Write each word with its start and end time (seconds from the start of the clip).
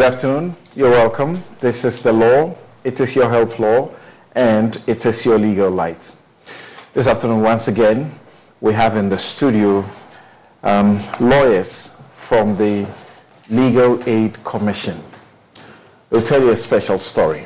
Good 0.00 0.14
afternoon. 0.14 0.56
You're 0.74 0.92
welcome. 0.92 1.44
This 1.58 1.84
is 1.84 2.00
the 2.00 2.10
law. 2.10 2.56
It 2.84 2.98
is 3.00 3.14
your 3.14 3.28
health 3.28 3.58
law, 3.58 3.90
and 4.34 4.82
it 4.86 5.04
is 5.04 5.26
your 5.26 5.38
legal 5.38 5.70
light. 5.70 6.16
This 6.94 7.06
afternoon, 7.06 7.42
once 7.42 7.68
again, 7.68 8.10
we 8.62 8.72
have 8.72 8.96
in 8.96 9.10
the 9.10 9.18
studio 9.18 9.84
um, 10.62 10.98
lawyers 11.20 11.94
from 12.12 12.56
the 12.56 12.86
Legal 13.50 14.02
Aid 14.08 14.42
Commission. 14.42 14.98
We'll 16.08 16.22
tell 16.22 16.40
you 16.40 16.52
a 16.52 16.56
special 16.56 16.98
story, 16.98 17.44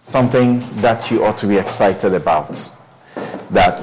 something 0.00 0.60
that 0.76 1.10
you 1.10 1.22
ought 1.22 1.36
to 1.36 1.46
be 1.46 1.58
excited 1.58 2.14
about, 2.14 2.66
that 3.50 3.82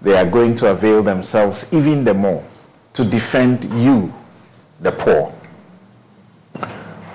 they 0.00 0.16
are 0.16 0.30
going 0.30 0.54
to 0.54 0.70
avail 0.70 1.02
themselves 1.02 1.74
even 1.74 2.04
the 2.04 2.14
more 2.14 2.44
to 2.92 3.04
defend 3.04 3.64
you, 3.82 4.14
the 4.78 4.92
poor. 4.92 5.34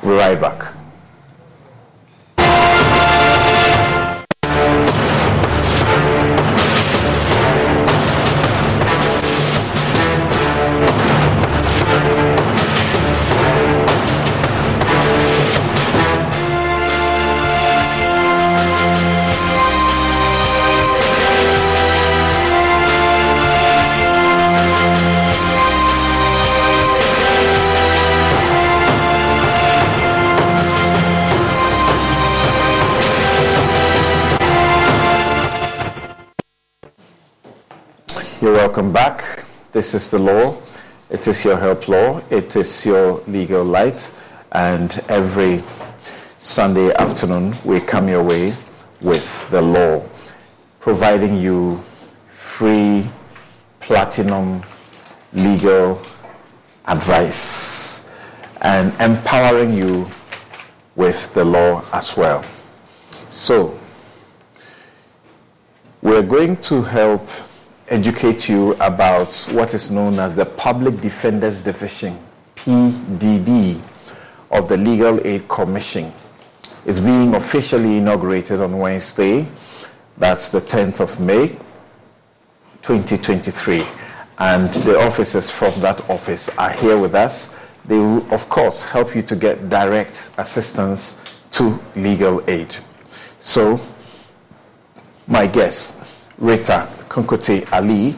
We'll 0.07 0.15
be 0.15 0.21
right 0.21 0.39
back. 0.39 0.76
This 39.77 39.93
is 39.93 40.09
the 40.09 40.17
law. 40.17 40.57
It 41.11 41.27
is 41.27 41.45
your 41.45 41.55
help 41.55 41.87
law. 41.87 42.23
It 42.31 42.55
is 42.55 42.83
your 42.83 43.21
legal 43.27 43.63
light. 43.63 44.11
And 44.51 44.89
every 45.07 45.61
Sunday 46.39 46.91
afternoon, 46.95 47.55
we 47.63 47.79
come 47.81 48.07
your 48.09 48.23
way 48.23 48.55
with 49.01 49.47
the 49.51 49.61
law, 49.61 50.03
providing 50.79 51.35
you 51.35 51.79
free 52.31 53.05
platinum 53.79 54.63
legal 55.31 56.01
advice 56.87 58.09
and 58.61 58.91
empowering 58.99 59.73
you 59.75 60.07
with 60.95 61.31
the 61.35 61.45
law 61.45 61.85
as 61.93 62.17
well. 62.17 62.43
So, 63.29 63.77
we're 66.01 66.23
going 66.23 66.57
to 66.61 66.81
help 66.81 67.29
educate 67.89 68.49
you 68.49 68.73
about 68.73 69.33
what 69.51 69.73
is 69.73 69.89
known 69.89 70.19
as 70.19 70.35
the 70.35 70.45
Public 70.45 70.99
Defenders 70.99 71.59
Division, 71.59 72.17
PDD, 72.55 73.79
of 74.51 74.67
the 74.67 74.77
Legal 74.77 75.25
Aid 75.25 75.47
Commission. 75.47 76.11
It's 76.85 76.99
being 76.99 77.35
officially 77.35 77.97
inaugurated 77.97 78.61
on 78.61 78.77
Wednesday, 78.77 79.47
that's 80.17 80.49
the 80.49 80.61
10th 80.61 80.99
of 80.99 81.19
May, 81.19 81.49
2023. 82.81 83.83
And 84.39 84.69
the 84.73 84.99
officers 84.99 85.49
from 85.49 85.79
that 85.81 86.09
office 86.09 86.49
are 86.57 86.71
here 86.71 86.97
with 86.97 87.15
us. 87.15 87.55
They 87.85 87.97
will, 87.97 88.33
of 88.33 88.49
course, 88.49 88.83
help 88.83 89.15
you 89.15 89.21
to 89.23 89.35
get 89.35 89.69
direct 89.69 90.31
assistance 90.37 91.21
to 91.51 91.79
legal 91.95 92.43
aid. 92.49 92.75
So, 93.39 93.79
my 95.27 95.47
guest, 95.47 95.96
Rita 96.39 96.87
Kunkote 97.09 97.71
Ali, 97.73 98.15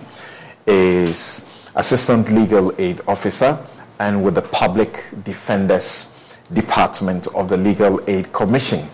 is 0.67 1.71
Assistant 1.75 2.29
Legal 2.29 2.73
Aid 2.77 2.99
Officer 3.07 3.57
and 3.99 4.23
with 4.23 4.35
the 4.35 4.41
Public 4.41 5.05
Defenders 5.23 6.15
Department 6.51 7.27
of 7.27 7.47
the 7.47 7.55
Legal 7.55 8.01
Aid 8.07 8.33
Commission. 8.33 8.87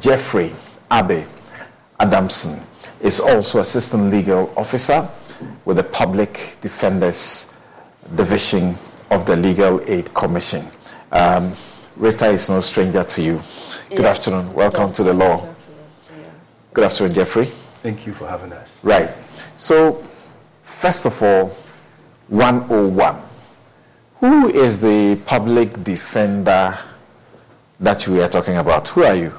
Jeffrey 0.00 0.52
Abe 0.92 1.24
Adamson 2.00 2.60
is 3.00 3.20
also 3.20 3.60
Assistant 3.60 4.10
Legal 4.10 4.52
Officer 4.56 5.08
with 5.64 5.76
the 5.76 5.84
Public 5.84 6.56
Defenders 6.60 7.48
Division 8.16 8.76
of 9.12 9.26
the 9.26 9.36
Legal 9.36 9.80
Aid 9.88 10.12
Commission. 10.12 10.66
Um, 11.12 11.52
Rita 11.96 12.30
is 12.30 12.48
no 12.50 12.60
stranger 12.60 13.04
to 13.04 13.22
you. 13.22 13.40
Good 13.90 14.00
yes. 14.00 14.18
afternoon. 14.18 14.52
Welcome 14.52 14.88
yes. 14.88 14.96
to 14.96 15.02
the 15.04 15.14
law. 15.14 15.38
Good 15.38 15.48
afternoon. 15.48 16.30
Good 16.74 16.84
afternoon, 16.84 17.12
Jeffrey. 17.14 17.48
Thank 17.86 18.04
you 18.04 18.12
for 18.14 18.26
having 18.26 18.52
us. 18.52 18.82
Right. 18.82 19.10
So, 19.56 20.04
first 20.64 21.06
of 21.06 21.22
all, 21.22 21.56
101. 22.26 23.16
Who 24.18 24.48
is 24.48 24.80
the 24.80 25.14
public 25.24 25.84
defender 25.84 26.76
that 27.78 28.08
we 28.08 28.20
are 28.20 28.28
talking 28.28 28.56
about? 28.56 28.88
Who 28.88 29.04
are 29.04 29.14
you? 29.14 29.32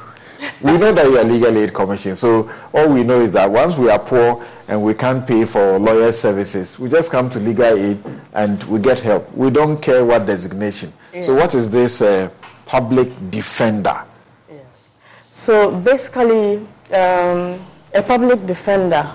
we 0.61 0.77
know 0.77 0.93
that 0.93 1.07
you 1.07 1.17
are 1.17 1.25
legal 1.25 1.57
aid 1.57 1.73
commission. 1.73 2.15
So 2.15 2.49
all 2.73 2.87
we 2.87 3.03
know 3.03 3.19
is 3.19 3.31
that 3.31 3.51
once 3.51 3.77
we 3.77 3.89
are 3.89 3.99
poor 3.99 4.45
and 4.69 4.81
we 4.81 4.93
can't 4.93 5.27
pay 5.27 5.43
for 5.43 5.77
lawyer 5.77 6.13
services, 6.13 6.79
we 6.79 6.87
just 6.87 7.11
come 7.11 7.29
to 7.31 7.41
legal 7.41 7.77
aid 7.77 8.01
and 8.31 8.63
we 8.63 8.79
get 8.79 9.01
help. 9.01 9.29
We 9.35 9.49
don't 9.49 9.81
care 9.81 10.05
what 10.05 10.25
designation. 10.25 10.93
Yeah. 11.13 11.23
So 11.23 11.35
what 11.35 11.53
is 11.53 11.69
this 11.69 12.01
uh, 12.01 12.29
public 12.65 13.09
defender? 13.29 14.05
Yes. 14.49 14.87
So 15.31 15.77
basically, 15.81 16.65
um, 16.93 17.59
a 17.93 18.01
public 18.01 18.45
defender 18.45 19.11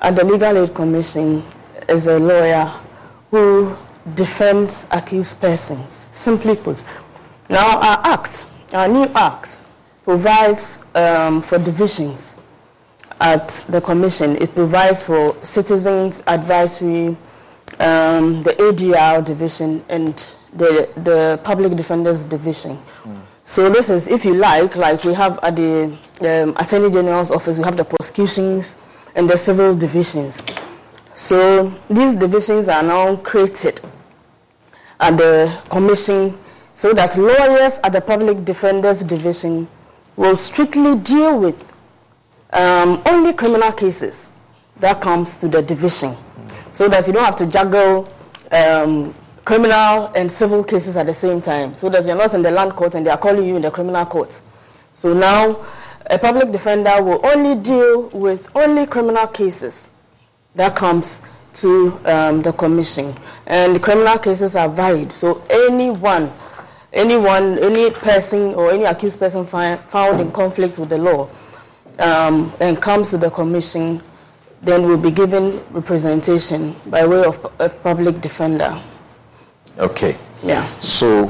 at 0.00 0.16
the 0.16 0.24
Legal 0.24 0.58
Aid 0.58 0.74
Commission 0.74 1.42
is 1.88 2.06
a 2.06 2.18
lawyer 2.18 2.72
who 3.30 3.76
defends 4.14 4.86
accused 4.90 5.40
persons. 5.40 6.06
Simply 6.12 6.56
put, 6.56 6.84
now 7.50 7.78
our 7.78 8.00
act, 8.04 8.46
our 8.72 8.88
new 8.88 9.04
act, 9.14 9.60
provides 10.04 10.80
um, 10.94 11.42
for 11.42 11.58
divisions 11.58 12.38
at 13.20 13.48
the 13.68 13.80
commission. 13.80 14.36
It 14.36 14.54
provides 14.54 15.02
for 15.02 15.36
citizens 15.44 16.22
advisory, 16.26 17.16
um, 17.80 18.42
the 18.42 18.54
ADR 18.58 19.24
division, 19.24 19.84
and 19.88 20.14
the, 20.54 20.88
the 20.96 21.40
public 21.44 21.76
defenders 21.76 22.24
division. 22.24 22.78
Mm. 23.04 23.20
So 23.44 23.68
this 23.70 23.88
is, 23.90 24.08
if 24.08 24.24
you 24.24 24.34
like, 24.34 24.76
like 24.76 25.04
we 25.04 25.14
have 25.14 25.38
at 25.42 25.56
the 25.56 25.96
um, 26.22 26.54
Attorney 26.56 26.90
General's 26.90 27.30
office, 27.30 27.58
we 27.58 27.64
have 27.64 27.76
the 27.76 27.84
prosecutions 27.84 28.76
and 29.14 29.28
the 29.28 29.36
civil 29.36 29.76
divisions. 29.76 30.42
So 31.14 31.66
these 31.90 32.16
divisions 32.16 32.68
are 32.68 32.82
now 32.82 33.16
created 33.16 33.80
at 35.00 35.16
the 35.16 35.60
commission 35.68 36.38
so 36.74 36.92
that 36.92 37.16
lawyers 37.16 37.80
at 37.82 37.92
the 37.92 38.00
public 38.00 38.44
defenders 38.44 39.02
division 39.02 39.68
will 40.16 40.36
strictly 40.36 40.96
deal 40.96 41.38
with 41.38 41.64
um, 42.52 43.02
only 43.06 43.32
criminal 43.32 43.72
cases 43.72 44.30
that 44.80 45.00
comes 45.00 45.36
to 45.38 45.48
the 45.48 45.62
division. 45.62 46.14
So 46.72 46.88
that 46.88 47.06
you 47.06 47.12
don't 47.12 47.24
have 47.24 47.36
to 47.36 47.46
juggle 47.46 48.08
um, 48.52 49.14
criminal 49.44 50.12
and 50.14 50.30
civil 50.30 50.62
cases 50.62 50.96
at 50.96 51.06
the 51.06 51.14
same 51.14 51.40
time. 51.40 51.74
So 51.74 51.88
that 51.88 52.06
you're 52.06 52.16
not 52.16 52.34
in 52.34 52.42
the 52.42 52.50
land 52.50 52.72
court 52.76 52.94
and 52.94 53.04
they 53.04 53.10
are 53.10 53.18
calling 53.18 53.46
you 53.46 53.56
in 53.56 53.62
the 53.62 53.70
criminal 53.70 54.06
courts 54.06 54.44
so 54.98 55.14
now 55.14 55.64
a 56.10 56.18
public 56.18 56.50
defender 56.50 57.02
will 57.02 57.24
only 57.26 57.54
deal 57.54 58.08
with 58.08 58.48
only 58.56 58.86
criminal 58.86 59.26
cases 59.26 59.90
that 60.54 60.74
comes 60.74 61.22
to 61.52 61.98
um, 62.04 62.42
the 62.42 62.52
commission 62.52 63.14
and 63.46 63.74
the 63.76 63.80
criminal 63.80 64.18
cases 64.18 64.56
are 64.56 64.68
varied 64.68 65.10
so 65.12 65.42
anyone 65.50 66.30
anyone, 66.92 67.58
any 67.58 67.90
person 67.90 68.54
or 68.54 68.70
any 68.72 68.84
accused 68.84 69.18
person 69.18 69.46
fi- 69.46 69.76
found 69.76 70.20
in 70.20 70.30
conflict 70.32 70.78
with 70.78 70.88
the 70.88 70.98
law 70.98 71.28
um, 71.98 72.52
and 72.60 72.80
comes 72.80 73.10
to 73.10 73.18
the 73.18 73.30
commission, 73.30 74.00
then 74.62 74.82
will 74.82 74.98
be 74.98 75.10
given 75.10 75.60
representation 75.70 76.74
by 76.86 77.06
way 77.06 77.24
of 77.24 77.44
a 77.60 77.68
public 77.68 78.20
defender. 78.20 78.76
Okay. 79.78 80.16
Yeah. 80.42 80.66
So, 80.80 81.28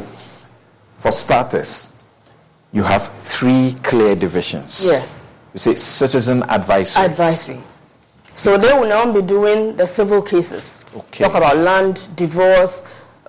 for 0.95 1.13
starters, 1.13 1.93
you 2.73 2.82
have 2.82 3.09
three 3.23 3.75
clear 3.82 4.15
divisions. 4.15 4.85
Yes. 4.87 5.26
You 5.55 5.59
say 5.59 5.75
citizen 5.75 6.43
advisory. 6.44 7.05
Advisory. 7.05 7.61
So 8.35 8.56
they 8.56 8.73
will 8.73 8.88
now 8.88 9.11
be 9.12 9.23
doing 9.23 9.75
the 9.76 9.87
civil 9.87 10.23
cases. 10.23 10.81
Okay. 10.94 11.25
Talk 11.25 11.35
about 11.35 11.56
land, 11.56 12.09
divorce, 12.15 12.85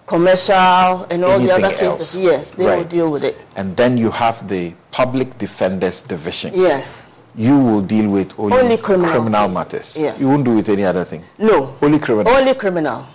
commercial, 0.06 1.06
and 1.10 1.24
all 1.24 1.32
Anything 1.32 1.48
the 1.48 1.68
other 1.68 1.76
cases. 1.76 2.20
Yes, 2.22 2.52
they 2.52 2.66
right. 2.66 2.78
will 2.78 2.84
deal 2.84 3.12
with 3.12 3.24
it. 3.24 3.38
And 3.56 3.76
then 3.76 3.98
you 3.98 4.12
have 4.12 4.48
the 4.48 4.74
public 4.92 5.38
defenders 5.38 6.02
division. 6.02 6.54
Yes. 6.54 7.10
You 7.36 7.58
will 7.58 7.82
deal 7.82 8.10
with 8.10 8.38
only, 8.38 8.58
only 8.58 8.78
criminal, 8.78 9.12
criminal 9.12 9.48
matters. 9.48 9.96
Yes. 9.98 10.20
You 10.20 10.28
won't 10.30 10.46
do 10.46 10.56
with 10.56 10.68
any 10.70 10.84
other 10.84 11.06
thing. 11.06 11.24
No. 11.38 11.76
Only 11.82 12.00
criminal. 12.00 12.34
Only 12.34 12.54
criminal. 12.54 13.08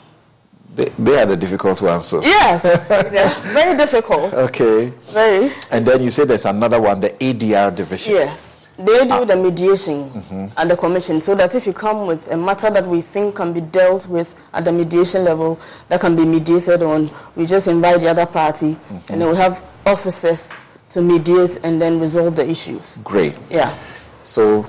They, 0.74 0.86
they 0.98 1.20
are 1.22 1.26
the 1.26 1.36
difficult 1.36 1.80
ones. 1.80 2.06
So. 2.06 2.20
Yes, 2.22 2.62
very 3.52 3.76
difficult. 3.76 4.34
Okay. 4.34 4.92
Very. 5.12 5.52
And 5.70 5.86
then 5.86 6.02
you 6.02 6.10
say 6.10 6.24
there's 6.24 6.46
another 6.46 6.80
one, 6.80 7.00
the 7.00 7.10
ADR 7.10 7.74
division. 7.74 8.14
Yes. 8.14 8.66
They 8.76 9.04
do 9.06 9.14
ah. 9.14 9.24
the 9.24 9.36
mediation 9.36 10.10
mm-hmm. 10.10 10.46
at 10.56 10.68
the 10.68 10.76
commission 10.76 11.20
so 11.20 11.36
that 11.36 11.54
if 11.54 11.64
you 11.64 11.72
come 11.72 12.08
with 12.08 12.28
a 12.32 12.36
matter 12.36 12.70
that 12.70 12.84
we 12.84 13.00
think 13.00 13.36
can 13.36 13.52
be 13.52 13.60
dealt 13.60 14.08
with 14.08 14.34
at 14.52 14.64
the 14.64 14.72
mediation 14.72 15.22
level, 15.22 15.60
that 15.88 16.00
can 16.00 16.16
be 16.16 16.24
mediated 16.24 16.82
on, 16.82 17.08
we 17.36 17.46
just 17.46 17.68
invite 17.68 18.00
the 18.00 18.08
other 18.08 18.26
party 18.26 18.72
mm-hmm. 18.72 19.12
and 19.12 19.22
then 19.22 19.30
we 19.30 19.36
have 19.36 19.62
officers 19.86 20.52
to 20.88 21.00
mediate 21.02 21.60
and 21.62 21.80
then 21.80 22.00
resolve 22.00 22.34
the 22.34 22.48
issues. 22.48 22.98
Great. 23.04 23.34
Yeah. 23.48 23.76
So, 24.24 24.66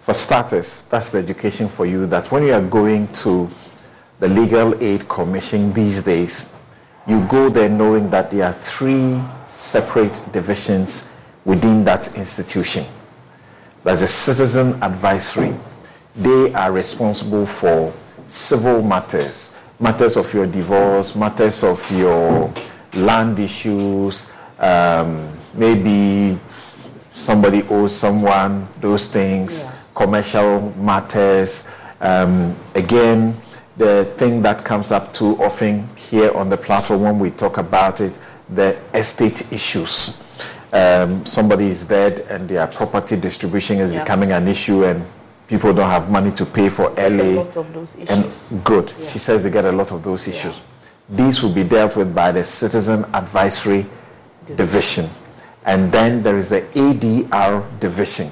for 0.00 0.14
starters, 0.14 0.84
that's 0.84 1.10
the 1.10 1.18
education 1.18 1.68
for 1.68 1.86
you 1.86 2.06
that 2.06 2.30
when 2.30 2.44
you 2.44 2.52
are 2.52 2.62
going 2.62 3.08
to 3.14 3.50
the 4.20 4.28
Legal 4.28 4.80
Aid 4.82 5.08
Commission 5.08 5.72
these 5.72 6.02
days, 6.02 6.52
you 7.06 7.24
go 7.26 7.48
there 7.48 7.68
knowing 7.68 8.10
that 8.10 8.30
there 8.30 8.46
are 8.46 8.52
three 8.52 9.20
separate 9.46 10.20
divisions 10.32 11.10
within 11.44 11.84
that 11.84 12.14
institution. 12.16 12.84
There's 13.84 14.02
a 14.02 14.08
citizen 14.08 14.82
advisory. 14.82 15.54
They 16.16 16.52
are 16.52 16.72
responsible 16.72 17.46
for 17.46 17.92
civil 18.26 18.82
matters, 18.82 19.54
matters 19.80 20.16
of 20.16 20.32
your 20.34 20.46
divorce, 20.46 21.14
matters 21.14 21.62
of 21.62 21.90
your 21.90 22.52
land 22.94 23.38
issues, 23.38 24.28
um, 24.58 25.28
maybe 25.54 26.38
somebody 27.12 27.62
owes 27.68 27.94
someone, 27.94 28.66
those 28.80 29.06
things, 29.06 29.62
yeah. 29.62 29.74
commercial 29.94 30.72
matters. 30.76 31.68
Um, 32.00 32.56
again, 32.74 33.34
the 33.78 34.12
thing 34.16 34.42
that 34.42 34.64
comes 34.64 34.90
up 34.90 35.14
too 35.14 35.36
often 35.42 35.88
here 35.96 36.30
on 36.32 36.50
the 36.50 36.56
platform 36.56 37.02
when 37.02 37.18
we 37.18 37.30
talk 37.30 37.58
about 37.58 38.00
it, 38.00 38.12
the 38.50 38.76
estate 38.94 39.52
issues 39.52 40.22
um, 40.72 41.24
somebody 41.24 41.66
is 41.66 41.86
dead 41.86 42.26
and 42.28 42.48
their 42.48 42.66
property 42.66 43.16
distribution 43.16 43.78
is 43.78 43.92
yeah. 43.92 44.02
becoming 44.02 44.32
an 44.32 44.48
issue 44.48 44.84
and 44.84 45.04
people 45.46 45.72
don't 45.72 45.90
have 45.90 46.10
money 46.10 46.30
to 46.32 46.44
pay 46.44 46.68
for 46.68 46.90
LA. 46.90 47.46
And 48.08 48.30
good. 48.64 48.92
Yeah. 48.98 49.08
She 49.08 49.18
says 49.18 49.42
they 49.42 49.50
get 49.50 49.64
a 49.64 49.72
lot 49.72 49.92
of 49.92 50.02
those 50.02 50.28
issues. 50.28 50.58
Yeah. 50.58 51.16
These 51.16 51.42
will 51.42 51.52
be 51.52 51.64
dealt 51.64 51.96
with 51.96 52.14
by 52.14 52.32
the 52.32 52.44
Citizen 52.44 53.04
Advisory 53.14 53.86
Division. 54.44 54.56
Division. 54.56 55.10
And 55.64 55.90
then 55.90 56.22
there 56.22 56.38
is 56.38 56.50
the 56.50 56.62
ADR 56.62 57.80
Division. 57.80 58.30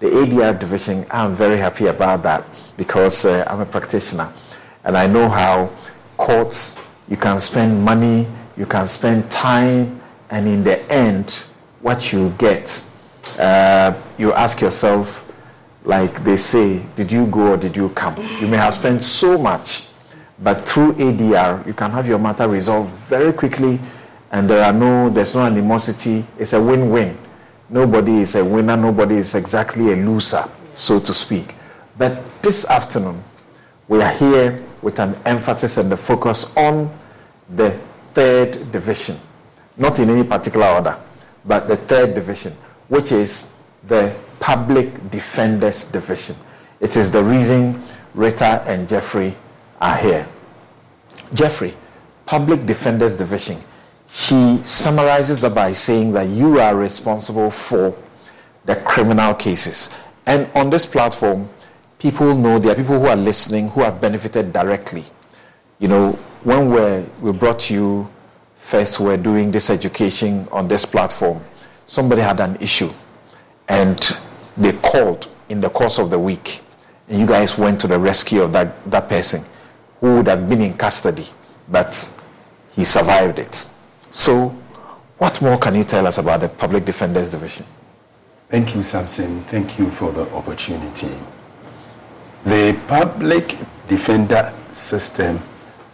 The 0.00 0.06
ADR 0.06 0.58
Division, 0.58 1.06
I'm 1.10 1.34
very 1.34 1.56
happy 1.56 1.86
about 1.86 2.22
that 2.22 2.44
because 2.76 3.24
uh, 3.24 3.44
I'm 3.46 3.60
a 3.60 3.66
practitioner 3.66 4.32
and 4.88 4.96
I 4.96 5.06
know 5.06 5.28
how 5.28 5.70
courts, 6.16 6.78
you 7.10 7.18
can 7.18 7.42
spend 7.42 7.84
money, 7.84 8.26
you 8.56 8.64
can 8.64 8.88
spend 8.88 9.30
time, 9.30 10.00
and 10.30 10.48
in 10.48 10.64
the 10.64 10.80
end, 10.90 11.30
what 11.82 12.10
you 12.10 12.30
get, 12.38 12.82
uh, 13.38 13.92
you 14.16 14.32
ask 14.32 14.62
yourself, 14.62 15.30
like 15.84 16.24
they 16.24 16.38
say, 16.38 16.82
did 16.96 17.12
you 17.12 17.26
go 17.26 17.52
or 17.52 17.56
did 17.58 17.76
you 17.76 17.90
come? 17.90 18.16
You 18.40 18.48
may 18.48 18.56
have 18.56 18.74
spent 18.74 19.02
so 19.04 19.36
much, 19.36 19.88
but 20.38 20.66
through 20.66 20.94
ADR, 20.94 21.66
you 21.66 21.74
can 21.74 21.90
have 21.90 22.08
your 22.08 22.18
matter 22.18 22.48
resolved 22.48 22.90
very 22.90 23.34
quickly, 23.34 23.78
and 24.32 24.48
there 24.48 24.64
are 24.64 24.72
no, 24.72 25.10
there's 25.10 25.34
no 25.34 25.42
animosity. 25.42 26.24
It's 26.38 26.54
a 26.54 26.62
win-win. 26.62 27.18
Nobody 27.68 28.22
is 28.22 28.36
a 28.36 28.44
winner. 28.44 28.76
Nobody 28.78 29.16
is 29.16 29.34
exactly 29.34 29.92
a 29.92 29.96
loser, 29.96 30.44
so 30.72 30.98
to 30.98 31.12
speak. 31.12 31.54
But 31.98 32.40
this 32.40 32.64
afternoon, 32.70 33.22
we 33.86 34.00
are 34.00 34.12
here 34.12 34.64
with 34.82 34.98
an 34.98 35.16
emphasis 35.24 35.76
and 35.76 35.90
the 35.90 35.96
focus 35.96 36.56
on 36.56 36.90
the 37.56 37.70
third 38.08 38.70
division, 38.72 39.16
not 39.76 39.98
in 39.98 40.10
any 40.10 40.24
particular 40.24 40.66
order, 40.66 40.98
but 41.44 41.68
the 41.68 41.76
third 41.76 42.14
division, 42.14 42.52
which 42.88 43.12
is 43.12 43.54
the 43.84 44.14
Public 44.40 45.10
Defenders 45.10 45.90
Division. 45.90 46.36
It 46.80 46.96
is 46.96 47.10
the 47.10 47.22
reason 47.22 47.82
Rita 48.14 48.62
and 48.66 48.88
Jeffrey 48.88 49.34
are 49.80 49.96
here. 49.96 50.28
Jeffrey, 51.34 51.74
Public 52.26 52.66
Defenders 52.66 53.14
Division, 53.14 53.58
she 54.08 54.60
summarizes 54.64 55.40
that 55.40 55.54
by 55.54 55.72
saying 55.72 56.12
that 56.12 56.28
you 56.28 56.60
are 56.60 56.74
responsible 56.74 57.50
for 57.50 57.94
the 58.64 58.76
criminal 58.76 59.34
cases. 59.34 59.90
And 60.26 60.48
on 60.54 60.70
this 60.70 60.86
platform, 60.86 61.48
people 61.98 62.36
know 62.36 62.58
there 62.58 62.72
are 62.72 62.74
people 62.74 62.98
who 62.98 63.06
are 63.06 63.16
listening 63.16 63.68
who 63.70 63.82
have 63.82 64.00
benefited 64.00 64.52
directly. 64.52 65.04
You 65.78 65.88
know, 65.88 66.12
when 66.44 66.70
we 66.70 67.04
we 67.20 67.36
brought 67.36 67.70
you 67.70 68.08
first, 68.56 69.00
we're 69.00 69.16
doing 69.16 69.50
this 69.50 69.70
education 69.70 70.46
on 70.52 70.68
this 70.68 70.84
platform, 70.84 71.40
somebody 71.86 72.20
had 72.22 72.40
an 72.40 72.56
issue 72.60 72.92
and 73.68 73.98
they 74.56 74.72
called 74.72 75.28
in 75.48 75.60
the 75.60 75.70
course 75.70 75.98
of 75.98 76.10
the 76.10 76.18
week, 76.18 76.60
and 77.08 77.18
you 77.18 77.26
guys 77.26 77.56
went 77.56 77.80
to 77.80 77.86
the 77.86 77.98
rescue 77.98 78.42
of 78.42 78.52
that, 78.52 78.74
that 78.90 79.08
person 79.08 79.42
who 80.00 80.16
would 80.16 80.26
have 80.26 80.48
been 80.48 80.60
in 80.60 80.74
custody, 80.76 81.26
but 81.68 82.14
he 82.74 82.84
survived 82.84 83.38
it. 83.38 83.66
So, 84.10 84.48
what 85.18 85.40
more 85.42 85.58
can 85.58 85.74
you 85.74 85.84
tell 85.84 86.06
us 86.06 86.18
about 86.18 86.40
the 86.40 86.48
Public 86.48 86.84
Defenders 86.84 87.30
Division? 87.30 87.66
Thank 88.48 88.74
you, 88.74 88.82
Samson. 88.82 89.42
Thank 89.44 89.78
you 89.78 89.90
for 89.90 90.12
the 90.12 90.30
opportunity. 90.32 91.10
The 92.44 92.78
public 92.86 93.56
defender 93.88 94.52
system 94.70 95.40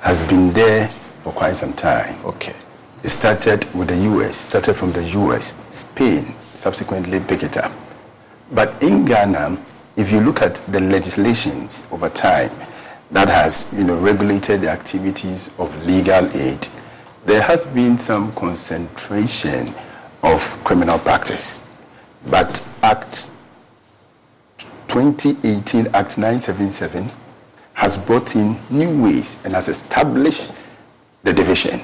has 0.00 0.26
been 0.28 0.52
there 0.52 0.88
for 1.22 1.32
quite 1.32 1.56
some 1.56 1.72
time. 1.72 2.24
Okay. 2.24 2.54
It 3.02 3.08
started 3.08 3.66
with 3.74 3.88
the 3.88 3.96
US, 3.96 4.36
started 4.36 4.74
from 4.74 4.92
the 4.92 5.02
US, 5.04 5.56
Spain, 5.70 6.34
subsequently 6.54 7.20
picked 7.20 7.42
it 7.42 7.56
up. 7.56 7.72
But 8.52 8.82
in 8.82 9.04
Ghana, 9.04 9.58
if 9.96 10.12
you 10.12 10.20
look 10.20 10.42
at 10.42 10.56
the 10.72 10.80
legislations 10.80 11.88
over 11.92 12.08
time 12.08 12.50
that 13.10 13.28
has 13.28 13.72
you 13.72 13.84
know, 13.84 13.96
regulated 13.98 14.62
the 14.62 14.70
activities 14.70 15.52
of 15.58 15.86
legal 15.86 16.26
aid, 16.36 16.66
there 17.26 17.42
has 17.42 17.64
been 17.66 17.96
some 17.96 18.32
concentration 18.32 19.74
of 20.22 20.40
criminal 20.64 20.98
practice. 20.98 21.62
But 22.26 22.66
Act 22.82 23.30
2018, 24.88 25.88
Act 25.88 26.18
977, 26.18 27.10
has 27.74 27.96
brought 27.96 28.36
in 28.36 28.56
new 28.70 29.02
ways 29.02 29.40
and 29.44 29.54
has 29.54 29.68
established 29.68 30.52
the 31.22 31.32
division. 31.32 31.80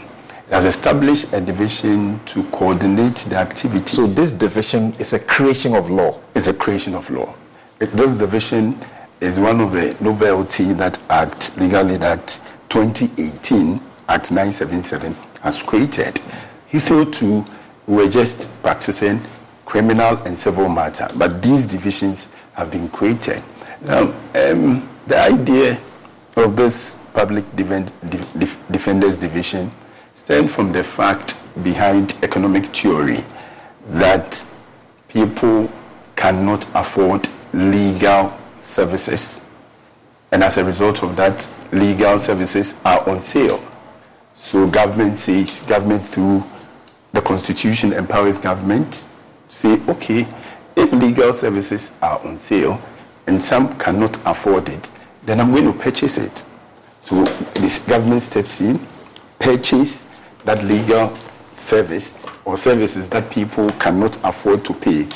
It 0.49 0.55
has 0.55 0.65
established 0.65 1.33
a 1.33 1.41
division 1.41 2.21
to 2.27 2.45
coordinate 2.51 3.17
the 3.29 3.37
activities. 3.37 3.97
So 3.97 4.07
this 4.07 4.31
division 4.31 4.93
is 4.99 5.13
a 5.13 5.19
creation 5.19 5.75
of 5.75 5.91
law. 5.91 6.21
It's 6.35 6.47
a 6.47 6.55
creation 6.55 6.95
of 6.95 7.09
law. 7.11 7.35
It, 7.81 7.91
this 7.93 8.17
division 8.19 8.79
is 9.21 9.39
one 9.39 9.61
of 9.61 9.73
the 9.73 9.97
novelty 10.01 10.73
that 10.75 10.99
Act, 11.11 11.57
Legal 11.59 11.91
Aid 11.91 12.03
Act 12.03 12.41
2018, 12.69 13.81
Act 14.09 14.33
977, 14.33 15.15
has 15.43 15.63
created. 15.63 16.21
Hitherto, 16.67 17.45
we 17.87 17.97
were 17.97 18.09
just 18.09 18.51
practicing 18.63 19.21
criminal 19.67 20.17
and 20.25 20.37
civil 20.37 20.69
matter, 20.69 21.09
but 21.17 21.43
these 21.43 21.67
divisions 21.67 22.35
have 22.55 22.71
been 22.71 22.89
created. 22.89 23.43
Now, 23.83 24.13
um, 24.35 24.89
the 25.07 25.19
idea 25.19 25.81
of 26.37 26.57
this 26.57 26.95
public 27.13 27.45
defend, 27.57 27.93
def, 28.09 28.59
defenders 28.71 29.19
division 29.19 29.71
stems 30.15 30.55
from 30.55 30.73
the 30.73 30.85
fact 30.85 31.41
behind 31.63 32.17
economic 32.23 32.67
theory 32.67 33.25
that 33.89 34.47
people 35.09 35.71
cannot 36.17 36.65
afford 36.75 37.29
legal 37.53 38.33
services. 38.61 39.43
And 40.33 40.45
as 40.45 40.59
a 40.59 40.65
result 40.65 41.03
of 41.03 41.17
that, 41.17 41.49
legal 41.73 42.19
services 42.19 42.81
are 42.85 43.09
on 43.09 43.21
sale. 43.21 43.61
So 44.35 44.69
government 44.69 45.17
says, 45.17 45.61
government 45.61 46.07
through 46.07 46.45
the 47.13 47.21
constitution 47.21 47.93
empowers 47.93 48.39
government 48.39 49.09
to 49.49 49.55
say, 49.55 49.81
okay, 49.89 50.27
if 50.81 50.93
legal 50.93 51.33
services 51.35 51.97
are 52.01 52.19
on 52.27 52.39
sale 52.39 52.81
and 53.27 53.43
some 53.43 53.79
cannot 53.79 54.17
afford 54.27 54.69
it, 54.69 54.91
then 55.23 55.39
I'm 55.39 55.53
going 55.53 55.71
to 55.71 55.79
purchase 55.79 56.17
it. 56.17 56.47
So 57.01 57.25
this 57.55 57.87
government 57.87 58.23
steps 58.23 58.61
in, 58.61 58.81
purchase 59.39 60.09
that 60.45 60.65
legal 60.65 61.15
service 61.53 62.19
or 62.45 62.57
services 62.57 63.11
that 63.11 63.31
people 63.31 63.71
cannot 63.73 64.17
afford 64.25 64.65
to 64.65 64.75
pay 64.75 65.07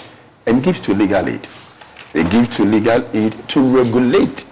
and 0.47 0.63
give 0.63 0.83
to 0.83 0.95
legal 0.95 1.27
aid. 1.27 1.49
They 2.13 2.25
give 2.25 2.51
to 2.57 2.65
legal 2.65 3.05
aid 3.15 3.33
to 3.49 3.61
regulate 3.61 4.47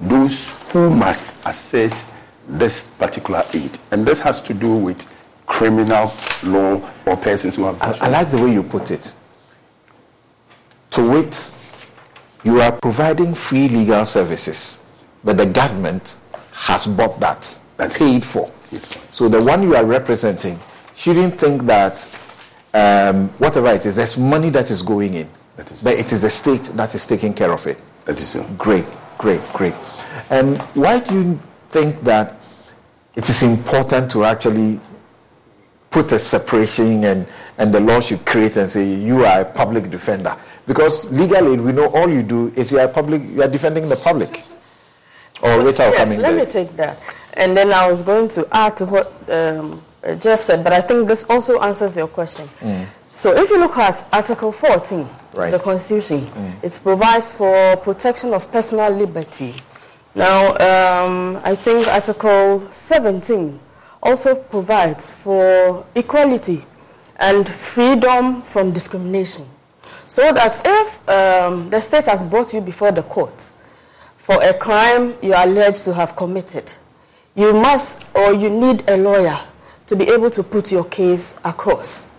those 0.00 0.50
who 0.72 0.90
must 0.90 1.34
assess 1.46 2.14
this 2.48 2.88
particular 2.88 3.42
aid. 3.54 3.78
And 3.90 4.06
this 4.06 4.20
has 4.20 4.40
to 4.42 4.54
do 4.54 4.74
with 4.74 5.12
criminal 5.46 6.12
law 6.44 6.80
or 7.06 7.16
persons 7.16 7.56
who 7.56 7.64
have. 7.64 7.82
I, 7.82 8.06
I 8.06 8.08
like 8.08 8.30
the 8.30 8.38
way 8.38 8.52
you 8.52 8.62
put 8.62 8.90
it. 8.90 9.14
To 10.94 11.10
wit, 11.10 11.52
you 12.44 12.60
are 12.60 12.70
providing 12.70 13.34
free 13.34 13.68
legal 13.68 14.04
services, 14.04 14.78
but 15.24 15.36
the 15.36 15.44
government 15.46 16.18
has 16.52 16.86
bought 16.86 17.18
that, 17.18 17.58
that's 17.76 17.98
paid 17.98 18.24
for. 18.24 18.48
So 19.10 19.28
the 19.28 19.42
one 19.44 19.64
you 19.64 19.74
are 19.74 19.84
representing 19.84 20.56
shouldn't 20.94 21.34
think 21.40 21.62
that 21.62 21.98
um, 22.74 23.28
whatever 23.38 23.72
it 23.72 23.84
is, 23.86 23.96
there's 23.96 24.16
money 24.16 24.50
that 24.50 24.70
is 24.70 24.82
going 24.82 25.14
in, 25.14 25.28
but 25.56 25.72
it 25.86 26.12
is 26.12 26.20
the 26.20 26.30
state 26.30 26.62
that 26.74 26.94
is 26.94 27.04
taking 27.08 27.34
care 27.34 27.50
of 27.50 27.66
it. 27.66 27.78
That 28.04 28.20
is 28.20 28.28
so. 28.28 28.44
Great, 28.56 28.86
great, 29.18 29.40
great. 29.52 29.74
And 30.30 30.58
why 30.74 31.00
do 31.00 31.14
you 31.14 31.40
think 31.70 32.02
that 32.02 32.36
it 33.16 33.28
is 33.28 33.42
important 33.42 34.12
to 34.12 34.24
actually 34.24 34.78
put 35.90 36.12
a 36.12 36.20
separation 36.20 37.02
and, 37.04 37.26
and 37.58 37.74
the 37.74 37.80
law 37.80 37.98
should 37.98 38.24
create 38.24 38.56
and 38.56 38.70
say 38.70 38.94
you 38.94 39.24
are 39.24 39.40
a 39.40 39.44
public 39.44 39.90
defender? 39.90 40.36
Because 40.66 41.10
legally, 41.10 41.58
we 41.60 41.72
know 41.72 41.88
all 41.90 42.08
you 42.08 42.22
do 42.22 42.52
is 42.56 42.72
you 42.72 42.78
are 42.78 42.88
public, 42.88 43.22
you 43.22 43.42
are 43.42 43.48
defending 43.48 43.88
the 43.88 43.96
public. 43.96 44.44
Or 45.42 45.60
Rita 45.62 45.82
yes, 45.84 45.96
coming 45.96 46.20
let 46.20 46.30
there. 46.34 46.44
me 46.46 46.50
take 46.50 46.76
that. 46.76 46.98
And 47.34 47.56
then 47.56 47.72
I 47.72 47.86
was 47.88 48.02
going 48.02 48.28
to 48.28 48.46
add 48.52 48.76
to 48.78 48.86
what 48.86 49.30
um, 49.30 49.82
Jeff 50.20 50.40
said, 50.40 50.62
but 50.64 50.72
I 50.72 50.80
think 50.80 51.08
this 51.08 51.24
also 51.28 51.60
answers 51.60 51.96
your 51.96 52.06
question. 52.08 52.48
Mm. 52.60 52.86
So 53.10 53.34
if 53.36 53.50
you 53.50 53.58
look 53.58 53.76
at 53.76 54.06
Article 54.12 54.52
14 54.52 55.08
Right. 55.34 55.46
of 55.52 55.52
the 55.52 55.58
Constitution, 55.58 56.20
Mm. 56.26 56.62
it 56.62 56.78
provides 56.82 57.32
for 57.32 57.76
protection 57.78 58.32
of 58.32 58.50
personal 58.52 58.90
liberty. 58.90 59.54
Now, 60.14 60.50
um, 60.52 61.40
I 61.44 61.56
think 61.56 61.88
Article 61.88 62.60
17 62.72 63.58
also 64.00 64.36
provides 64.36 65.12
for 65.12 65.84
equality 65.96 66.64
and 67.18 67.48
freedom 67.48 68.42
from 68.42 68.70
discrimination. 68.70 69.46
So 70.14 70.32
that 70.32 70.60
if 70.64 71.08
um, 71.08 71.70
the 71.70 71.80
state 71.80 72.06
has 72.06 72.22
brought 72.22 72.54
you 72.54 72.60
before 72.60 72.92
the 72.92 73.02
courts 73.02 73.56
for 74.16 74.40
a 74.44 74.54
crime 74.54 75.16
you 75.20 75.34
are 75.34 75.42
alleged 75.42 75.84
to 75.86 75.92
have 75.92 76.14
committed, 76.14 76.70
you 77.34 77.52
must 77.52 78.04
or 78.14 78.32
you 78.32 78.48
need 78.48 78.88
a 78.88 78.96
lawyer 78.96 79.40
to 79.88 79.96
be 79.96 80.04
able 80.04 80.30
to 80.30 80.44
put 80.44 80.70
your 80.70 80.84
case 80.84 81.36
across. 81.44 82.10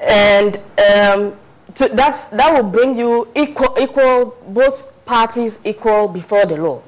And 0.00 0.56
um, 0.56 1.38
to, 1.76 1.86
that 1.92 2.50
will 2.52 2.68
bring 2.68 2.98
you 2.98 3.28
equal, 3.36 3.76
equal, 3.80 4.36
both 4.48 5.06
parties 5.06 5.60
equal 5.64 6.08
before 6.08 6.46
the 6.46 6.56
law. 6.56 6.82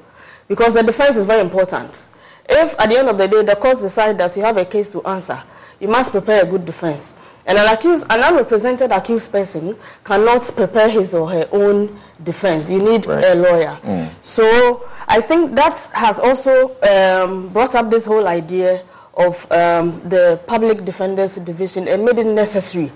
Because 0.49 0.73
the 0.73 0.83
defense 0.83 1.15
is 1.15 1.25
very 1.25 1.39
important. 1.39 2.09
If 2.49 2.77
at 2.77 2.89
the 2.89 2.97
end 2.99 3.07
of 3.07 3.17
the 3.17 3.29
day 3.29 3.43
the 3.43 3.55
court 3.55 3.77
decides 3.79 4.17
that 4.17 4.35
you 4.35 4.43
have 4.43 4.57
a 4.57 4.65
case 4.65 4.89
to 4.89 5.01
answer, 5.03 5.41
you 5.79 5.87
must 5.87 6.11
prepare 6.11 6.43
a 6.43 6.45
good 6.45 6.65
defense. 6.65 7.13
And 7.47 7.57
an 7.57 7.71
accused, 7.71 8.05
an 8.09 8.21
unrepresented 8.23 8.91
accused 8.91 9.31
person 9.31 9.75
cannot 10.03 10.51
prepare 10.55 10.89
his 10.89 11.13
or 11.13 11.29
her 11.29 11.47
own 11.51 11.99
defense. 12.23 12.71
You 12.71 12.79
need 12.79 13.05
a 13.05 13.35
lawyer. 13.35 13.77
So 14.21 14.83
I 15.07 15.21
think 15.21 15.55
that 15.55 15.89
has 15.93 16.19
also 16.19 16.75
um, 16.81 17.49
brought 17.49 17.75
up 17.75 17.91
this 17.91 18.05
whole 18.05 18.27
idea 18.27 18.81
of 19.15 19.49
um, 19.51 20.01
the 20.09 20.39
public 20.47 20.83
defenders 20.83 21.35
division 21.35 21.87
and 21.87 22.03
made 22.03 22.19
it 22.19 22.25
necessary 22.25 22.91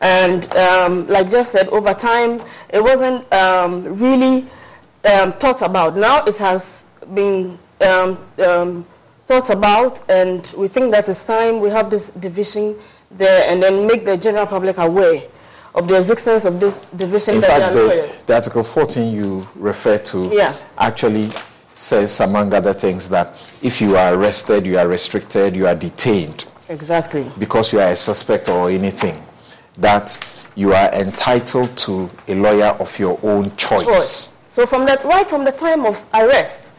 And 0.00 0.52
um, 0.54 1.06
like 1.06 1.30
Jeff 1.30 1.46
said, 1.46 1.68
over 1.68 1.94
time, 1.94 2.42
it 2.68 2.82
wasn't 2.82 3.30
um, 3.32 3.98
really 3.98 4.44
um, 5.04 5.32
thought 5.32 5.62
about. 5.62 5.96
Now 5.96 6.24
it 6.24 6.36
has 6.38 6.84
been 7.14 7.58
um, 7.80 8.18
um, 8.44 8.86
thought 9.26 9.48
about, 9.50 10.02
and 10.10 10.52
we 10.58 10.68
think 10.68 10.90
that 10.90 11.08
it's 11.08 11.24
time 11.24 11.60
we 11.60 11.70
have 11.70 11.88
this 11.90 12.10
division 12.10 12.76
there 13.16 13.48
and 13.50 13.62
then 13.62 13.86
make 13.86 14.04
the 14.04 14.16
general 14.16 14.46
public 14.46 14.78
aware 14.78 15.22
of 15.74 15.88
the 15.88 15.96
existence 15.96 16.44
of 16.44 16.60
this 16.60 16.80
division 16.96 17.36
In 17.36 17.40
that 17.42 17.60
fact, 17.60 17.72
the, 17.74 18.22
the 18.26 18.34
Article 18.34 18.62
14 18.62 19.12
you 19.12 19.46
refer 19.56 19.98
to 19.98 20.30
Yeah. 20.32 20.54
actually 20.78 21.30
says, 21.74 22.20
among 22.20 22.54
other 22.54 22.72
things, 22.72 23.08
that 23.08 23.34
if 23.60 23.80
you 23.80 23.96
are 23.96 24.14
arrested, 24.14 24.64
you 24.64 24.78
are 24.78 24.86
restricted, 24.86 25.56
you 25.56 25.66
are 25.66 25.74
detained 25.74 26.44
Exactly. 26.68 27.30
because 27.38 27.72
you 27.72 27.80
are 27.80 27.90
a 27.90 27.96
suspect 27.96 28.48
or 28.48 28.70
anything, 28.70 29.20
that 29.78 30.16
you 30.54 30.72
are 30.72 30.92
entitled 30.92 31.76
to 31.76 32.08
a 32.28 32.34
lawyer 32.36 32.76
of 32.78 32.96
your 32.98 33.18
own 33.24 33.54
choice. 33.56 33.84
choice. 33.84 34.32
So 34.46 34.66
from 34.66 34.86
that, 34.86 35.04
right 35.04 35.26
from 35.26 35.44
the 35.44 35.50
time 35.50 35.84
of 35.84 36.04
arrest 36.14 36.72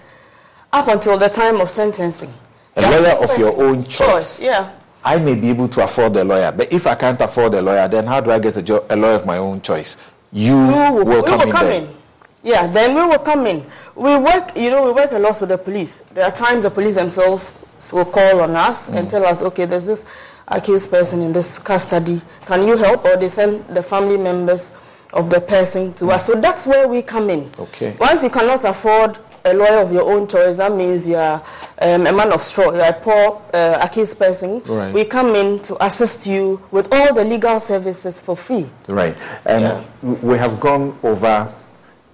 up 0.72 0.88
until 0.88 1.18
the 1.18 1.27
time 1.27 1.60
of 1.60 1.70
sentencing. 1.70 2.34
A 2.77 2.82
lawyer 2.82 3.15
of 3.22 3.38
your 3.38 3.62
own 3.62 3.84
choice. 3.86 4.39
Yeah. 4.42 4.72
I 5.05 5.17
may 5.19 5.35
be 5.35 5.50
able 5.51 5.67
to 5.69 5.83
afford 5.83 6.15
a 6.17 6.24
lawyer, 6.24 6.51
but 6.51 6.74
if 6.74 6.88
I 6.88 6.95
can't 6.95 7.21
afford 7.21 7.53
a 7.53 7.62
lawyer, 7.62 7.88
then 7.88 8.07
how 8.07 8.19
do 8.21 8.31
I 8.31 8.39
get 8.39 8.57
a, 8.57 8.62
jo- 8.63 8.85
a 8.89 8.95
lawyer 8.95 9.13
of 9.13 9.25
my 9.25 9.38
own 9.38 9.62
choice? 9.62 9.97
You 10.33 10.57
We 10.57 10.74
will, 10.74 11.05
will 11.05 11.24
come 11.24 11.38
will 11.39 11.45
in 11.47 11.51
come 11.51 11.67
in. 11.67 11.95
Yeah, 12.43 12.67
then 12.67 12.95
we 12.95 13.03
will 13.05 13.19
come 13.19 13.45
in. 13.47 13.65
We 13.95 14.17
work, 14.17 14.57
you 14.57 14.69
know, 14.71 14.83
we 14.85 14.91
work 14.91 15.12
a 15.12 15.19
lot 15.19 15.39
with 15.39 15.50
the 15.50 15.57
police. 15.57 16.01
There 16.13 16.25
are 16.25 16.31
times 16.31 16.63
the 16.63 16.71
police 16.71 16.95
themselves 16.95 17.53
will 17.93 18.05
call 18.05 18.41
on 18.41 18.55
us 18.55 18.89
Mm. 18.89 18.95
and 18.97 19.09
tell 19.09 19.25
us, 19.25 19.41
okay, 19.43 19.65
there's 19.65 19.85
this 19.88 20.05
accused 20.47 20.89
person 20.91 21.21
in 21.21 21.33
this 21.33 21.59
custody. 21.59 22.21
Can 22.45 22.67
you 22.67 22.75
help? 22.77 23.05
Or 23.05 23.15
they 23.17 23.29
send 23.29 23.63
the 23.65 23.83
family 23.83 24.17
members 24.17 24.74
of 25.13 25.29
the 25.29 25.39
person 25.41 25.93
to 25.93 26.12
us. 26.12 26.25
So 26.25 26.33
that's 26.39 26.65
where 26.67 26.88
we 26.88 27.01
come 27.01 27.29
in. 27.29 27.50
Okay. 27.59 27.95
Once 28.00 28.24
you 28.24 28.29
cannot 28.29 28.63
afford 28.65 29.17
a 29.45 29.53
lawyer 29.53 29.77
of 29.79 29.91
your 29.93 30.03
own 30.11 30.27
choice, 30.27 30.57
that 30.57 30.71
means 30.71 31.07
you're 31.07 31.41
um, 31.81 32.07
a 32.07 32.11
man 32.11 32.31
of 32.33 32.41
straw, 32.43 32.71
you're 32.73 32.83
a 32.83 32.93
poor 32.93 33.41
uh, 33.53 33.79
accused 33.81 34.17
person. 34.17 34.61
Right. 34.65 34.93
We 34.93 35.05
come 35.05 35.35
in 35.35 35.59
to 35.63 35.85
assist 35.85 36.25
you 36.27 36.61
with 36.71 36.91
all 36.93 37.13
the 37.13 37.23
legal 37.23 37.59
services 37.59 38.19
for 38.19 38.35
free. 38.35 38.67
Right. 38.87 39.15
And 39.45 39.61
Yeah. 39.63 39.83
we 40.01 40.37
have 40.37 40.59
gone 40.59 40.97
over 41.03 41.47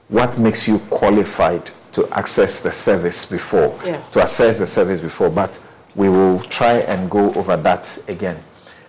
what 0.10 0.38
makes 0.38 0.68
you 0.68 0.80
qualified 0.90 1.70
to 1.94 2.08
access 2.12 2.60
the 2.62 2.72
service 2.72 3.26
before, 3.26 3.74
Yeah. 3.86 3.98
to 4.12 4.22
access 4.22 4.58
the 4.58 4.68
service 4.68 5.00
before, 5.02 5.30
but 5.30 5.58
we 5.96 6.10
will 6.10 6.40
try 6.42 6.80
and 6.80 7.10
go 7.10 7.34
over 7.34 7.56
that 7.58 7.98
again. 8.08 8.38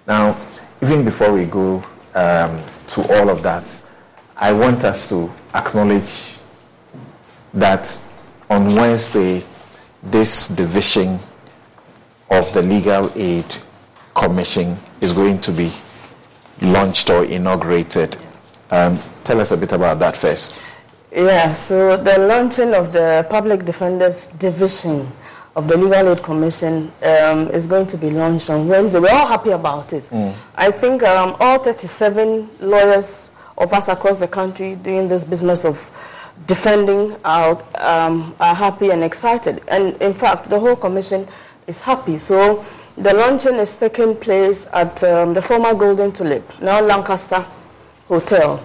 Now, 0.07 0.37
even 0.83 1.05
before 1.05 1.33
we 1.33 1.45
go 1.45 1.83
um, 2.15 2.61
to 2.89 3.01
all 3.15 3.31
of 3.31 3.43
that, 3.43 3.65
I 4.37 4.53
want 4.53 4.85
us 4.85 5.09
to 5.11 5.31
acknowledge 5.55 6.35
that 7.55 7.97
on 8.53 8.75
Wednesday, 8.75 9.43
this 10.03 10.47
division 10.49 11.19
of 12.31 12.53
the 12.53 12.61
Legal 12.61 13.11
Aid 13.17 13.47
Commission 14.15 14.77
is 15.01 15.15
going 15.15 15.41
to 15.41 15.51
be 15.51 15.73
launched 16.61 17.09
or 17.09 17.25
inaugurated. 17.25 18.19
Um, 18.71 18.99
tell 19.25 19.41
us 19.41 19.53
a 19.53 19.57
bit 19.57 19.73
about 19.73 20.01
that 20.01 20.19
first. 20.19 20.61
Yeah, 21.11 21.55
so 21.55 21.97
the 21.97 22.19
launching 22.19 22.75
of 22.75 22.93
the 22.93 23.27
Public 23.31 23.65
Defenders 23.65 24.27
Division 24.27 25.11
of 25.57 25.67
the 25.67 25.79
Legal 25.79 26.11
Aid 26.13 26.23
Commission 26.23 26.93
um, 27.05 27.49
is 27.53 27.67
going 27.67 27.87
to 27.87 27.97
be 27.97 28.11
launched 28.11 28.51
on 28.51 28.69
Wednesday. 28.69 29.01
We're 29.01 29.13
all 29.13 29.27
happy 29.27 29.53
about 29.53 29.95
it. 29.95 30.13
I 30.57 30.71
think 30.71 31.03
um, 31.05 31.37
all 31.41 31.59
37 31.59 32.51
lawyers 32.61 33.31
of 33.57 33.73
us 33.73 33.89
across 33.89 34.21
the 34.21 34.29
country 34.29 34.75
doing 34.75 35.09
this 35.09 35.25
business 35.25 35.65
of 35.65 35.79
defending 36.47 37.17
are, 37.25 37.63
um, 37.81 38.35
are 38.41 38.55
happy 38.55 38.91
and 38.91 39.03
excited. 39.03 39.63
And 39.69 40.01
in 40.03 40.13
fact, 40.15 40.51
the 40.51 40.59
whole 40.59 40.77
commission 40.77 41.27
is 41.67 41.81
happy. 41.81 42.19
So 42.19 42.65
the 42.97 43.15
launching 43.15 43.55
is 43.57 43.77
taking 43.77 44.17
place 44.17 44.69
at 44.73 45.03
um, 45.05 45.35
the 45.35 45.43
former 45.43 45.75
Golden 45.75 46.13
Tulip, 46.13 46.61
now 46.61 46.81
Lancaster 46.81 47.45
Hotel 48.09 48.63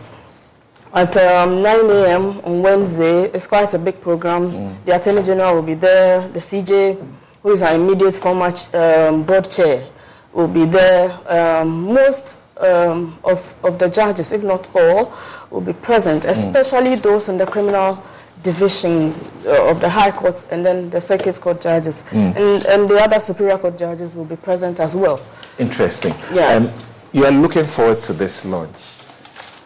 at 0.94 1.16
um, 1.18 1.62
9 1.62 1.90
a.m. 1.92 2.40
on 2.44 2.62
Wednesday. 2.62 3.24
It's 3.26 3.46
quite 3.48 3.74
a 3.74 3.80
big 3.80 4.02
program. 4.02 4.76
The 4.86 4.96
Attorney 4.96 5.22
General 5.24 5.56
will 5.56 5.62
be 5.62 5.74
there. 5.76 6.28
The 6.30 6.40
CJ, 6.40 7.06
who 7.44 7.52
is 7.52 7.62
our 7.62 7.76
immediate 7.76 8.16
former 8.16 8.52
ch- 8.52 8.74
um, 8.74 9.24
board 9.24 9.50
chair, 9.52 9.88
will 10.34 10.48
be 10.48 10.66
there. 10.66 11.12
Um, 11.28 11.94
most 11.94 12.38
um, 12.62 13.18
of, 13.24 13.56
of 13.64 13.80
the 13.80 13.90
judges, 13.90 14.32
if 14.32 14.44
not 14.44 14.68
all, 14.76 15.14
will 15.50 15.62
be 15.62 15.74
present, 15.74 16.26
especially 16.26 16.96
those 16.96 17.30
in 17.30 17.38
the 17.38 17.46
criminal 17.46 18.04
division 18.44 19.14
uh, 19.46 19.70
of 19.70 19.82
the 19.82 19.90
High 19.90 20.12
Court 20.12 20.46
and 20.52 20.66
then 20.66 20.90
the 20.90 21.02
Circuit 21.02 21.40
Court 21.42 21.60
judges. 21.62 22.04
And, 22.12 22.66
and 22.66 22.90
the 22.90 23.02
other 23.02 23.20
Superior 23.20 23.58
Court 23.58 23.78
judges 23.78 24.16
will 24.16 24.26
be 24.26 24.36
present 24.36 24.80
as 24.80 24.96
well. 24.96 25.20
Interesting. 25.60 26.14
Yeah. 26.34 26.54
Um, 26.54 26.70
you 27.14 27.26
are 27.26 27.32
looking 27.32 27.66
forward 27.66 28.04
to 28.04 28.14
this 28.14 28.46
launch. 28.46 28.80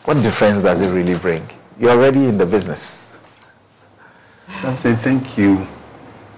What 0.06 0.15
difference 0.23 0.62
does 0.62 0.82
it 0.82 0.91
really 0.93 1.15
bring? 1.15 1.47
You're 1.80 1.91
already 1.91 2.25
in 2.25 2.38
the 2.38 2.45
business. 2.45 3.08
I'm 4.63 4.77
saying 4.77 4.97
thank 4.97 5.38
you. 5.38 5.67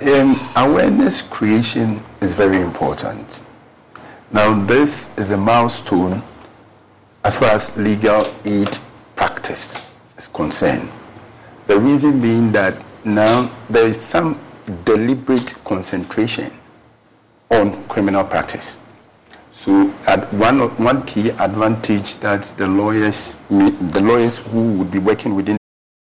Um, 0.02 0.40
awareness 0.56 1.22
creation 1.22 2.02
is 2.22 2.34
very 2.34 2.62
important. 2.62 3.42
Now, 4.32 4.66
this 4.66 5.18
is 5.18 5.32
a 5.32 5.38
milestone 5.38 6.24
as 7.24 7.40
far 7.40 7.50
as 7.50 7.76
legal 7.78 8.28
aid 8.44 8.78
practice 9.16 9.82
is 10.18 10.28
concerned. 10.28 10.90
The 11.68 11.80
reason 11.80 12.22
being 12.22 12.52
that 12.52 12.76
now 13.06 13.50
there 13.70 13.88
is 13.88 14.00
some 14.00 14.40
deliberate 14.84 15.56
concentration 15.64 16.52
on 17.50 17.84
criminal 17.88 18.24
practice. 18.24 18.80
So, 19.52 19.94
at 20.08 20.34
one, 20.34 20.60
one 20.84 21.06
key 21.06 21.30
advantage 21.30 22.18
that 22.20 22.44
the 22.58 22.68
lawyers, 22.68 23.38
the 23.50 24.02
lawyers 24.02 24.40
who 24.40 24.74
would 24.74 24.92
be 24.92 25.00
working 25.00 25.36
within 25.36 25.58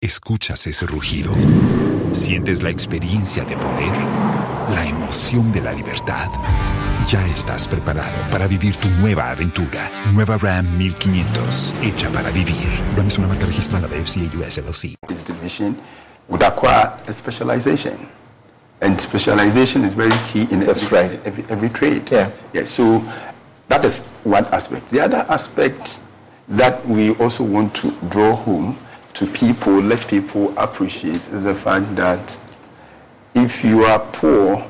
¿Escuchas 0.00 0.64
ese 0.68 0.86
rugido? 0.86 1.34
¿Sientes 2.12 2.62
la 2.62 2.70
experiencia 2.70 3.42
de 3.42 3.56
poder? 3.56 3.90
¿La 4.72 4.86
emoción 4.86 5.50
de 5.50 5.60
la 5.60 5.72
libertad? 5.72 6.28
Ya 7.08 7.26
estás 7.26 7.66
preparado 7.66 8.30
para 8.30 8.46
vivir 8.46 8.76
tu 8.76 8.88
nueva 8.90 9.32
aventura. 9.32 9.90
Nueva 10.12 10.38
Ram 10.38 10.78
1500, 10.78 11.74
hecha 11.82 12.12
para 12.12 12.30
vivir. 12.30 12.80
Ram 12.96 13.08
es 13.08 13.18
una 13.18 13.26
marca 13.26 13.46
registrada 13.46 13.88
de 13.88 14.00
FCA 14.04 14.38
US 14.38 14.58
LLC. 14.58 14.94
this 15.08 15.24
division 15.24 15.76
would 16.28 16.44
acquire 16.44 16.92
a 17.08 17.12
specialization. 17.12 17.98
And 18.80 19.00
specialization 19.00 19.84
is 19.84 19.94
very 19.94 20.16
key 20.32 20.46
in 20.52 20.62
every, 20.62 20.96
right. 20.96 21.20
every, 21.26 21.44
every 21.50 21.70
trade. 21.70 22.08
Yeah. 22.08 22.30
yeah. 22.52 22.64
So 22.66 23.02
that 23.66 23.84
is 23.84 24.06
one 24.22 24.46
aspect. 24.52 24.90
The 24.90 25.00
other 25.00 25.26
aspect 25.28 25.98
that 26.46 26.86
we 26.86 27.16
also 27.16 27.42
want 27.42 27.74
to 27.82 27.90
draw 28.08 28.36
home 28.36 28.76
to 29.18 29.26
people, 29.26 29.80
let 29.80 30.06
people 30.08 30.56
appreciate, 30.58 31.28
is 31.28 31.44
the 31.44 31.54
fact 31.54 31.94
that 31.96 32.38
if 33.34 33.64
you 33.64 33.84
are 33.84 34.00
poor, 34.12 34.68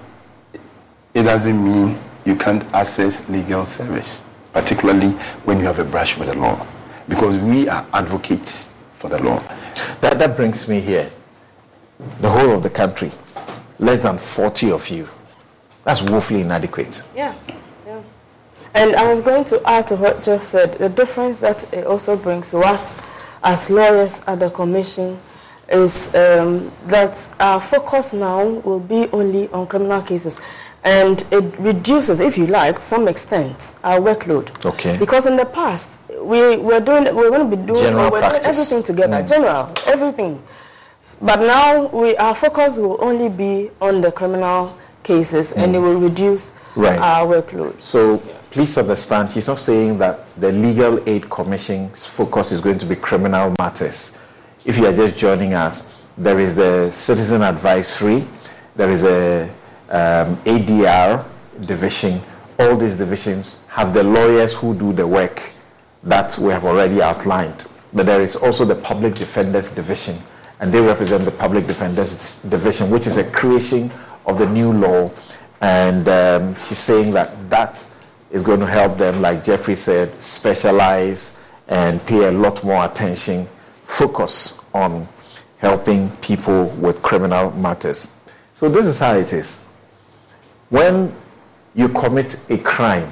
it 1.15 1.23
doesn't 1.23 1.65
mean 1.65 1.99
you 2.25 2.37
can't 2.37 2.65
access 2.75 3.29
legal 3.29 3.65
service. 3.65 4.25
particularly 4.53 5.11
when 5.45 5.59
you 5.59 5.65
have 5.65 5.79
a 5.79 5.85
brush 5.85 6.17
with 6.19 6.29
the 6.29 6.35
law, 6.35 6.67
because 7.09 7.39
we 7.39 7.69
are 7.69 7.87
advocates 7.93 8.73
for 8.95 9.09
the 9.09 9.23
law. 9.23 9.39
That, 10.01 10.19
that 10.19 10.37
brings 10.37 10.69
me 10.69 10.81
here. 10.81 11.11
The 12.21 12.29
whole 12.29 12.53
of 12.53 12.63
the 12.63 12.71
country, 12.71 13.13
less 13.79 14.03
than 14.03 14.19
40 14.19 14.73
of 14.73 14.89
you. 14.89 15.09
That's 15.85 16.03
woefully 16.03 16.41
inadequate. 16.41 17.03
Yeah, 17.15 17.35
yeah. 17.87 18.03
And 18.75 18.97
I 18.97 19.07
was 19.09 19.21
going 19.23 19.45
to 19.45 19.63
add 19.65 19.87
to 19.89 19.97
what 19.97 20.23
Jeff 20.23 20.43
said 20.43 20.75
the 20.75 20.89
difference 20.89 21.39
that 21.39 21.73
it 21.73 21.87
also 21.87 22.17
brings 22.17 22.51
to 22.51 22.59
us 22.59 22.93
as 23.43 23.71
lawyers 23.71 24.23
at 24.27 24.41
the 24.41 24.51
Commission 24.51 25.19
is 25.69 26.15
um, 26.15 26.71
that 26.87 27.29
our 27.41 27.61
focus 27.61 28.13
now 28.15 28.45
will 28.45 28.81
be 28.81 29.07
only 29.13 29.49
on 29.51 29.67
criminal 29.67 30.01
cases. 30.03 30.41
And 30.85 31.23
it 31.31 31.59
reduces, 31.59 32.21
if 32.21 32.39
you 32.39 32.47
like, 32.47 32.77
to 32.77 32.81
some 32.81 33.09
extent, 33.09 33.75
our 33.85 33.99
workload. 34.01 34.65
Okay. 34.65 34.97
Because 34.97 35.27
in 35.27 35.37
the 35.37 35.45
past, 35.45 35.99
we 36.23 36.57
were 36.57 36.81
doing, 36.81 37.05
we 37.05 37.13
we're 37.13 37.31
going 37.31 37.51
to 37.51 37.57
be 37.57 37.63
doing, 37.67 37.83
General 37.83 38.11
we're 38.11 38.21
doing 38.29 38.43
everything 38.45 38.83
together, 38.83 39.17
Mm. 39.23 39.29
general, 39.29 39.73
everything. 39.87 40.43
But 41.21 41.41
now 41.41 41.87
we, 41.89 42.17
our 42.17 42.35
focus 42.35 42.79
will 42.79 42.97
only 43.03 43.29
be 43.29 43.71
on 43.81 44.01
the 44.01 44.11
criminal 44.13 44.77
cases, 45.03 45.53
and 45.53 45.75
it 45.75 45.79
will 45.81 45.99
reduce 45.99 46.53
Right. 46.77 46.99
our 46.99 47.27
workload. 47.27 47.81
So 47.81 48.23
please 48.51 48.77
understand, 48.79 49.31
he's 49.31 49.49
not 49.49 49.59
saying 49.59 49.99
that 49.99 50.35
the 50.37 50.53
Legal 50.53 51.01
Aid 51.09 51.29
Commission's 51.29 52.07
focus 52.07 52.53
is 52.53 52.61
going 52.61 52.79
to 52.79 52.87
be 52.87 52.97
criminal 52.97 53.55
matters. 53.59 54.13
If 54.65 54.79
you 54.79 54.87
are 54.87 54.93
just 54.95 55.17
joining 55.17 55.55
us, 55.55 56.05
there 56.17 56.39
is 56.41 56.55
the 56.55 56.91
Citizen 56.91 57.43
Advisory, 57.43 58.27
there 58.75 58.91
is 58.91 59.05
a 59.05 59.45
um, 59.91 60.37
ADR 60.39 61.25
division. 61.65 62.21
All 62.59 62.77
these 62.77 62.97
divisions 62.97 63.61
have 63.69 63.95
the 63.95 64.03
lawyers 64.03 64.55
who 64.55 64.75
do 64.75 64.93
the 64.93 65.07
work 65.07 65.51
that 66.05 66.37
we 66.39 66.53
have 66.53 66.65
already 66.65 67.03
outlined. 67.03 67.65
But 67.93 68.07
there 68.07 68.21
is 68.21 68.37
also 68.37 68.65
the 68.65 68.75
Public 68.75 69.15
Defenders 69.15 69.73
Division, 69.73 70.19
and 70.61 70.73
they 70.73 70.81
represent 70.81 71.25
the 71.25 71.31
Public 71.31 71.67
Defenders 71.67 72.41
Division, 72.43 72.91
which 72.91 73.07
is 73.07 73.17
a 73.17 73.31
creation 73.31 73.91
of 74.27 74.39
the 74.39 74.47
new 74.47 74.73
law. 74.73 75.11
And 75.61 76.09
um, 76.09 76.55
he's 76.55 76.79
saying 76.79 77.13
that 77.13 77.51
that 77.51 77.85
is 78.31 78.43
going 78.43 78.61
to 78.61 78.67
help 78.67 78.99
them, 78.99 79.21
like 79.23 79.45
Jeffrey 79.45 79.77
said, 79.77 80.21
specialize 80.21 81.39
and 81.69 82.05
pay 82.07 82.25
a 82.25 82.33
lot 82.33 82.63
more 82.65 82.85
attention, 82.85 83.49
focus 83.83 84.61
on 84.75 85.07
helping 85.59 86.11
people 86.19 86.67
with 86.67 87.03
criminal 87.03 87.51
matters. 87.53 88.13
So 88.55 88.69
this 88.69 88.87
is 88.87 88.99
how 88.99 89.15
it 89.15 89.33
is. 89.33 89.59
When 90.69 91.15
you 91.75 91.89
commit 91.89 92.39
a 92.51 92.59
crime, 92.59 93.11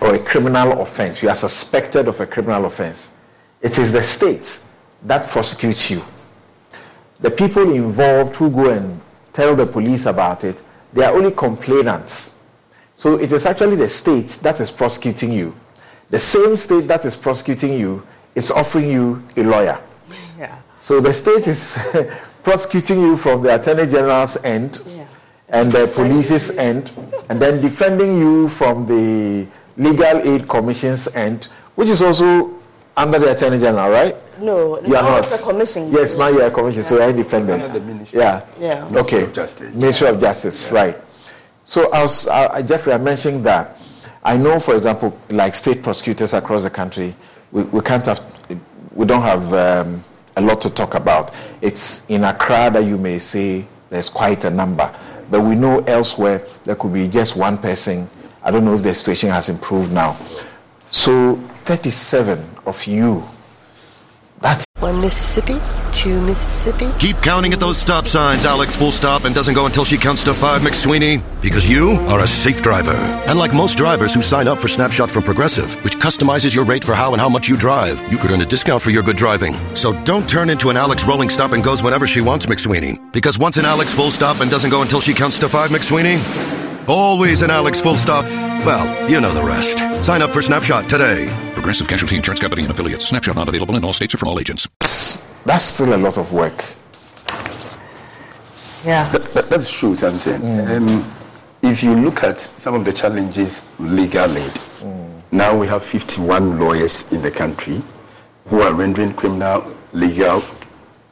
or 0.00 0.14
a 0.14 0.18
criminal 0.18 0.80
offense, 0.80 1.22
you 1.22 1.28
are 1.28 1.36
suspected 1.36 2.08
of 2.08 2.20
a 2.20 2.26
criminal 2.26 2.64
offense, 2.64 3.12
it 3.60 3.78
is 3.78 3.92
the 3.92 4.02
state 4.02 4.60
that 5.02 5.28
prosecutes 5.28 5.90
you. 5.90 6.02
The 7.20 7.30
people 7.30 7.72
involved 7.72 8.36
who 8.36 8.50
go 8.50 8.70
and 8.70 9.00
tell 9.32 9.54
the 9.54 9.66
police 9.66 10.06
about 10.06 10.44
it, 10.44 10.56
they 10.92 11.04
are 11.04 11.14
only 11.14 11.30
complainants. 11.30 12.33
So 12.94 13.18
it 13.18 13.32
is 13.32 13.46
actually 13.46 13.76
the 13.76 13.88
state 13.88 14.28
that 14.42 14.60
is 14.60 14.70
prosecuting 14.70 15.32
you. 15.32 15.54
The 16.10 16.18
same 16.18 16.56
state 16.56 16.86
that 16.88 17.04
is 17.04 17.16
prosecuting 17.16 17.78
you 17.78 18.06
is 18.34 18.50
offering 18.50 18.90
you 18.90 19.22
a 19.36 19.42
lawyer. 19.42 19.80
Yeah. 20.38 20.56
So 20.80 21.00
the 21.00 21.12
state 21.12 21.46
is 21.48 21.76
prosecuting 22.42 23.00
you 23.00 23.16
from 23.16 23.42
the 23.42 23.54
Attorney 23.54 23.86
General's 23.90 24.36
end 24.44 24.80
Yeah. 24.86 25.06
and 25.48 25.72
the 25.72 25.88
police's 25.88 26.56
end, 26.56 26.90
and 27.28 27.40
then 27.40 27.60
defending 27.60 28.18
you 28.18 28.48
from 28.48 28.86
the 28.86 29.46
Legal 29.76 30.18
Aid 30.22 30.46
Commission's 30.48 31.08
end, 31.16 31.48
which 31.74 31.88
is 31.88 32.00
also 32.02 32.50
under 32.96 33.18
the 33.18 33.32
Attorney 33.32 33.58
General, 33.58 33.90
right? 33.90 34.16
No, 34.40 34.80
You 34.82 34.94
are 34.96 35.02
now 35.02 35.20
not. 35.20 35.32
a 35.40 35.42
commission. 35.42 35.90
Yes, 35.90 36.16
now 36.16 36.28
you 36.28 36.40
are 36.42 36.46
a 36.46 36.50
commission, 36.50 36.82
so 36.84 36.96
you 36.96 37.02
are 37.02 37.10
independent. 37.10 37.62
Under 37.64 37.78
the 37.80 37.84
ministry. 37.84 38.18
Yeah. 38.20 38.44
Yeah. 38.60 38.74
Ministry 38.84 39.00
Okay. 39.00 39.22
of 39.24 39.32
Justice. 39.32 39.74
Ministry 39.76 40.08
of 40.08 40.20
Justice, 40.20 40.70
right. 40.70 40.96
So, 41.64 41.90
I 41.92 42.02
was, 42.02 42.24
Jeffrey, 42.66 42.92
I 42.92 42.98
mentioned 42.98 43.44
that 43.46 43.78
I 44.24 44.38
know, 44.38 44.58
for 44.58 44.74
example, 44.74 45.18
like 45.28 45.54
state 45.54 45.82
prosecutors 45.82 46.32
across 46.32 46.62
the 46.62 46.70
country, 46.70 47.14
we, 47.52 47.62
we 47.64 47.80
can't 47.82 48.04
have, 48.06 48.24
we 48.92 49.04
don't 49.04 49.20
have 49.20 49.52
um, 49.52 50.02
a 50.36 50.40
lot 50.40 50.62
to 50.62 50.70
talk 50.70 50.94
about. 50.94 51.34
It's 51.60 52.08
in 52.08 52.24
Accra 52.24 52.70
that 52.72 52.84
you 52.84 52.96
may 52.96 53.18
say 53.18 53.66
there's 53.90 54.08
quite 54.08 54.44
a 54.44 54.50
number, 54.50 54.94
but 55.30 55.42
we 55.42 55.54
know 55.54 55.80
elsewhere 55.80 56.46
there 56.64 56.74
could 56.74 56.94
be 56.94 57.06
just 57.06 57.36
one 57.36 57.58
person. 57.58 58.08
I 58.42 58.50
don't 58.50 58.64
know 58.64 58.76
if 58.76 58.82
the 58.82 58.94
situation 58.94 59.28
has 59.28 59.50
improved 59.50 59.92
now. 59.92 60.16
So, 60.90 61.36
37 61.66 62.42
of 62.66 62.82
you. 62.86 63.24
That's 64.40 64.64
One 64.78 65.00
Mississippi, 65.00 65.60
two 65.94 66.20
Mississippi. 66.20 66.90
Keep 66.98 67.22
counting 67.22 67.52
at 67.52 67.60
those 67.60 67.78
stop 67.78 68.06
signs, 68.06 68.44
Alex. 68.44 68.76
Full 68.76 68.92
stop 68.92 69.24
and 69.24 69.34
doesn't 69.34 69.54
go 69.54 69.64
until 69.66 69.84
she 69.84 69.96
counts 69.96 70.24
to 70.24 70.34
five, 70.34 70.60
McSweeney. 70.60 71.22
Because 71.40 71.68
you 71.68 71.92
are 72.08 72.20
a 72.20 72.26
safe 72.26 72.60
driver. 72.60 72.96
And 73.26 73.38
like 73.38 73.54
most 73.54 73.78
drivers 73.78 74.12
who 74.12 74.20
sign 74.20 74.48
up 74.48 74.60
for 74.60 74.68
Snapshot 74.68 75.10
from 75.10 75.22
Progressive, 75.22 75.74
which 75.84 75.96
customizes 75.98 76.54
your 76.54 76.64
rate 76.64 76.84
for 76.84 76.94
how 76.94 77.12
and 77.12 77.20
how 77.20 77.28
much 77.28 77.48
you 77.48 77.56
drive, 77.56 78.00
you 78.10 78.18
could 78.18 78.30
earn 78.30 78.42
a 78.42 78.46
discount 78.46 78.82
for 78.82 78.90
your 78.90 79.02
good 79.02 79.16
driving. 79.16 79.54
So 79.76 79.92
don't 80.04 80.28
turn 80.28 80.50
into 80.50 80.70
an 80.70 80.76
Alex 80.76 81.04
rolling 81.04 81.30
stop 81.30 81.52
and 81.52 81.62
goes 81.62 81.82
whenever 81.82 82.06
she 82.06 82.20
wants, 82.20 82.46
McSweeney. 82.46 83.12
Because 83.12 83.38
once 83.38 83.56
an 83.56 83.64
Alex 83.64 83.92
full 83.94 84.10
stop 84.10 84.40
and 84.40 84.50
doesn't 84.50 84.70
go 84.70 84.82
until 84.82 85.00
she 85.00 85.14
counts 85.14 85.38
to 85.38 85.48
five, 85.48 85.70
McSweeney, 85.70 86.18
always 86.88 87.42
an 87.42 87.50
Alex 87.50 87.80
full 87.80 87.96
stop. 87.96 88.24
Well, 88.64 89.10
you 89.10 89.20
know 89.20 89.32
the 89.32 89.44
rest. 89.44 89.78
Sign 90.04 90.22
up 90.22 90.32
for 90.32 90.42
Snapshot 90.42 90.88
today. 90.88 91.28
Progressive 91.52 91.86
Casualty 91.86 92.16
Insurance 92.16 92.40
Company 92.40 92.62
and 92.62 92.70
affiliates. 92.70 93.06
Snapshot 93.06 93.36
not 93.36 93.48
available 93.48 93.76
in 93.76 93.84
all 93.84 93.92
states 93.92 94.14
or 94.14 94.18
from 94.18 94.28
all 94.28 94.40
agents. 94.40 94.68
That's 95.44 95.64
still 95.64 95.94
a 95.94 95.98
lot 95.98 96.18
of 96.18 96.32
work. 96.32 96.64
Yeah. 98.84 99.10
That, 99.12 99.22
that, 99.34 99.48
that's 99.48 99.70
true, 99.72 99.94
something. 99.96 100.68
Um, 100.68 101.10
if 101.62 101.82
you 101.82 101.94
look 101.94 102.22
at 102.22 102.40
some 102.40 102.74
of 102.74 102.84
the 102.84 102.92
challenges 102.92 103.64
legal 103.78 104.36
aid, 104.36 104.52
now 105.32 105.56
we 105.58 105.66
have 105.66 105.84
51 105.84 106.58
lawyers 106.58 107.10
in 107.12 107.22
the 107.22 107.30
country 107.30 107.82
who 108.46 108.60
are 108.60 108.72
rendering 108.72 109.14
criminal 109.14 109.74
legal 109.92 110.42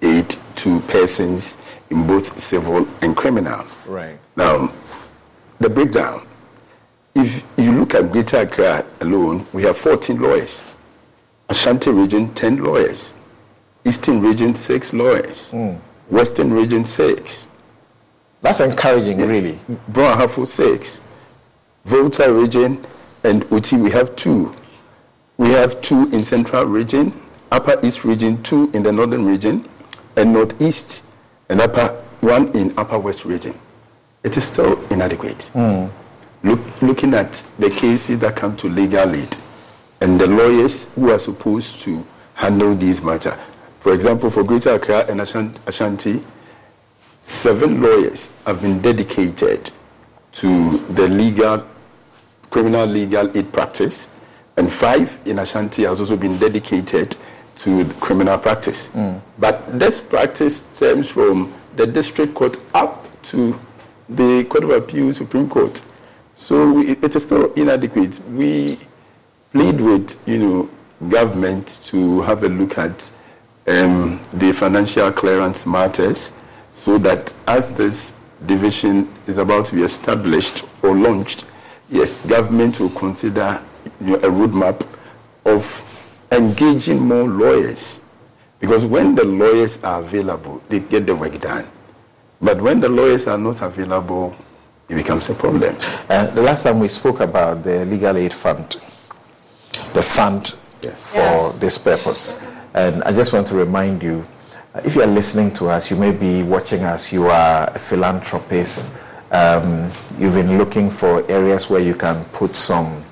aid 0.02 0.34
to 0.56 0.80
persons 0.82 1.56
in 1.90 2.06
both 2.06 2.38
civil 2.38 2.86
and 3.00 3.16
criminal. 3.16 3.64
Right. 3.86 4.18
Now, 4.36 4.72
the 5.58 5.70
breakdown. 5.70 6.26
If 7.14 7.44
you 7.56 7.72
look 7.72 7.94
at 7.94 8.10
Greater 8.10 8.38
Accra 8.38 8.84
alone, 9.00 9.46
we 9.52 9.62
have 9.64 9.76
14 9.76 10.20
lawyers. 10.20 10.64
Ashanti 11.48 11.90
region, 11.90 12.32
10 12.34 12.58
lawyers. 12.64 13.14
Eastern 13.84 14.20
region, 14.20 14.54
6 14.54 14.92
lawyers. 14.92 15.50
Hmm. 15.50 15.72
Western 16.08 16.52
region, 16.52 16.84
6. 16.84 17.48
That's 18.40 18.60
encouraging, 18.60 19.18
really. 19.18 19.58
Brong 19.90 20.16
Ahafo, 20.16 20.46
6. 20.46 21.00
Volta 21.84 22.32
region 22.32 22.84
and 23.24 23.44
Oti, 23.52 23.76
we 23.76 23.90
have 23.90 24.14
2. 24.16 24.54
We 25.38 25.50
have 25.50 25.80
2 25.80 26.10
in 26.12 26.22
Central 26.22 26.64
region, 26.64 27.12
Upper 27.50 27.78
East 27.84 28.04
region, 28.04 28.42
2 28.42 28.70
in 28.74 28.82
the 28.82 28.92
Northern 28.92 29.24
region, 29.24 29.68
and 30.16 30.32
Northeast, 30.32 31.04
and 31.48 31.60
upper 31.60 31.88
1 32.20 32.56
in 32.56 32.72
Upper 32.76 32.98
West 32.98 33.24
region. 33.24 33.58
It 34.22 34.36
is 34.36 34.44
still 34.44 34.80
inadequate. 34.92 35.50
Hmm. 35.54 35.86
Look, 36.44 36.82
looking 36.82 37.14
at 37.14 37.32
the 37.58 37.70
cases 37.70 38.18
that 38.20 38.36
come 38.36 38.56
to 38.58 38.68
legal 38.68 39.14
aid 39.14 39.36
and 40.00 40.20
the 40.20 40.26
lawyers 40.26 40.84
who 40.94 41.10
are 41.10 41.18
supposed 41.18 41.80
to 41.82 42.04
handle 42.34 42.74
these 42.74 43.02
matters. 43.02 43.38
For 43.82 43.92
example, 43.92 44.30
for 44.30 44.44
Greater 44.44 44.74
Accra 44.74 45.06
and 45.08 45.20
Ashanti, 45.20 46.22
seven 47.20 47.82
lawyers 47.82 48.32
have 48.46 48.62
been 48.62 48.80
dedicated 48.80 49.72
to 50.34 50.78
the 50.94 51.08
legal, 51.08 51.66
criminal 52.48 52.86
legal 52.86 53.36
aid 53.36 53.52
practice, 53.52 54.08
and 54.56 54.72
five 54.72 55.18
in 55.24 55.40
Ashanti 55.40 55.82
has 55.82 55.98
also 55.98 56.16
been 56.16 56.38
dedicated 56.38 57.16
to 57.56 57.82
the 57.82 57.94
criminal 57.94 58.38
practice. 58.38 58.86
Hmm. 58.86 59.14
But 59.40 59.76
this 59.76 60.00
practice 60.00 60.58
stems 60.58 61.08
from 61.08 61.52
the 61.74 61.84
district 61.84 62.34
court 62.34 62.58
up 62.74 63.04
to 63.24 63.58
the 64.08 64.44
Court 64.44 64.62
of 64.62 64.70
Appeal, 64.70 65.12
Supreme 65.12 65.50
Court. 65.50 65.82
So 66.34 66.70
we, 66.72 66.86
it 66.90 67.16
is 67.16 67.24
still 67.24 67.52
inadequate. 67.54 68.20
We 68.28 68.78
plead 69.50 69.80
with 69.80 70.22
you 70.28 70.38
know 70.38 70.70
government 71.08 71.80
to 71.86 72.20
have 72.20 72.44
a 72.44 72.48
look 72.48 72.78
at 72.78 73.10
um, 73.66 74.20
the 74.32 74.52
financial 74.52 75.10
clearance 75.12 75.66
matters, 75.66 76.32
so 76.70 76.98
that 76.98 77.34
as 77.46 77.72
this 77.74 78.14
division 78.46 79.08
is 79.26 79.38
about 79.38 79.66
to 79.66 79.74
be 79.74 79.82
established 79.82 80.64
or 80.82 80.96
launched, 80.96 81.44
yes, 81.90 82.24
government 82.26 82.80
will 82.80 82.90
consider 82.90 83.60
you 84.00 84.06
know, 84.06 84.16
a 84.16 84.30
roadmap 84.30 84.86
of 85.44 85.88
engaging 86.32 87.00
more 87.00 87.28
lawyers, 87.28 88.00
because 88.58 88.84
when 88.84 89.14
the 89.14 89.24
lawyers 89.24 89.82
are 89.84 90.00
available, 90.00 90.62
they 90.68 90.80
get 90.80 91.06
the 91.06 91.14
work 91.14 91.38
done. 91.40 91.66
But 92.40 92.60
when 92.60 92.80
the 92.80 92.88
lawyers 92.88 93.26
are 93.28 93.38
not 93.38 93.62
available, 93.62 94.34
it 94.88 94.96
becomes 94.96 95.28
a 95.30 95.34
problem. 95.34 95.76
Uh, 96.08 96.26
the 96.26 96.42
last 96.42 96.64
time 96.64 96.80
we 96.80 96.88
spoke 96.88 97.20
about 97.20 97.62
the 97.62 97.84
legal 97.84 98.16
aid 98.16 98.32
fund, 98.32 98.76
the 99.94 100.02
fund 100.02 100.48
for 100.96 101.18
Yeah. 101.20 101.52
this 101.60 101.78
purpose. 101.78 102.40
And 102.74 103.02
I 103.04 103.12
just 103.12 103.32
want 103.32 103.46
to 103.48 103.54
remind 103.54 104.02
you 104.02 104.26
uh, 104.74 104.80
if 104.84 104.94
you 104.94 105.02
are 105.02 105.06
listening 105.06 105.52
to 105.54 105.68
us, 105.68 105.90
you 105.90 105.96
may 105.96 106.10
be 106.12 106.42
watching 106.42 106.82
us, 106.82 107.12
you 107.12 107.26
are 107.26 107.70
a 107.74 107.78
philanthropist, 107.78 108.96
um, 109.30 109.90
you've 110.18 110.34
been 110.34 110.58
looking 110.58 110.90
for 110.90 111.28
areas 111.30 111.68
where 111.68 111.80
you 111.80 111.94
can 111.94 112.24
put 112.26 112.54
some, 112.54 113.04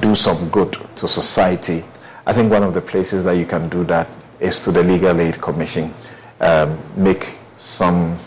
do 0.00 0.14
some 0.14 0.48
good 0.48 0.76
to 0.96 1.08
society. 1.08 1.84
I 2.26 2.32
think 2.32 2.50
one 2.50 2.62
of 2.62 2.74
the 2.74 2.80
places 2.80 3.24
that 3.24 3.32
you 3.32 3.46
can 3.46 3.68
do 3.68 3.84
that 3.84 4.08
is 4.40 4.62
to 4.64 4.72
the 4.72 4.82
Legal 4.82 5.20
Aid 5.20 5.40
Commission. 5.40 5.92
Um, 6.40 6.78
make 6.96 7.36
some 7.58 8.18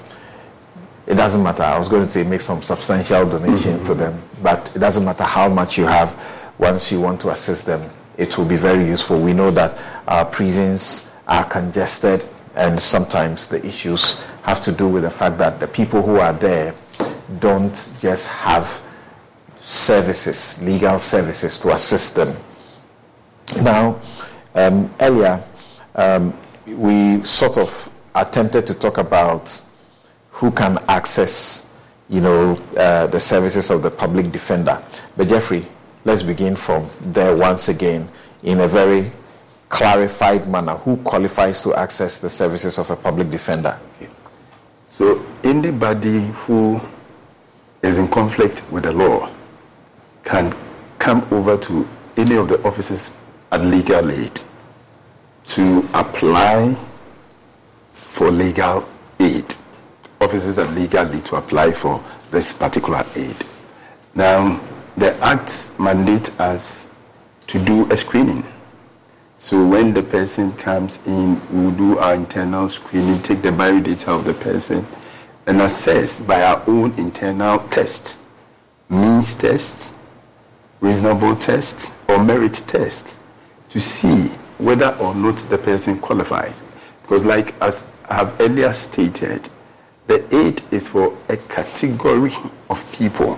it 1.07 1.15
doesn't 1.15 1.43
matter. 1.43 1.63
I 1.63 1.77
was 1.77 1.87
going 1.87 2.05
to 2.05 2.11
say 2.11 2.23
make 2.23 2.41
some 2.41 2.61
substantial 2.63 3.29
donation 3.29 3.83
to 3.83 3.93
them, 3.93 4.21
but 4.41 4.71
it 4.75 4.79
doesn't 4.79 5.05
matter 5.05 5.23
how 5.23 5.47
much 5.47 5.77
you 5.77 5.85
have. 5.85 6.19
Once 6.57 6.91
you 6.91 7.01
want 7.01 7.21
to 7.21 7.29
assist 7.29 7.65
them, 7.65 7.89
it 8.17 8.37
will 8.37 8.45
be 8.45 8.57
very 8.57 8.85
useful. 8.85 9.19
We 9.19 9.33
know 9.33 9.51
that 9.51 9.77
our 10.07 10.25
prisons 10.25 11.11
are 11.27 11.43
congested, 11.45 12.25
and 12.55 12.79
sometimes 12.79 13.47
the 13.47 13.65
issues 13.65 14.23
have 14.43 14.61
to 14.63 14.71
do 14.71 14.87
with 14.87 15.03
the 15.03 15.09
fact 15.09 15.37
that 15.39 15.59
the 15.59 15.67
people 15.67 16.01
who 16.01 16.17
are 16.19 16.33
there 16.33 16.73
don't 17.39 17.73
just 17.99 18.27
have 18.27 18.81
services, 19.59 20.61
legal 20.61 20.99
services 20.99 21.57
to 21.59 21.73
assist 21.73 22.15
them. 22.15 22.35
Now, 23.61 23.99
um, 24.53 24.93
earlier, 24.99 25.43
um, 25.95 26.37
we 26.67 27.23
sort 27.23 27.57
of 27.57 27.91
attempted 28.13 28.67
to 28.67 28.73
talk 28.73 28.97
about 28.97 29.61
who 30.31 30.51
can 30.51 30.77
access, 30.87 31.67
you 32.09 32.21
know, 32.21 32.55
uh, 32.77 33.07
the 33.07 33.19
services 33.19 33.69
of 33.69 33.81
the 33.81 33.91
public 33.91 34.31
defender. 34.31 34.83
But 35.17 35.27
Jeffrey, 35.27 35.65
let's 36.05 36.23
begin 36.23 36.55
from 36.55 36.89
there 37.01 37.35
once 37.35 37.67
again 37.67 38.07
in 38.43 38.61
a 38.61 38.67
very 38.67 39.11
clarified 39.69 40.47
manner. 40.47 40.75
Who 40.77 40.97
qualifies 40.97 41.61
to 41.63 41.73
access 41.75 42.19
the 42.19 42.29
services 42.29 42.77
of 42.77 42.89
a 42.91 42.95
public 42.95 43.29
defender? 43.29 43.77
So 44.87 45.25
anybody 45.43 46.27
who 46.27 46.79
is 47.81 47.97
in 47.97 48.07
conflict 48.07 48.63
with 48.71 48.83
the 48.83 48.93
law 48.93 49.29
can 50.23 50.55
come 50.99 51.27
over 51.31 51.57
to 51.57 51.87
any 52.17 52.35
of 52.35 52.47
the 52.47 52.61
offices 52.63 53.17
at 53.51 53.61
legal 53.61 54.09
aid 54.11 54.41
to 55.47 55.87
apply 55.93 56.75
for 57.93 58.31
legal 58.31 58.87
aid. 59.19 59.55
Offices 60.21 60.57
at 60.57 60.71
legal 60.73 61.13
aid 61.13 61.25
to 61.25 61.35
apply 61.35 61.71
for 61.71 62.03
this 62.31 62.53
particular 62.53 63.05
aid. 63.15 63.35
Now, 64.15 64.61
the 64.97 65.13
Act 65.23 65.71
mandates 65.77 66.39
us 66.39 66.87
to 67.47 67.63
do 67.63 67.89
a 67.91 67.97
screening. 67.97 68.43
So 69.37 69.67
when 69.67 69.93
the 69.93 70.01
person 70.01 70.53
comes 70.53 71.05
in, 71.05 71.41
we'll 71.51 71.71
do 71.71 71.97
our 71.97 72.15
internal 72.15 72.69
screening, 72.69 73.21
take 73.21 73.41
the 73.41 73.49
biodata 73.49 74.07
of 74.07 74.25
the 74.25 74.33
person, 74.33 74.85
and 75.45 75.61
assess 75.61 76.19
by 76.19 76.41
our 76.41 76.63
own 76.67 76.93
internal 76.97 77.59
tests, 77.69 78.17
means 78.89 79.35
tests, 79.35 79.93
reasonable 80.79 81.35
tests, 81.35 81.91
or 82.07 82.23
merit 82.23 82.63
tests, 82.65 83.19
to 83.69 83.79
see 83.79 84.29
whether 84.57 84.95
or 85.01 85.13
not 85.13 85.35
the 85.37 85.57
person 85.57 85.99
qualifies. 85.99 86.63
Because, 87.01 87.25
like 87.25 87.53
as 87.61 87.91
I 88.09 88.15
have 88.15 88.39
earlier 88.39 88.71
stated, 88.73 89.49
the 90.07 90.23
aid 90.35 90.61
is 90.71 90.87
for 90.87 91.15
a 91.27 91.37
category 91.37 92.33
of 92.69 92.91
people. 92.93 93.37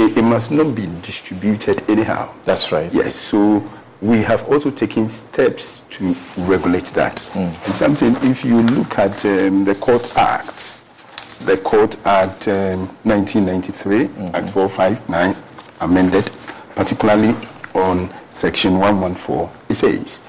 It, 0.00 0.16
it 0.16 0.22
must 0.22 0.50
not 0.50 0.74
be 0.74 0.86
distributed 1.02 1.82
anyhow. 1.90 2.32
That's 2.44 2.72
right. 2.72 2.90
Yes, 2.90 3.14
so 3.14 3.62
we 4.00 4.22
have 4.22 4.48
also 4.48 4.70
taken 4.70 5.06
steps 5.06 5.80
to 5.90 6.16
regulate 6.38 6.86
that. 6.94 7.20
And 7.36 7.76
something, 7.76 8.16
if 8.22 8.42
you 8.42 8.62
look 8.62 8.98
at 8.98 9.22
um, 9.26 9.64
the 9.64 9.74
Court 9.74 10.16
Act, 10.16 10.80
the 11.40 11.58
Court 11.58 11.98
Act 12.06 12.48
um, 12.48 12.88
1993, 13.02 14.04
Act 14.32 14.48
459, 14.48 15.36
amended, 15.82 16.30
particularly 16.74 17.34
on 17.74 18.08
Section 18.30 18.78
114, 18.78 19.50
it 19.68 19.74
says, 19.74 20.22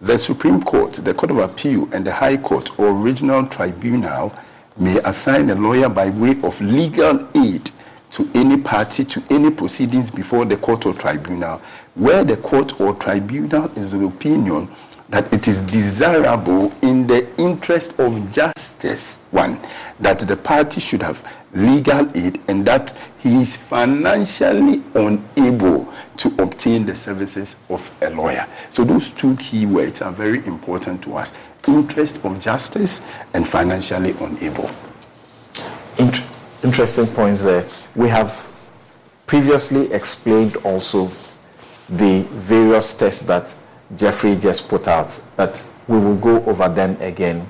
the 0.00 0.16
Supreme 0.16 0.62
Court, 0.62 0.94
the 0.94 1.12
Court 1.12 1.32
of 1.32 1.38
Appeal, 1.38 1.86
and 1.92 2.06
the 2.06 2.14
High 2.14 2.38
Court 2.38 2.78
or 2.78 2.94
Regional 2.94 3.46
Tribunal 3.46 4.32
may 4.78 4.98
assign 5.04 5.50
a 5.50 5.54
lawyer 5.54 5.90
by 5.90 6.08
way 6.08 6.40
of 6.42 6.58
legal 6.62 7.28
aid 7.34 7.70
to 8.12 8.30
any 8.34 8.56
party 8.60 9.04
to 9.04 9.22
any 9.30 9.50
proceedings 9.50 10.10
before 10.10 10.44
the 10.44 10.56
court 10.56 10.86
or 10.86 10.94
tribunal, 10.94 11.60
where 11.94 12.24
the 12.24 12.36
court 12.36 12.80
or 12.80 12.94
tribunal 12.94 13.66
is 13.76 13.92
of 13.92 14.02
opinion 14.02 14.68
that 15.08 15.30
it 15.32 15.46
is 15.46 15.60
desirable 15.62 16.72
in 16.80 17.06
the 17.06 17.28
interest 17.38 17.98
of 17.98 18.32
justice, 18.32 19.18
one, 19.30 19.60
that 20.00 20.18
the 20.20 20.36
party 20.36 20.80
should 20.80 21.02
have 21.02 21.22
legal 21.52 22.10
aid 22.16 22.40
and 22.48 22.64
that 22.66 22.96
he 23.18 23.42
is 23.42 23.56
financially 23.56 24.82
unable 24.94 25.92
to 26.16 26.28
obtain 26.42 26.86
the 26.86 26.94
services 26.94 27.56
of 27.68 27.94
a 28.02 28.08
lawyer. 28.10 28.46
So 28.70 28.84
those 28.84 29.10
two 29.10 29.36
key 29.36 29.66
words 29.66 30.00
are 30.00 30.12
very 30.12 30.38
important 30.46 31.02
to 31.02 31.16
us. 31.16 31.34
Interest 31.68 32.24
of 32.24 32.40
justice 32.40 33.02
and 33.34 33.46
financially 33.46 34.12
unable. 34.18 34.70
Int- 35.98 36.31
interesting 36.62 37.06
points 37.06 37.42
there. 37.42 37.66
We 37.94 38.08
have 38.08 38.50
previously 39.26 39.92
explained 39.92 40.56
also 40.56 41.10
the 41.88 42.22
various 42.30 42.94
tests 42.94 43.22
that 43.26 43.54
Jeffrey 43.96 44.36
just 44.36 44.68
put 44.68 44.88
out, 44.88 45.20
but 45.36 45.66
we 45.88 45.98
will 45.98 46.16
go 46.16 46.42
over 46.44 46.68
them 46.68 46.96
again. 47.00 47.48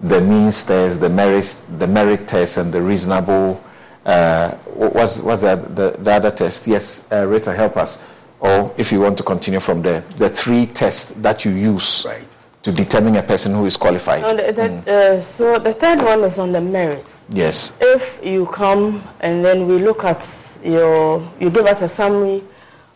The 0.00 0.20
means 0.20 0.64
test, 0.64 1.00
the 1.00 1.08
merit, 1.08 1.64
the 1.78 1.86
merit 1.86 2.26
test, 2.26 2.56
and 2.56 2.72
the 2.72 2.82
reasonable. 2.82 3.62
Uh, 4.04 4.50
what 4.74 4.94
was 4.94 5.20
what's 5.22 5.42
the, 5.42 5.56
the, 5.56 5.96
the 6.02 6.12
other 6.12 6.30
test? 6.30 6.66
Yes, 6.66 7.06
uh, 7.12 7.26
Rita, 7.26 7.52
help 7.52 7.76
us. 7.76 8.02
Or 8.40 8.74
if 8.76 8.90
you 8.90 9.00
want 9.00 9.16
to 9.18 9.22
continue 9.22 9.60
from 9.60 9.82
there, 9.82 10.00
the 10.16 10.28
three 10.28 10.66
tests 10.66 11.12
that 11.12 11.44
you 11.44 11.52
use 11.52 12.04
Right. 12.04 12.36
To 12.62 12.70
determine 12.70 13.16
a 13.16 13.22
person 13.22 13.54
who 13.54 13.66
is 13.66 13.76
qualified. 13.76 14.22
The, 14.38 14.52
the, 14.52 14.92
uh, 14.92 15.20
so 15.20 15.58
the 15.58 15.72
third 15.72 16.00
one 16.00 16.20
is 16.22 16.38
on 16.38 16.52
the 16.52 16.60
merits. 16.60 17.24
Yes. 17.28 17.76
If 17.80 18.20
you 18.24 18.46
come 18.46 19.02
and 19.20 19.44
then 19.44 19.66
we 19.66 19.78
look 19.78 20.04
at 20.04 20.22
your, 20.64 21.28
you 21.40 21.50
give 21.50 21.66
us 21.66 21.82
a 21.82 21.88
summary 21.88 22.42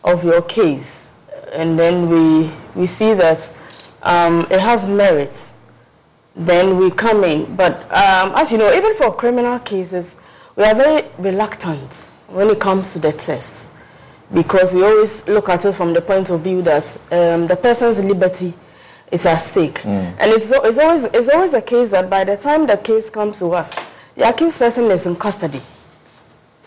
of 0.03 0.23
your 0.23 0.41
case, 0.43 1.15
and 1.51 1.77
then 1.77 2.09
we 2.09 2.51
we 2.75 2.85
see 2.87 3.13
that 3.13 3.53
um, 4.03 4.47
it 4.49 4.59
has 4.59 4.85
merit, 4.87 5.51
then 6.35 6.77
we 6.77 6.91
come 6.91 7.23
in. 7.23 7.55
But 7.55 7.81
um, 7.91 8.33
as 8.35 8.51
you 8.51 8.57
know, 8.57 8.73
even 8.73 8.93
for 8.95 9.13
criminal 9.13 9.59
cases, 9.59 10.15
we 10.55 10.63
are 10.63 10.75
very 10.75 11.07
reluctant 11.17 12.19
when 12.27 12.49
it 12.49 12.59
comes 12.59 12.93
to 12.93 12.99
the 12.99 13.11
test 13.11 13.67
because 14.33 14.73
we 14.73 14.83
always 14.83 15.27
look 15.27 15.49
at 15.49 15.65
it 15.65 15.73
from 15.73 15.93
the 15.93 16.01
point 16.01 16.29
of 16.29 16.41
view 16.41 16.61
that 16.61 16.85
um, 17.11 17.47
the 17.47 17.55
person's 17.55 18.03
liberty 18.03 18.53
is 19.11 19.25
at 19.25 19.37
stake. 19.37 19.85
And 19.85 20.31
it's, 20.31 20.51
it's, 20.51 20.77
always, 20.77 21.03
it's 21.05 21.29
always 21.29 21.53
a 21.53 21.61
case 21.61 21.91
that 21.91 22.09
by 22.09 22.23
the 22.23 22.37
time 22.37 22.67
the 22.67 22.77
case 22.77 23.09
comes 23.09 23.39
to 23.39 23.47
us, 23.53 23.77
the 24.15 24.27
accused 24.27 24.59
person 24.59 24.85
is 24.85 25.05
in 25.05 25.15
custody. 25.15 25.61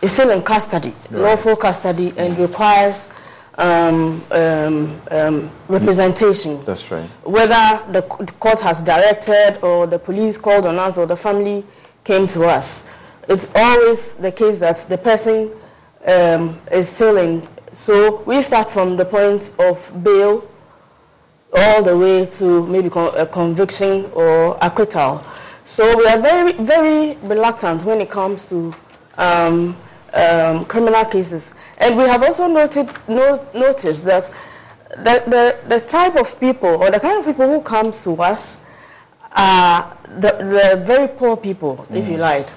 Is 0.03 0.12
still 0.12 0.31
in 0.31 0.40
custody, 0.42 0.94
lawful 1.11 1.57
custody, 1.57 2.14
and 2.16 2.38
requires 2.38 3.11
um, 3.59 4.22
um, 4.31 4.98
um, 5.11 5.50
representation 5.68 6.59
That's 6.61 6.90
right. 6.90 7.05
whether 7.22 7.85
the 7.92 8.00
the 8.24 8.33
court 8.40 8.61
has 8.62 8.81
directed 8.81 9.59
or 9.62 9.87
the 9.87 9.98
police 9.98 10.38
called 10.38 10.64
on 10.64 10.79
us 10.79 10.96
or 10.96 11.05
the 11.05 11.16
family 11.16 11.64
came 12.03 12.26
to 12.29 12.46
us. 12.46 12.87
It's 13.29 13.50
always 13.55 14.14
the 14.14 14.33
case 14.33 14.59
that 14.61 14.79
the 14.88 14.96
person 14.96 15.50
um, 16.07 16.59
is 16.72 16.88
still 16.88 17.18
in. 17.18 17.46
So 17.72 18.22
we 18.22 18.40
start 18.40 18.70
from 18.70 18.96
the 18.96 19.05
point 19.05 19.53
of 19.59 20.03
bail 20.03 20.48
all 21.52 21.82
the 21.82 21.96
way 21.96 22.26
to 22.26 22.66
maybe 22.66 22.88
a 23.16 23.26
conviction 23.26 24.06
or 24.12 24.56
acquittal. 24.60 25.22
So 25.64 25.96
we 25.96 26.06
are 26.06 26.20
very, 26.20 26.52
very 26.52 27.16
reluctant 27.22 27.84
when 27.84 28.00
it 28.00 28.10
comes 28.10 28.46
to 28.46 28.74
um, 29.18 29.76
um, 30.12 30.64
criminal 30.64 31.04
cases. 31.04 31.52
And 31.78 31.96
we 31.96 32.04
have 32.04 32.22
also 32.22 32.46
noted, 32.46 32.88
no, 33.08 33.46
noticed 33.54 34.04
that 34.04 34.30
the, 34.90 35.22
the, 35.26 35.58
the 35.68 35.80
type 35.80 36.16
of 36.16 36.38
people 36.40 36.68
or 36.68 36.90
the 36.90 37.00
kind 37.00 37.18
of 37.18 37.24
people 37.24 37.48
who 37.48 37.60
comes 37.60 38.02
to 38.04 38.20
us 38.22 38.60
are 39.32 39.96
the, 40.06 40.32
the 40.32 40.82
very 40.84 41.06
poor 41.06 41.36
people, 41.36 41.86
if 41.90 42.08
you 42.08 42.16
like. 42.16 42.48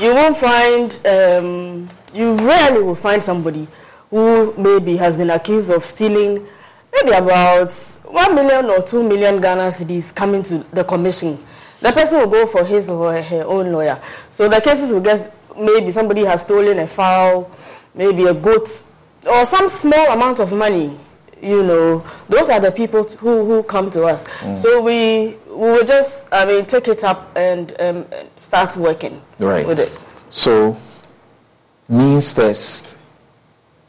You 0.00 0.14
won't 0.14 0.36
find, 0.36 0.92
um, 1.06 1.88
you 2.12 2.34
rarely 2.34 2.82
will 2.82 2.94
find 2.94 3.22
somebody 3.22 3.66
who 4.10 4.54
maybe 4.58 4.96
has 4.96 5.16
been 5.16 5.30
accused 5.30 5.70
of 5.70 5.84
stealing 5.86 6.46
maybe 6.92 7.12
about 7.16 7.72
1 7.72 8.34
million 8.34 8.66
or 8.66 8.82
2 8.82 9.02
million 9.08 9.40
Ghana 9.40 9.68
cedis 9.68 10.14
coming 10.14 10.42
to 10.44 10.58
the 10.72 10.84
commission. 10.84 11.38
The 11.80 11.92
person 11.92 12.20
will 12.20 12.28
go 12.28 12.46
for 12.46 12.64
his 12.64 12.90
or 12.90 13.20
her 13.20 13.44
own 13.44 13.72
lawyer. 13.72 14.00
So 14.30 14.48
the 14.48 14.60
cases 14.60 14.92
will 14.92 15.00
get 15.00 15.32
maybe 15.58 15.90
somebody 15.90 16.24
has 16.24 16.42
stolen 16.42 16.78
a 16.78 16.86
fowl, 16.86 17.50
maybe 17.94 18.24
a 18.24 18.34
goat, 18.34 18.82
or 19.26 19.44
some 19.44 19.68
small 19.68 20.12
amount 20.12 20.40
of 20.40 20.52
money. 20.52 20.96
You 21.40 21.62
know, 21.62 22.04
those 22.28 22.50
are 22.50 22.58
the 22.58 22.72
people 22.72 23.04
who, 23.04 23.44
who 23.44 23.62
come 23.62 23.90
to 23.90 24.04
us. 24.04 24.24
Mm. 24.40 24.58
So 24.58 24.82
we 24.82 25.36
we 25.48 25.70
will 25.72 25.84
just, 25.84 26.26
I 26.32 26.44
mean, 26.44 26.66
take 26.66 26.88
it 26.88 27.04
up 27.04 27.36
and 27.36 27.74
um, 27.80 28.06
start 28.36 28.76
working 28.76 29.20
right. 29.38 29.66
with 29.66 29.80
it. 29.80 29.92
So, 30.30 30.76
means 31.88 32.32
test. 32.32 32.96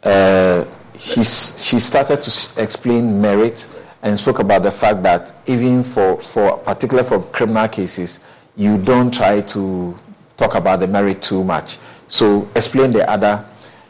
Uh, 0.02 0.66
he, 1.00 1.24
she 1.24 1.80
started 1.80 2.22
to 2.22 2.62
explain 2.62 3.22
merit 3.22 3.68
and 4.02 4.20
spoke 4.20 4.40
about 4.40 4.64
the 4.64 4.72
fact 4.72 5.02
that 5.04 5.32
even 5.48 5.82
for, 5.82 6.20
for 6.20 6.58
particularly 6.58 7.08
for 7.08 7.22
criminal 7.32 7.70
cases, 7.70 8.20
you 8.58 8.78
don't 8.78 9.14
try 9.14 9.40
to 9.40 9.98
talk 10.36 10.56
about 10.56 10.82
the 10.82 10.88
merit 10.88 11.22
too 11.22 11.44
much. 11.44 11.78
So 12.10 12.50
explain 12.54 12.92
the 12.92 13.10
other, 13.10 13.46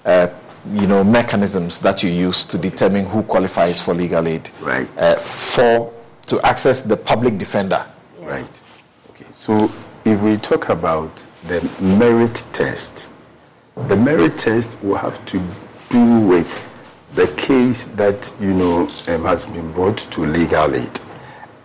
uh, 0.05 0.27
you 0.71 0.85
know, 0.85 1.03
mechanisms 1.03 1.79
that 1.79 2.03
you 2.03 2.11
use 2.11 2.45
to 2.45 2.59
determine 2.59 3.05
who 3.07 3.23
qualifies 3.23 3.81
for 3.81 3.95
legal 3.95 4.27
aid. 4.27 4.47
Right. 4.61 4.87
Uh, 4.99 5.15
for 5.15 5.91
to 6.27 6.39
access 6.45 6.81
the 6.81 6.95
public 6.95 7.39
defender. 7.39 7.83
Right. 8.19 8.63
Okay. 9.09 9.25
So 9.31 9.71
if 10.05 10.21
we 10.21 10.37
talk 10.37 10.69
about 10.69 11.25
the 11.47 11.67
merit 11.81 12.45
test, 12.51 13.11
the 13.87 13.95
merit 13.95 14.37
test 14.37 14.81
will 14.83 14.97
have 14.97 15.25
to 15.25 15.41
do 15.89 16.19
with 16.27 16.68
the 17.15 17.27
case 17.37 17.87
that 17.87 18.33
you 18.39 18.53
know 18.53 18.81
um, 19.07 19.23
has 19.23 19.45
been 19.45 19.71
brought 19.73 19.97
to 19.97 20.21
legal 20.21 20.73
aid, 20.75 20.99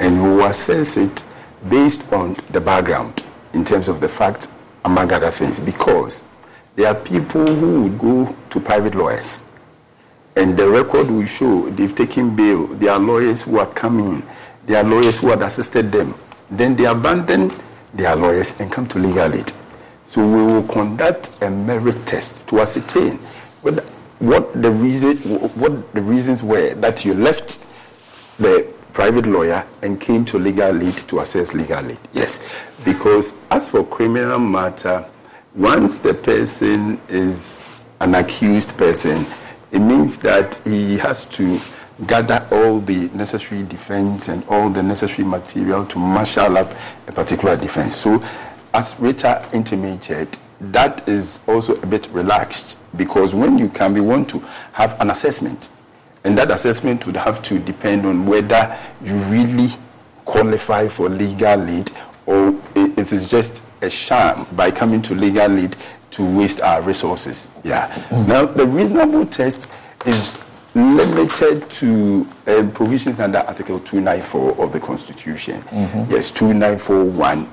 and 0.00 0.22
we 0.22 0.28
will 0.30 0.46
assess 0.46 0.96
it 0.96 1.22
based 1.68 2.10
on 2.12 2.36
the 2.50 2.60
background 2.60 3.22
in 3.52 3.64
terms 3.64 3.88
of 3.88 4.00
the 4.00 4.08
facts, 4.08 4.52
among 4.84 5.12
other 5.12 5.30
things, 5.30 5.60
because 5.60 6.24
there 6.76 6.88
are 6.88 6.94
people 6.94 7.46
who 7.46 7.82
would 7.82 7.98
go 7.98 8.34
to 8.50 8.60
private 8.60 8.94
lawyers, 8.94 9.42
and 10.36 10.56
the 10.56 10.68
record 10.68 11.10
will 11.10 11.26
show 11.26 11.68
they've 11.70 11.94
taken 11.94 12.34
bail. 12.34 12.66
There 12.66 12.90
are 12.90 12.98
lawyers 12.98 13.42
who 13.42 13.58
are 13.58 13.72
coming, 13.72 14.22
there 14.66 14.78
are 14.78 14.88
lawyers 14.88 15.20
who 15.20 15.28
had 15.28 15.42
assisted 15.42 15.92
them. 15.92 16.14
Then 16.50 16.74
they 16.76 16.84
abandon 16.84 17.50
their 17.92 18.16
lawyers 18.16 18.58
and 18.60 18.70
come 18.72 18.86
to 18.88 18.98
legal 18.98 19.32
aid. 19.32 19.52
So 20.06 20.26
we 20.26 20.52
will 20.52 20.62
conduct 20.64 21.42
a 21.42 21.50
merit 21.50 22.06
test 22.06 22.46
to 22.48 22.60
ascertain 22.60 23.18
whether 23.62 23.84
what 24.18 24.60
the 24.60 24.70
reason 24.70 25.16
what 25.58 25.92
the 25.92 26.02
reasons 26.02 26.42
were 26.42 26.74
that 26.74 27.04
you 27.04 27.14
left 27.14 27.66
the 28.38 28.72
private 28.92 29.26
lawyer 29.26 29.66
and 29.82 30.00
came 30.00 30.24
to 30.24 30.38
legal 30.38 30.80
aid 30.80 30.94
to 30.94 31.20
assess 31.20 31.52
legal 31.52 31.90
aid. 31.90 31.98
Yes, 32.12 32.46
because 32.84 33.38
as 33.50 33.68
for 33.68 33.84
criminal 33.84 34.38
matter, 34.38 35.04
once 35.54 35.98
the 35.98 36.14
person 36.14 37.00
is 37.08 37.62
an 38.00 38.14
accused 38.14 38.76
person, 38.78 39.26
it 39.72 39.80
means 39.80 40.18
that 40.20 40.60
he 40.64 40.96
has 40.98 41.26
to 41.26 41.60
gather 42.06 42.46
all 42.50 42.80
the 42.80 43.08
necessary 43.08 43.62
defense 43.64 44.28
and 44.28 44.44
all 44.48 44.70
the 44.70 44.82
necessary 44.82 45.26
material 45.26 45.84
to 45.86 45.98
marshal 45.98 46.56
up 46.58 46.72
a 47.06 47.12
particular 47.12 47.56
defense. 47.56 47.96
So, 47.96 48.22
as 48.72 48.98
Rita 48.98 49.48
intimated, 49.52 50.36
that 50.60 51.06
is 51.08 51.40
also 51.46 51.74
a 51.82 51.86
bit 51.86 52.08
relaxed 52.08 52.78
because 52.96 53.34
when 53.34 53.58
you 53.58 53.68
come, 53.68 53.94
we 53.94 54.00
want 54.00 54.28
to 54.30 54.38
have 54.72 55.00
an 55.00 55.10
assessment. 55.10 55.70
And 56.24 56.38
that 56.38 56.50
assessment 56.50 57.04
would 57.06 57.16
have 57.16 57.42
to 57.44 57.58
depend 57.58 58.06
on 58.06 58.26
whether 58.26 58.78
you 59.02 59.14
really 59.24 59.68
qualify 60.24 60.88
for 60.88 61.08
legal 61.08 61.68
aid 61.68 61.90
or 62.26 62.58
it 62.74 63.12
is 63.12 63.28
just 63.28 63.66
a 63.82 63.90
sham 63.90 64.46
by 64.52 64.70
coming 64.70 65.02
to 65.02 65.14
legal 65.14 65.58
aid 65.58 65.76
to 66.12 66.24
waste 66.24 66.60
our 66.60 66.80
resources. 66.80 67.52
Yeah. 67.64 67.88
Mm-hmm. 67.88 68.28
Now, 68.28 68.46
the 68.46 68.66
reasonable 68.66 69.26
test 69.26 69.68
is 70.06 70.42
limited 70.74 71.68
to 71.70 72.26
uh, 72.46 72.68
provisions 72.72 73.20
under 73.20 73.38
Article 73.38 73.78
294 73.80 74.62
of 74.62 74.72
the 74.72 74.80
Constitution. 74.80 75.60
Mm-hmm. 75.62 76.10
Yes, 76.12 76.30
2941 76.30 77.48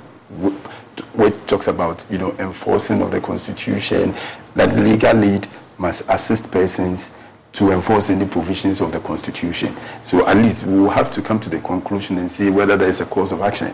which 1.14 1.34
talks 1.48 1.68
about 1.68 2.06
you 2.10 2.18
know 2.18 2.32
enforcing 2.40 3.02
of 3.02 3.12
the 3.12 3.22
constitution 3.22 4.14
that 4.56 4.78
legal 4.78 5.24
aid 5.24 5.48
must 5.78 6.08
assist 6.10 6.52
persons 6.52 7.18
to 7.54 7.72
enforce 7.72 8.10
any 8.10 8.26
provisions 8.26 8.80
of 8.82 8.92
the 8.92 9.00
constitution. 9.02 9.76
So 10.04 10.26
at 10.28 10.38
least 10.38 10.66
we 10.66 10.80
will 10.80 10.90
have 10.90 11.12
to 11.14 11.22
come 11.22 11.40
to 11.42 11.50
the 11.50 11.60
conclusion 11.60 12.18
and 12.18 12.32
see 12.32 12.50
whether 12.50 12.78
there 12.78 12.90
is 12.90 13.02
a 13.02 13.06
course 13.06 13.32
of 13.32 13.42
action 13.42 13.74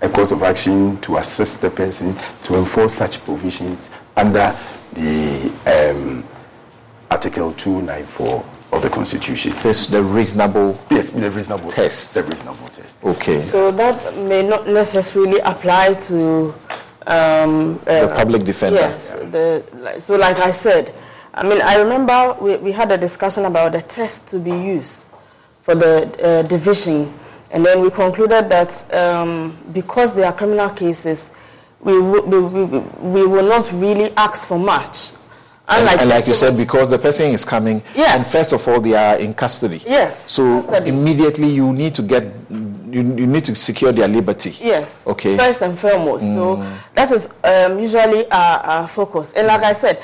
a 0.00 0.08
course 0.08 0.30
of 0.30 0.42
action 0.42 1.00
to 1.00 1.16
assist 1.16 1.60
the 1.60 1.70
person 1.70 2.14
to 2.44 2.56
enforce 2.56 2.94
such 2.94 3.22
provisions 3.24 3.90
under 4.16 4.56
the 4.92 5.50
um, 5.66 6.24
article 7.10 7.52
294 7.54 8.44
of 8.72 8.82
the 8.82 8.90
Constitution. 8.90 9.52
This 9.62 9.86
the 9.86 10.02
reasonable 10.02 10.78
yes, 10.90 11.10
the 11.10 11.30
reasonable 11.30 11.70
test. 11.70 12.14
The 12.14 12.22
reasonable 12.22 12.68
test. 12.68 12.96
Okay. 13.02 13.42
So 13.42 13.70
that 13.72 14.16
may 14.16 14.42
not 14.42 14.66
necessarily 14.66 15.38
apply 15.40 15.94
to 15.94 16.54
um, 17.06 17.80
uh, 17.86 18.06
the 18.06 18.14
public 18.14 18.44
defender. 18.44 18.80
Yes. 18.80 19.14
The, 19.14 19.64
so, 19.98 20.16
like 20.16 20.38
I 20.38 20.50
said, 20.50 20.92
I 21.34 21.46
mean, 21.48 21.62
I 21.62 21.76
remember 21.76 22.36
we, 22.40 22.56
we 22.56 22.72
had 22.72 22.92
a 22.92 22.98
discussion 22.98 23.44
about 23.44 23.72
the 23.72 23.82
test 23.82 24.28
to 24.28 24.38
be 24.38 24.50
used 24.50 25.06
for 25.62 25.74
the 25.74 26.10
uh, 26.22 26.42
division, 26.42 27.12
and 27.50 27.64
then 27.64 27.80
we 27.80 27.90
concluded 27.90 28.48
that 28.50 28.94
um, 28.94 29.56
because 29.72 30.14
they 30.14 30.24
are 30.24 30.32
criminal 30.32 30.70
cases, 30.70 31.30
we, 31.80 31.92
w- 31.92 32.22
we, 32.24 32.64
we, 32.64 32.78
we 32.78 33.26
will 33.26 33.48
not 33.48 33.70
really 33.72 34.10
ask 34.16 34.48
for 34.48 34.58
much 34.58 35.12
and, 35.68 36.00
and 36.00 36.10
like 36.10 36.26
you 36.26 36.34
said, 36.34 36.56
because 36.56 36.88
the 36.88 36.98
person 36.98 37.32
is 37.32 37.44
coming, 37.44 37.82
yeah. 37.94 38.16
and 38.16 38.26
first 38.26 38.52
of 38.52 38.66
all, 38.66 38.80
they 38.80 38.94
are 38.94 39.16
in 39.18 39.34
custody. 39.34 39.82
Yes. 39.86 40.30
So 40.30 40.56
custody. 40.62 40.88
immediately 40.88 41.48
you 41.48 41.72
need 41.72 41.94
to 41.96 42.02
get, 42.02 42.22
you, 42.50 43.02
you 43.02 43.26
need 43.26 43.44
to 43.44 43.54
secure 43.54 43.92
their 43.92 44.08
liberty. 44.08 44.56
Yes. 44.60 45.06
Okay. 45.06 45.36
First 45.36 45.60
and 45.60 45.78
foremost. 45.78 46.24
Mm. 46.24 46.34
So 46.34 46.80
that 46.94 47.12
is 47.12 47.34
um, 47.44 47.78
usually 47.78 48.30
our, 48.30 48.58
our, 48.60 48.88
focus. 48.88 49.34
And 49.34 49.46
like 49.46 49.62
I 49.62 49.72
said, 49.72 50.00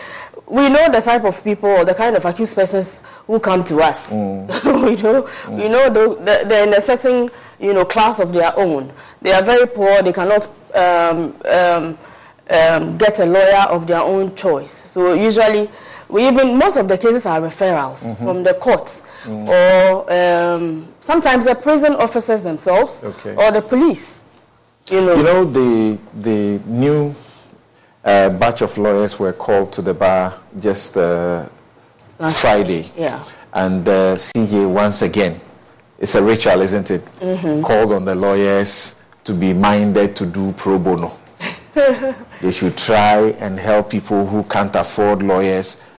we 0.46 0.68
know 0.68 0.90
the 0.90 1.00
type 1.00 1.24
of 1.24 1.42
people 1.42 1.70
or 1.70 1.84
the 1.86 1.94
kind 1.94 2.14
of 2.14 2.24
accused 2.26 2.54
persons 2.54 3.00
who 3.26 3.40
come 3.40 3.64
to 3.64 3.78
us. 3.78 4.12
Mm. 4.12 4.84
we 4.84 4.96
know, 5.02 5.22
mm. 5.22 5.56
we 5.56 5.68
know 5.70 5.88
the, 5.88 6.44
they're 6.46 6.66
in 6.68 6.74
a 6.74 6.80
certain, 6.80 7.30
you 7.58 7.72
know, 7.72 7.86
class 7.86 8.20
of 8.20 8.34
their 8.34 8.52
own. 8.58 8.92
They 9.22 9.32
are 9.32 9.42
very 9.42 9.66
poor. 9.66 10.02
They 10.02 10.12
cannot. 10.12 10.46
Um, 10.74 11.34
um, 11.48 11.98
um, 12.50 12.96
get 12.98 13.18
a 13.20 13.26
lawyer 13.26 13.66
of 13.68 13.86
their 13.86 14.00
own 14.00 14.34
choice. 14.34 14.90
So 14.90 15.14
usually, 15.14 15.68
we 16.08 16.26
even 16.28 16.58
most 16.58 16.76
of 16.76 16.88
the 16.88 16.98
cases 16.98 17.26
are 17.26 17.40
referrals 17.40 18.04
mm-hmm. 18.04 18.24
from 18.24 18.42
the 18.42 18.54
courts 18.54 19.02
mm. 19.24 19.48
or 19.48 20.12
um, 20.12 20.86
sometimes 21.00 21.46
the 21.46 21.54
prison 21.54 21.94
officers 21.94 22.42
themselves 22.42 23.02
okay. 23.02 23.34
or 23.34 23.50
the 23.50 23.62
police. 23.62 24.22
You 24.90 25.00
know, 25.00 25.16
you 25.16 25.22
know 25.22 25.44
the 25.44 25.98
the 26.20 26.60
new 26.66 27.14
uh, 28.04 28.28
batch 28.28 28.60
of 28.60 28.76
lawyers 28.76 29.18
were 29.18 29.32
called 29.32 29.72
to 29.72 29.82
the 29.82 29.94
bar 29.94 30.38
just 30.60 30.96
uh, 30.96 31.48
Friday. 32.30 32.92
Yeah, 32.96 33.24
and 33.54 33.88
uh, 33.88 34.16
CJ 34.16 34.70
once 34.70 35.00
again, 35.00 35.40
it's 35.98 36.14
a 36.16 36.22
ritual, 36.22 36.60
isn't 36.60 36.90
it? 36.90 37.04
Mm-hmm. 37.20 37.62
Called 37.62 37.92
on 37.92 38.04
the 38.04 38.14
lawyers 38.14 38.96
to 39.24 39.32
be 39.32 39.54
minded 39.54 40.14
to 40.16 40.26
do 40.26 40.52
pro 40.52 40.78
bono. 40.78 41.18
they 42.44 42.50
should 42.50 42.76
try 42.76 43.30
and 43.40 43.58
help 43.58 43.88
people 43.88 44.26
who 44.26 44.42
can't 44.42 44.76
afford 44.76 45.22
lawyers 45.22 45.80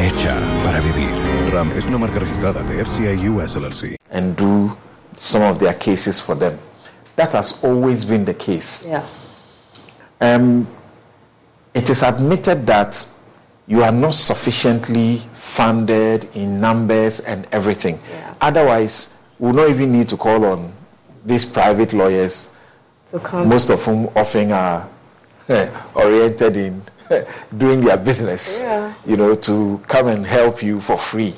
hecha 0.00 0.34
para 0.64 0.80
vivir. 0.80 1.14
Ram 1.52 1.72
es 1.76 1.86
una 1.86 1.98
marca 1.98 2.18
registrada 2.18 2.62
de 2.62 2.80
FCA 2.84 3.12
US 3.30 3.56
LLC. 3.56 3.96
and 4.10 4.36
do 4.36 4.76
some 5.16 5.42
of 5.44 5.58
their 5.58 5.74
cases 5.74 6.20
for 6.20 6.34
them. 6.34 6.58
That 7.16 7.32
has 7.32 7.62
always 7.62 8.04
been 8.04 8.24
the 8.24 8.34
case. 8.34 8.84
Yeah. 8.86 9.02
Um, 10.20 10.66
it 11.74 11.88
is 11.90 12.02
admitted 12.02 12.66
that 12.66 13.06
you 13.66 13.82
are 13.84 13.92
not 13.92 14.14
sufficiently 14.14 15.18
funded 15.34 16.28
in 16.34 16.60
numbers 16.60 17.20
and 17.20 17.46
everything. 17.52 18.00
Yeah. 18.10 18.34
Otherwise, 18.40 19.10
we'll 19.38 19.52
not 19.52 19.68
even 19.70 19.92
need 19.92 20.08
to 20.08 20.16
call 20.16 20.44
on 20.44 20.72
these 21.24 21.44
private 21.44 21.92
lawyers, 21.92 22.48
To 23.10 23.18
come. 23.20 23.48
most 23.48 23.70
of 23.70 23.84
whom 23.84 24.08
often 24.16 24.50
are 24.52 24.88
eh, 25.48 25.68
oriented 25.94 26.56
in 26.56 26.82
doing 27.56 27.80
their 27.84 27.96
business, 27.96 28.60
Yeah. 28.60 28.94
you 29.06 29.16
know, 29.16 29.34
to 29.34 29.80
come 29.88 30.08
and 30.08 30.26
help 30.26 30.62
you 30.62 30.80
for 30.80 30.96
free. 30.96 31.34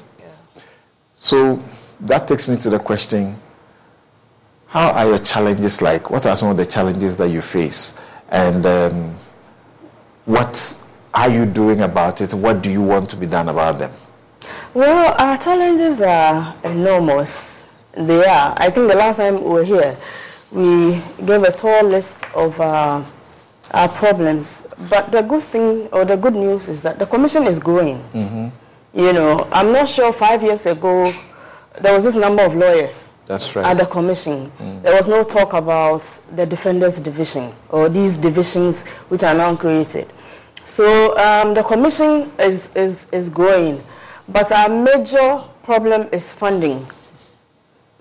So 1.16 1.62
that 2.01 2.27
takes 2.29 2.49
me 2.49 2.57
to 2.57 2.70
the 2.70 2.79
question 2.79 3.37
how 4.66 4.91
are 4.93 5.07
your 5.07 5.18
challenges 5.18 5.83
like? 5.83 6.09
What 6.11 6.25
are 6.25 6.35
some 6.35 6.49
of 6.49 6.57
the 6.57 6.64
challenges 6.64 7.14
that 7.18 7.29
you 7.29 7.43
face? 7.43 7.95
And 8.31 8.64
um, 8.64 9.14
what 10.25 10.79
are 11.12 11.29
you 11.29 11.45
doing 11.45 11.83
about 11.83 12.23
it? 12.23 12.33
What 12.33 12.62
do 12.62 12.70
you 12.70 12.81
want 12.81 13.11
to 13.11 13.16
be 13.16 13.27
done 13.27 13.51
about 13.51 13.79
them? 13.79 13.93
Well, 14.73 15.14
our 15.18 15.37
challenges 15.37 16.01
are 16.01 16.57
enormous. 16.64 17.66
They 17.93 18.25
are. 18.25 18.55
I 18.57 18.70
think 18.70 18.91
the 18.91 18.97
last 18.97 19.18
time 19.18 19.45
we 19.45 19.51
were 19.51 19.64
here, 19.64 19.95
we 20.51 21.03
gave 21.27 21.43
a 21.43 21.53
tall 21.53 21.85
list 21.85 22.25
of 22.35 22.59
uh, 22.59 23.03
our 23.73 23.89
problems. 23.89 24.66
But 24.91 25.12
the 25.12 25.23
good 25.23 25.43
thing, 25.43 25.89
or 25.93 26.05
the 26.05 26.16
good 26.16 26.35
news, 26.35 26.68
is 26.68 26.83
that 26.83 26.99
the 26.99 27.07
commission 27.07 27.45
is 27.47 27.59
growing. 27.59 27.99
Mm-hmm. 28.12 28.49
You 28.99 29.12
know, 29.12 29.49
I'm 29.53 29.73
not 29.73 29.89
sure 29.89 30.12
five 30.12 30.43
years 30.43 30.66
ago 30.66 31.12
there 31.81 31.93
was 31.93 32.05
this 32.05 32.14
number 32.14 32.43
of 32.43 32.55
lawyers 32.55 33.11
That's 33.27 33.57
right. 33.57 33.64
at 33.64 33.79
the 33.79 33.87
commission. 33.87 34.53
There 34.83 34.95
was 34.95 35.09
no 35.09 35.25
talk 35.25 35.55
about 35.55 36.03
the 36.35 36.45
defenders 36.45 37.01
division 37.01 37.53
or 37.70 37.89
these 37.89 38.18
divisions 38.18 38.83
which 39.09 39.23
are 39.23 39.35
now 39.35 39.57
created. 39.57 40.12
So 40.64 41.16
um, 41.18 41.55
the 41.55 41.62
commission 41.62 42.31
is, 42.39 42.75
is, 42.77 43.09
is 43.11 43.31
growing, 43.31 43.83
but 44.29 44.53
our 44.53 44.68
major 44.68 45.43
problem 45.62 46.09
is 46.12 46.33
funding. 46.33 46.87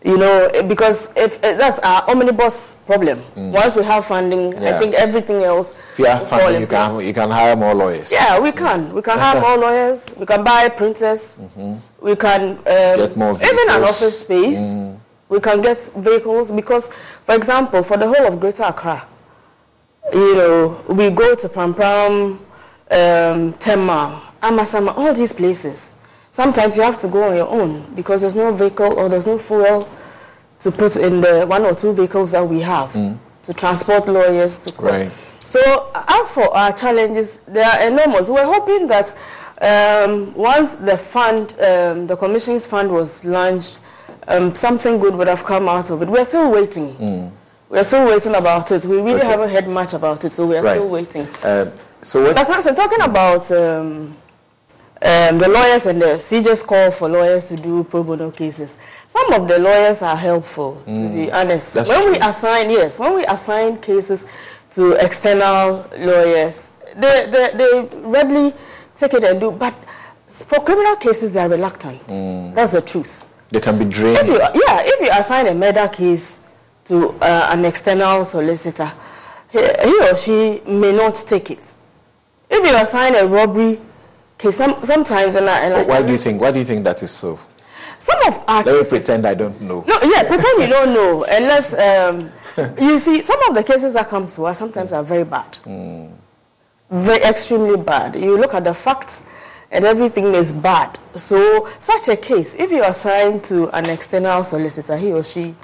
You 0.04 0.18
know, 0.18 0.50
because 0.68 1.14
if, 1.16 1.40
that's 1.42 1.78
our 1.80 2.10
omnibus 2.10 2.74
problem. 2.88 3.22
Once 3.36 3.76
we 3.76 3.84
have 3.84 4.04
funding, 4.06 4.58
I 4.64 4.80
think 4.80 4.96
everything 4.96 5.44
else 5.44 5.76
If 5.94 6.00
you 6.00 6.06
have 6.06 6.28
funding, 6.28 6.56
in 6.56 6.62
you 6.62 6.68
can, 6.68 7.06
you 7.06 7.14
can 7.14 7.30
hire 7.30 7.56
more 7.56 7.76
lawyers. 7.76 8.12
Yeah, 8.12 8.40
we 8.40 8.52
can. 8.52 8.92
We 8.94 9.04
can 9.04 9.20
hire 9.20 9.40
more 9.40 9.58
lawyers. 9.58 10.10
We 10.18 10.26
can 10.26 10.44
buy 10.44 10.70
printers. 10.70 11.38
We 12.02 12.16
can 12.16 12.58
um, 12.58 12.64
Get 12.66 13.16
more 13.16 13.36
vehicles. 13.36 13.54
even 13.54 13.76
an 13.76 13.84
office 13.84 14.22
space. 14.24 14.96
We 15.30 15.40
can 15.40 15.62
get 15.62 15.80
vehicles 15.96 16.52
because, 16.52 16.90
for 16.90 17.36
example, 17.36 17.84
for 17.84 17.96
the 17.96 18.08
whole 18.08 18.26
of 18.26 18.40
Greater 18.40 18.64
Accra, 18.64 19.06
you 20.12 20.36
know, 20.36 20.84
we 20.90 21.12
go 21.12 21.36
to 21.36 21.48
Pram 21.48 21.76
Pram, 21.76 22.40
um, 22.90 23.54
Tema, 23.54 24.34
Amasaman, 24.42 24.98
all 24.98 25.14
these 25.14 25.32
places. 25.32 25.94
Sometimes 26.32 26.78
you 26.78 26.84
have 26.84 27.00
to 27.02 27.08
go 27.08 27.24
on 27.26 27.36
your 27.36 27.50
own 27.50 27.86
because 27.94 28.22
there's 28.22 28.36
no 28.36 28.54
vehicle 28.54 28.94
or 28.98 29.10
there's 29.10 29.28
no 29.28 29.38
fuel 29.38 29.88
to 30.62 30.72
put 30.72 30.96
in 30.96 31.20
the 31.22 31.46
one 31.46 31.64
or 31.64 31.76
two 31.76 31.94
vehicles 31.94 32.32
that 32.32 32.48
we 32.48 32.62
have 32.62 32.94
to 32.94 33.54
transport 33.54 34.08
lawyers 34.08 34.60
to 34.60 34.72
court. 34.72 34.92
Right. 34.94 35.12
So 35.40 35.92
as 35.94 36.32
for 36.32 36.56
our 36.56 36.72
challenges, 36.72 37.40
they 37.48 37.62
are 37.62 37.82
enormous. 37.88 38.30
We're 38.30 38.46
hoping 38.46 38.88
that 38.88 39.14
um, 39.62 40.34
once 40.34 40.76
the 40.76 40.98
fund, 40.98 41.54
um, 41.60 42.08
the 42.08 42.16
commission's 42.16 42.66
fund 42.66 42.90
was 42.92 43.26
launched, 43.26 43.82
um, 44.28 44.56
something 44.56 45.00
good 45.00 45.16
would 45.16 45.28
have 45.28 45.44
come 45.44 45.68
out 45.68 45.90
of 45.90 46.02
it. 46.02 46.08
We're 46.08 46.24
still 46.24 46.50
waiting. 46.52 47.32
We're 47.70 47.84
still 47.84 48.08
waiting 48.08 48.36
about 48.36 48.72
it. 48.72 48.86
We 48.86 48.98
really 48.98 49.16
Okay. 49.20 49.28
haven't 49.28 49.50
heard 49.50 49.68
much 49.68 49.94
about 49.94 50.24
it, 50.24 50.32
so 50.32 50.46
we're 50.46 50.62
Right. 50.62 50.76
still 50.78 50.88
waiting. 50.90 51.28
Um, 51.44 51.72
so 52.02 52.24
what, 52.24 52.36
But 52.36 52.50
I'm 52.68 52.76
talking 52.76 53.02
about 53.02 53.52
um, 53.52 54.16
um, 55.04 55.38
the 55.40 55.50
lawyers 55.50 55.86
and 55.88 56.02
the 56.02 56.18
CJ's 56.18 56.62
call 56.64 56.92
for 56.92 57.10
lawyers 57.10 57.48
to 57.50 57.56
do 57.56 57.84
pro 57.84 58.04
bono 58.04 58.30
cases. 58.32 58.78
Some 59.08 59.34
of 59.34 59.48
the 59.48 59.58
lawyers 59.60 60.02
are 60.04 60.16
helpful, 60.16 60.82
to 60.86 61.10
be 61.10 61.32
honest. 61.32 61.74
That's 61.74 61.90
when 61.90 62.12
we 62.12 62.18
assign, 62.20 62.70
yes, 62.70 63.00
when 63.00 63.16
we 63.16 63.26
assign 63.26 63.78
cases 63.82 64.26
to 64.76 64.94
external 65.04 65.86
lawyers, 65.98 66.72
they, 66.96 67.28
they, 67.32 67.52
they 67.56 67.98
readily 68.02 68.54
take 68.96 69.14
it 69.16 69.24
and 69.24 69.40
do. 69.40 69.52
But 69.52 69.74
for 70.28 70.60
criminal 70.64 70.96
cases, 70.98 71.34
they 71.34 71.42
are 71.42 71.50
reluctant. 71.50 72.08
That's 72.56 72.74
the 72.74 72.82
truth. 72.82 73.28
they 73.50 73.60
can 73.60 73.78
be 73.80 73.86
If 73.86 73.92
draining. 73.92 74.26
you, 74.28 74.40
yeah, 74.40 74.82
if 74.84 75.02
you 75.02 75.10
assign 75.12 75.48
a 75.48 75.54
murder 75.54 75.88
case 75.88 76.42
to 76.86 77.10
uh, 77.22 77.50
an 77.52 77.66
external 77.66 78.24
solicitor, 78.24 78.92
he, 79.52 79.60
he 79.60 80.00
or 80.10 80.16
she 80.16 80.62
may 80.68 80.92
not 80.96 81.16
take 81.16 81.52
it. 81.52 81.76
If 82.50 82.70
you 82.70 82.76
assign 82.78 83.16
a 83.16 83.26
robbery 83.26 83.80
case, 84.42 84.58
some, 84.58 84.82
sometimes, 84.84 85.36
and, 85.36 85.50
I, 85.50 85.60
and 85.62 85.74
I- 85.74 85.84
Why 85.84 86.02
do 86.02 86.12
you 86.12 86.18
think? 86.18 86.42
Why 86.42 86.52
do 86.52 86.60
you 86.60 86.66
think 86.66 86.84
that 86.84 87.02
is 87.04 87.12
so? 87.12 87.40
some 88.00 88.18
of 88.28 88.44
our 88.48 88.64
Let 88.64 88.82
me 88.84 88.90
pretend 88.90 89.28
I 89.28 89.36
don't 89.36 89.62
know. 89.62 89.84
no, 89.88 90.00
yeah, 90.02 90.24
pretend 90.24 90.60
you 90.62 90.68
don't 90.68 90.94
know, 90.94 91.24
unless 91.30 91.76
um, 91.78 92.32
you 92.82 92.98
see 92.98 93.22
some 93.22 93.40
of 93.48 93.54
the 93.56 93.64
cases 93.64 93.94
that 93.94 94.08
come 94.08 94.26
to 94.26 94.46
us 94.46 94.58
sometimes 94.58 94.92
are 94.92 95.04
very 95.04 95.24
bad, 95.24 95.58
very 96.90 97.24
extremely 97.24 97.78
bad. 97.78 98.16
You 98.16 98.38
look 98.38 98.54
at 98.56 98.64
the 98.64 98.74
facts, 98.74 99.24
and 99.72 99.86
everything 99.86 100.34
is 100.36 100.52
bad. 100.52 100.98
So, 101.16 101.70
such 101.80 102.10
a 102.10 102.18
case, 102.18 102.56
if 102.56 102.72
you 102.72 102.84
assign 102.84 103.42
to 103.44 103.70
an 103.70 103.86
external 103.86 104.44
solicitor, 104.44 104.98
he 104.98 105.12
or 105.14 105.24
she 105.24 105.56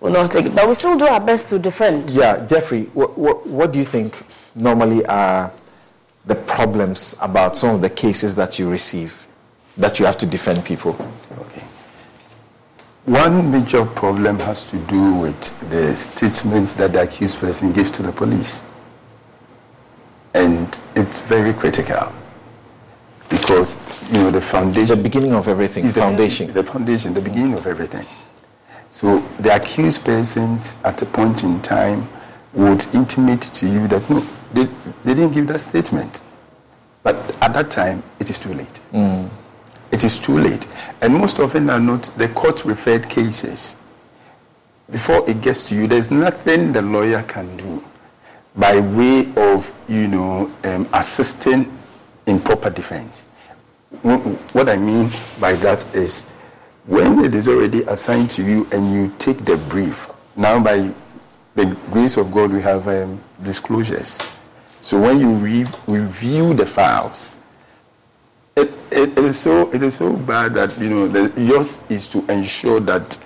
will 0.00 0.12
not 0.12 0.30
take 0.32 0.46
it. 0.46 0.54
But 0.54 0.68
we 0.68 0.74
still 0.74 0.98
do 0.98 1.06
our 1.06 1.20
best 1.20 1.48
to 1.50 1.58
defend. 1.58 2.10
Yeah, 2.10 2.44
Jeffrey, 2.46 2.84
what, 2.94 3.16
what, 3.16 3.46
what 3.46 3.72
do 3.72 3.78
you 3.78 3.84
think 3.84 4.22
normally 4.54 5.06
are 5.06 5.52
the 6.26 6.34
problems 6.34 7.16
about 7.20 7.56
some 7.56 7.74
of 7.74 7.82
the 7.82 7.90
cases 7.90 8.34
that 8.34 8.58
you 8.58 8.68
receive 8.68 9.26
that 9.76 9.98
you 9.98 10.06
have 10.06 10.18
to 10.18 10.26
defend 10.26 10.64
people? 10.64 10.96
Okay. 11.38 11.62
One 13.04 13.50
major 13.52 13.84
problem 13.84 14.38
has 14.40 14.64
to 14.70 14.76
do 14.78 15.14
with 15.14 15.70
the 15.70 15.94
statements 15.94 16.74
that 16.74 16.92
the 16.92 17.02
accused 17.02 17.38
person 17.38 17.72
gives 17.72 17.90
to 17.92 18.02
the 18.02 18.12
police. 18.12 18.62
And 20.34 20.78
it's 20.96 21.18
very 21.20 21.52
critical 21.52 22.12
because, 23.28 23.78
you 24.12 24.18
know, 24.18 24.30
the 24.30 24.40
foundation. 24.40 24.96
The 24.96 25.02
beginning 25.02 25.34
of 25.34 25.46
everything, 25.48 25.84
is 25.84 25.94
the- 25.94 26.00
foundation. 26.00 26.52
The 26.52 26.64
foundation, 26.64 27.14
the 27.14 27.20
beginning 27.20 27.54
of 27.54 27.66
everything. 27.66 28.06
So 28.90 29.18
the 29.40 29.54
accused 29.54 30.04
persons 30.04 30.78
at 30.84 31.00
a 31.02 31.06
point 31.06 31.44
in 31.44 31.60
time 31.60 32.08
would 32.54 32.86
intimate 32.94 33.42
to 33.42 33.68
you 33.68 33.86
that 33.88 34.08
no, 34.08 34.24
they, 34.56 34.64
they 35.04 35.14
didn't 35.14 35.32
give 35.32 35.46
that 35.48 35.60
statement. 35.60 36.22
But 37.02 37.16
at 37.42 37.52
that 37.52 37.70
time, 37.70 38.02
it 38.18 38.30
is 38.30 38.38
too 38.38 38.52
late. 38.54 38.80
It 39.92 40.02
is 40.02 40.18
too 40.18 40.38
late. 40.38 40.66
And 41.00 41.14
most 41.14 41.38
often 41.38 41.70
are 41.70 41.78
not 41.78 42.02
the 42.16 42.28
court 42.28 42.64
referred 42.64 43.08
cases. 43.08 43.76
Before 44.90 45.28
it 45.28 45.40
gets 45.42 45.64
to 45.68 45.74
you, 45.74 45.86
there's 45.86 46.10
nothing 46.10 46.72
the 46.72 46.82
lawyer 46.82 47.22
can 47.24 47.56
do 47.56 47.84
by 48.56 48.80
way 48.80 49.32
of, 49.36 49.72
you 49.88 50.08
know, 50.08 50.50
um, 50.64 50.88
assisting 50.92 51.76
in 52.26 52.40
proper 52.40 52.70
defense. 52.70 53.26
What 54.02 54.68
I 54.68 54.76
mean 54.76 55.10
by 55.40 55.52
that 55.54 55.94
is 55.94 56.24
when 56.86 57.20
it 57.24 57.34
is 57.34 57.46
already 57.46 57.82
assigned 57.82 58.30
to 58.32 58.42
you 58.44 58.66
and 58.72 58.92
you 58.92 59.14
take 59.18 59.44
the 59.44 59.56
brief, 59.56 60.10
now 60.36 60.58
by 60.62 60.90
the 61.54 61.66
grace 61.90 62.16
of 62.16 62.32
God, 62.32 62.52
we 62.52 62.60
have 62.62 62.86
um, 62.88 63.20
disclosures. 63.42 64.18
So 64.86 65.00
when 65.00 65.18
you 65.18 65.30
re- 65.32 65.66
review 65.88 66.54
the 66.54 66.64
files, 66.64 67.40
it, 68.54 68.70
it, 68.92 69.18
it 69.18 69.24
is 69.24 69.36
so 69.36 69.68
it 69.72 69.82
is 69.82 69.96
so 69.96 70.12
bad 70.12 70.54
that 70.54 70.78
you 70.78 70.88
know 70.88 71.08
the, 71.08 71.42
yours 71.42 71.82
is 71.90 72.06
to 72.10 72.24
ensure 72.30 72.78
that 72.78 73.18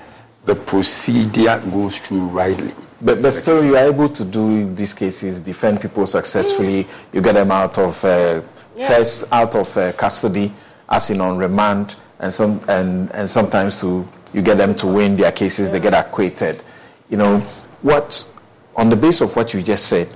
the 0.46 0.54
procedure 0.54 1.62
goes 1.70 1.98
through 1.98 2.28
rightly. 2.28 2.72
But, 3.02 3.20
but 3.20 3.32
still, 3.32 3.62
you 3.62 3.76
are 3.76 3.86
able 3.86 4.08
to 4.08 4.24
do 4.24 4.74
these 4.74 4.94
cases, 4.94 5.38
defend 5.38 5.82
people 5.82 6.06
successfully. 6.06 6.86
You 7.12 7.20
get 7.20 7.34
them 7.34 7.50
out 7.50 7.76
of 7.76 8.02
uh, 8.06 8.40
Yeah. 8.74 8.88
first 8.88 9.30
out 9.30 9.54
of 9.54 9.76
uh, 9.76 9.92
custody, 9.92 10.54
as 10.88 11.10
in 11.10 11.20
on 11.20 11.36
remand, 11.36 11.96
and 12.20 12.32
some 12.32 12.62
and, 12.68 13.10
and 13.12 13.30
sometimes 13.30 13.82
to 13.82 14.08
you 14.32 14.40
get 14.40 14.56
them 14.56 14.74
to 14.76 14.86
win 14.86 15.14
their 15.14 15.32
cases. 15.32 15.70
They 15.70 15.80
get 15.80 15.92
acquitted. 15.92 16.62
You 17.10 17.18
know 17.18 17.40
what? 17.82 18.26
On 18.76 18.88
the 18.88 18.96
basis 18.96 19.20
of 19.20 19.36
what 19.36 19.52
you 19.52 19.60
just 19.60 19.88
said. 19.88 20.08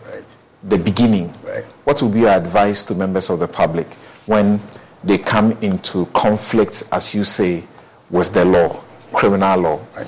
The 0.69 0.79
beginning. 0.79 1.33
Right. 1.45 1.65
What 1.85 2.01
would 2.03 2.13
be 2.13 2.21
your 2.21 2.31
advice 2.31 2.83
to 2.85 2.95
members 2.95 3.31
of 3.31 3.39
the 3.39 3.49
public 3.49 3.87
when 4.27 4.61
they 5.03 5.19
come 5.19 5.53
into 5.61 6.07
conflict, 6.07 6.85
as 6.93 7.15
you 7.15 7.25
say, 7.25 7.65
with 8.11 8.33
the 8.33 8.45
law, 8.45 8.81
criminal 9.13 9.61
law? 9.61 9.81
Right. 9.97 10.07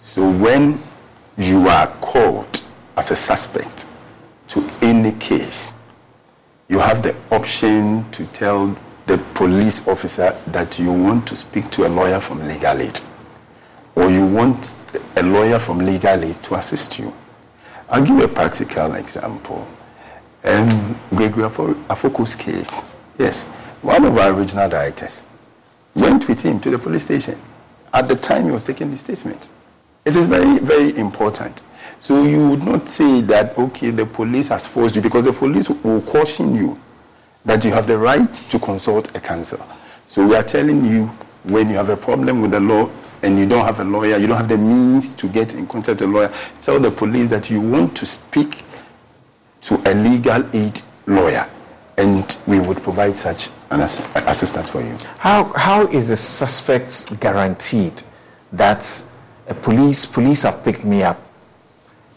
So 0.00 0.30
when 0.30 0.82
you 1.38 1.68
are 1.68 1.88
called 2.00 2.62
as 2.96 3.10
a 3.10 3.16
suspect 3.16 3.86
to 4.48 4.68
any 4.82 5.12
case, 5.12 5.74
you 6.68 6.78
have 6.78 7.02
the 7.02 7.14
option 7.30 8.10
to 8.10 8.24
tell 8.26 8.76
the 9.06 9.18
police 9.34 9.86
officer 9.86 10.36
that 10.48 10.78
you 10.78 10.92
want 10.92 11.28
to 11.28 11.36
speak 11.36 11.70
to 11.70 11.86
a 11.86 11.88
lawyer 11.88 12.18
from 12.18 12.46
legal 12.48 12.80
aid 12.80 12.98
or 13.96 14.10
you 14.10 14.24
want 14.26 14.76
a 15.16 15.22
lawyer 15.22 15.58
from 15.58 15.78
legal 15.78 16.22
aid 16.22 16.36
to 16.42 16.54
assist 16.54 16.98
you. 16.98 17.12
I'll 17.88 18.04
give 18.04 18.16
you 18.16 18.24
a 18.24 18.28
practical 18.28 18.94
example. 18.94 19.66
Um, 20.42 20.98
Gregory 21.10 21.48
Afoko's 21.48 22.34
case, 22.34 22.82
yes, 23.18 23.48
one 23.82 24.04
of 24.04 24.16
our 24.18 24.32
regional 24.32 24.68
directors 24.68 25.24
went 25.94 26.28
with 26.28 26.42
him 26.42 26.60
to 26.60 26.70
the 26.70 26.78
police 26.78 27.04
station 27.04 27.40
at 27.92 28.08
the 28.08 28.16
time 28.16 28.44
he 28.44 28.50
was 28.50 28.64
taking 28.64 28.90
the 28.90 28.98
statement. 28.98 29.48
It 30.04 30.16
is 30.16 30.26
very, 30.26 30.58
very 30.58 30.96
important. 30.96 31.62
So 31.98 32.24
you 32.24 32.48
would 32.48 32.62
not 32.64 32.88
say 32.88 33.20
that, 33.22 33.56
okay, 33.56 33.90
the 33.90 34.04
police 34.04 34.48
has 34.48 34.66
forced 34.66 34.96
you, 34.96 35.02
because 35.02 35.24
the 35.24 35.32
police 35.32 35.68
will 35.70 36.02
caution 36.02 36.54
you 36.54 36.78
that 37.44 37.64
you 37.64 37.72
have 37.72 37.86
the 37.86 37.96
right 37.96 38.32
to 38.34 38.58
consult 38.58 39.14
a 39.16 39.20
counsel. 39.20 39.64
So 40.06 40.26
we 40.26 40.34
are 40.34 40.42
telling 40.42 40.84
you 40.84 41.06
when 41.44 41.70
you 41.70 41.76
have 41.76 41.88
a 41.88 41.96
problem 41.96 42.42
with 42.42 42.50
the 42.50 42.60
law 42.60 42.90
and 43.22 43.38
you 43.38 43.46
don't 43.46 43.64
have 43.64 43.80
a 43.80 43.84
lawyer, 43.84 44.16
you 44.16 44.26
don't 44.26 44.36
have 44.36 44.48
the 44.48 44.58
means 44.58 45.12
to 45.14 45.28
get 45.28 45.54
in 45.54 45.66
contact 45.66 46.00
with 46.00 46.10
a 46.10 46.12
lawyer, 46.12 46.34
tell 46.60 46.78
the 46.80 46.90
police 46.90 47.28
that 47.30 47.50
you 47.50 47.60
want 47.60 47.96
to 47.96 48.06
speak 48.06 48.64
to 49.62 49.74
a 49.90 49.94
legal 49.94 50.44
aid 50.54 50.80
lawyer 51.06 51.48
and 51.98 52.36
we 52.46 52.60
would 52.60 52.82
provide 52.82 53.16
such 53.16 53.48
an 53.70 53.80
ass- 53.80 54.06
assistance 54.14 54.68
for 54.70 54.82
you. 54.82 54.94
How, 55.18 55.44
how 55.54 55.86
is 55.88 56.08
the 56.08 56.16
suspect 56.16 57.18
guaranteed 57.20 58.02
that 58.52 59.02
a 59.48 59.54
police 59.54 60.04
police 60.06 60.42
have 60.42 60.62
picked 60.62 60.84
me 60.84 61.02
up 61.02 61.20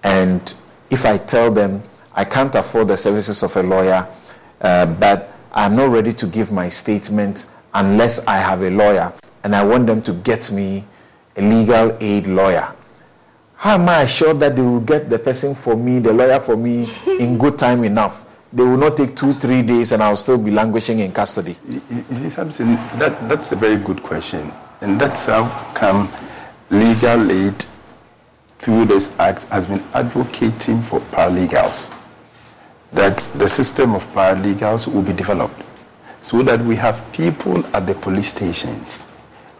and 0.03 0.53
if 0.89 1.05
I 1.05 1.17
tell 1.17 1.51
them 1.51 1.81
I 2.13 2.25
can't 2.25 2.53
afford 2.55 2.89
the 2.89 2.97
services 2.97 3.43
of 3.43 3.55
a 3.55 3.63
lawyer, 3.63 4.07
uh, 4.61 4.85
but 4.85 5.33
I'm 5.53 5.75
not 5.75 5.89
ready 5.89 6.13
to 6.13 6.27
give 6.27 6.51
my 6.51 6.69
statement 6.69 7.45
unless 7.73 8.25
I 8.27 8.37
have 8.37 8.61
a 8.61 8.69
lawyer 8.69 9.13
and 9.43 9.55
I 9.55 9.63
want 9.63 9.87
them 9.87 10.01
to 10.03 10.13
get 10.13 10.51
me 10.51 10.83
a 11.35 11.41
legal 11.41 11.97
aid 11.99 12.27
lawyer. 12.27 12.73
How 13.55 13.73
am 13.75 13.89
I 13.89 14.03
assured 14.03 14.39
that 14.39 14.55
they 14.55 14.61
will 14.61 14.79
get 14.79 15.09
the 15.09 15.19
person 15.19 15.53
for 15.53 15.75
me, 15.75 15.99
the 15.99 16.13
lawyer 16.13 16.39
for 16.39 16.55
me, 16.55 16.89
in 17.19 17.37
good 17.37 17.57
time 17.57 17.83
enough? 17.83 18.25
They 18.51 18.63
will 18.63 18.77
not 18.77 18.97
take 18.97 19.15
two, 19.15 19.33
three 19.33 19.61
days 19.61 19.91
and 19.91 20.01
I'll 20.01 20.15
still 20.15 20.37
be 20.37 20.49
languishing 20.49 20.99
in 20.99 21.11
custody. 21.11 21.57
You 21.69 21.81
you 21.89 22.03
see 22.15 22.29
something? 22.29 22.75
That, 22.97 23.29
that's 23.29 23.51
a 23.51 23.55
very 23.55 23.77
good 23.77 24.01
question. 24.01 24.51
And 24.81 24.99
that's 24.99 25.27
how 25.27 25.47
come 25.75 26.09
legal 26.69 27.31
aid 27.31 27.65
through 28.59 28.85
this 28.85 29.17
act 29.19 29.43
has 29.45 29.65
been 29.65 29.83
advocating 29.93 30.81
for 30.81 30.99
paralegals. 31.11 31.93
That 32.93 33.17
the 33.35 33.47
system 33.47 33.93
of 33.93 34.03
paralegals 34.13 34.91
will 34.91 35.03
be 35.03 35.13
developed 35.13 35.61
so 36.21 36.41
that 36.43 36.59
we 36.61 36.75
have 36.75 37.05
people 37.11 37.63
at 37.75 37.85
the 37.85 37.93
police 37.93 38.29
stations 38.29 39.05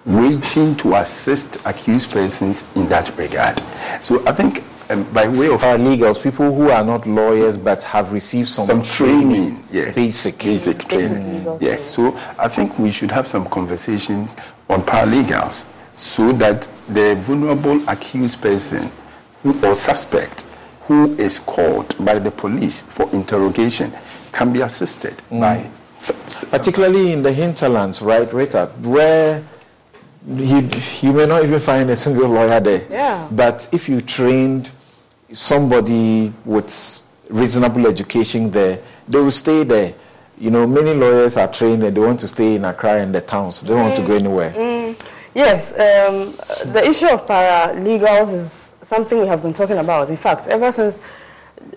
waiting 0.05 0.75
to 0.77 0.95
assist 0.95 1.57
accused 1.65 2.11
persons 2.11 2.65
in 2.75 2.87
that 2.89 3.15
regard. 3.17 3.61
So 4.01 4.25
I 4.25 4.31
think 4.31 4.63
um, 4.89 5.03
by 5.13 5.27
way 5.27 5.47
of 5.49 5.61
paralegals, 5.61 6.21
people 6.21 6.53
who 6.53 6.69
are 6.71 6.83
not 6.83 7.05
lawyers 7.05 7.57
but 7.57 7.83
have 7.83 8.11
received 8.11 8.47
some, 8.49 8.65
some 8.67 8.81
training, 8.81 9.63
yes, 9.71 9.95
basic, 9.95 10.39
basic 10.39 10.79
training, 10.85 11.57
yes. 11.61 11.87
So 11.93 12.17
I 12.39 12.47
think 12.47 12.79
we 12.79 12.91
should 12.91 13.11
have 13.11 13.27
some 13.27 13.45
conversations 13.49 14.35
on 14.69 14.81
paralegals 14.81 15.67
so 15.93 16.31
that 16.33 16.61
the 16.87 17.15
vulnerable 17.15 17.87
accused 17.87 18.41
person 18.41 18.91
who, 19.43 19.53
or 19.67 19.75
suspect 19.75 20.45
who 20.83 21.13
is 21.17 21.39
called 21.39 21.93
by 22.03 22.17
the 22.17 22.31
police 22.31 22.81
for 22.81 23.07
interrogation 23.13 23.93
can 24.31 24.51
be 24.53 24.61
assisted 24.61 25.15
Mm. 25.29 25.39
by 25.39 25.69
particularly 26.49 27.11
in 27.11 27.21
the 27.21 27.31
hinterlands, 27.33 28.01
right, 28.01 28.31
Rita, 28.33 28.67
where 28.81 29.43
you, 30.35 30.69
you 31.01 31.13
may 31.13 31.25
not 31.25 31.43
even 31.43 31.59
find 31.59 31.89
a 31.89 31.95
single 31.95 32.29
lawyer 32.29 32.59
there. 32.59 32.85
Yeah. 32.89 33.27
But 33.31 33.67
if 33.71 33.89
you 33.89 34.01
trained 34.01 34.71
somebody 35.33 36.33
with 36.45 37.01
reasonable 37.29 37.87
education 37.87 38.51
there, 38.51 38.79
they 39.07 39.19
will 39.19 39.31
stay 39.31 39.63
there. 39.63 39.93
You 40.37 40.51
know, 40.51 40.65
many 40.65 40.93
lawyers 40.93 41.35
are 41.35 41.51
trained 41.51 41.83
and 41.83 41.95
they 41.95 41.99
want 41.99 42.19
to 42.21 42.27
stay 42.27 42.55
in 42.55 42.65
Accra 42.65 43.01
and 43.01 43.13
the 43.13 43.21
towns. 43.21 43.61
They 43.61 43.69
don't 43.69 43.81
want 43.81 43.95
to 43.95 44.01
go 44.03 44.13
anywhere. 44.13 44.51
Mm, 44.51 45.29
yes, 45.35 45.73
um, 45.73 46.71
the 46.71 46.87
issue 46.87 47.07
of 47.07 47.25
paralegals 47.25 48.33
is 48.33 48.73
something 48.81 49.19
we 49.19 49.27
have 49.27 49.41
been 49.41 49.53
talking 49.53 49.77
about. 49.77 50.09
In 50.09 50.17
fact, 50.17 50.47
ever 50.47 50.71
since 50.71 51.01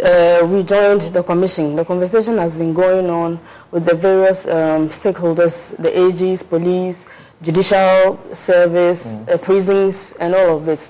uh, 0.05 0.47
we 0.49 0.63
joined 0.63 1.01
the 1.13 1.23
commission, 1.25 1.75
the 1.75 1.85
conversation 1.85 2.37
has 2.39 2.57
been 2.57 2.73
going 2.73 3.11
on 3.11 3.41
with 3.73 3.85
the 3.85 3.95
various 3.95 4.47
um, 4.47 4.89
stakeholders, 4.89 5.77
the 5.79 5.91
AGs, 5.91 6.49
police, 6.49 7.07
judicial 7.43 8.19
service, 8.33 9.21
uh, 9.29 9.37
prisons, 9.39 10.15
and 10.21 10.35
all 10.35 10.57
of 10.57 10.69
it. 10.69 10.89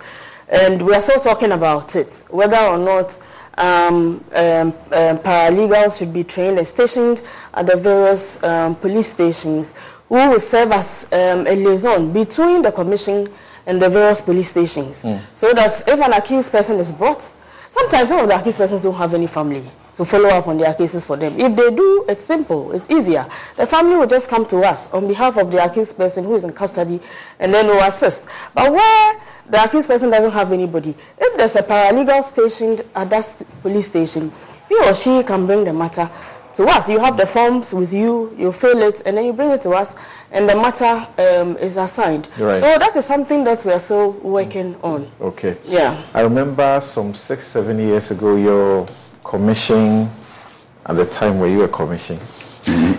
And 0.48 0.82
we 0.82 0.94
are 0.94 1.00
still 1.00 1.20
talking 1.20 1.52
about 1.52 1.96
it, 1.96 2.24
whether 2.28 2.58
or 2.58 2.78
not 2.78 3.18
um, 3.56 4.22
um, 4.34 4.68
um, 4.68 5.18
paralegals 5.18 5.98
should 5.98 6.12
be 6.12 6.24
trained 6.24 6.58
and 6.58 6.66
stationed 6.66 7.22
at 7.54 7.66
the 7.66 7.76
various 7.76 8.42
um, 8.42 8.74
police 8.76 9.08
stations 9.08 9.72
who 10.08 10.16
will 10.16 10.40
serve 10.40 10.72
as 10.72 11.06
um, 11.12 11.46
a 11.46 11.56
liaison 11.56 12.12
between 12.12 12.62
the 12.62 12.72
commission 12.72 13.28
and 13.66 13.80
the 13.80 13.88
various 13.88 14.20
police 14.20 14.50
stations. 14.50 15.04
So 15.34 15.52
that 15.54 15.82
if 15.86 16.00
an 16.00 16.12
accused 16.12 16.52
person 16.52 16.76
is 16.76 16.92
brought, 16.92 17.22
sometimes 17.70 18.08
some 18.10 18.20
of 18.20 18.28
the 18.28 18.38
accused 18.38 18.58
persons 18.58 18.82
don't 18.82 18.94
have 18.94 19.14
any 19.14 19.26
family 19.26 19.64
to 19.94 20.04
follow 20.04 20.28
up 20.28 20.48
on 20.48 20.58
their 20.58 20.74
cases 20.74 21.04
for 21.04 21.16
them. 21.16 21.38
If 21.38 21.54
they 21.56 21.74
do, 21.74 22.04
it's 22.08 22.24
simple, 22.24 22.72
it's 22.72 22.88
easier. 22.90 23.26
The 23.56 23.66
family 23.66 23.96
will 23.96 24.06
just 24.06 24.28
come 24.28 24.46
to 24.46 24.58
us 24.62 24.92
on 24.92 25.06
behalf 25.08 25.36
of 25.36 25.50
the 25.50 25.64
accused 25.64 25.96
person 25.96 26.24
who 26.24 26.34
is 26.34 26.44
in 26.44 26.52
custody 26.52 27.00
and 27.38 27.52
then 27.52 27.66
we'll 27.66 27.82
assist. 27.86 28.26
But 28.54 28.72
where 28.72 29.20
the 29.48 29.62
accused 29.62 29.88
person 29.88 30.10
doesn't 30.10 30.32
have 30.32 30.52
anybody, 30.52 30.94
if 31.18 31.36
there's 31.36 31.56
a 31.56 31.62
paralegal 31.62 32.24
stationed 32.24 32.82
at 32.94 33.10
that 33.10 33.20
st- 33.20 33.62
police 33.62 33.88
station, 33.88 34.32
he 34.68 34.76
or 34.76 34.94
she 34.94 35.22
can 35.22 35.46
bring 35.46 35.64
the 35.64 35.72
matter 35.72 36.10
to 36.54 36.64
us. 36.64 36.88
You 36.88 36.98
have 37.00 37.16
the 37.16 37.26
forms 37.26 37.74
with 37.74 37.92
you, 37.92 38.34
you 38.38 38.52
fill 38.52 38.82
it, 38.82 39.02
and 39.06 39.16
then 39.16 39.24
you 39.24 39.32
bring 39.32 39.50
it 39.50 39.60
to 39.62 39.70
us, 39.70 39.94
and 40.30 40.48
the 40.48 40.54
matter 40.54 41.06
um, 41.18 41.56
is 41.56 41.76
assigned. 41.76 42.28
Right. 42.38 42.60
So 42.60 42.78
that 42.78 42.94
is 42.94 43.04
something 43.06 43.44
that 43.44 43.64
we 43.64 43.72
are 43.72 43.78
still 43.78 44.12
working 44.12 44.76
on. 44.82 45.10
Okay. 45.20 45.56
Yeah. 45.64 46.00
I 46.12 46.20
remember 46.20 46.80
some 46.82 47.14
six, 47.14 47.46
seven 47.46 47.78
years 47.78 48.10
ago, 48.10 48.36
your 48.36 48.86
commission, 49.32 50.10
at 50.84 50.94
the 50.94 51.06
time 51.06 51.38
were 51.38 51.46
you 51.46 51.62
a 51.62 51.68
commission? 51.68 52.18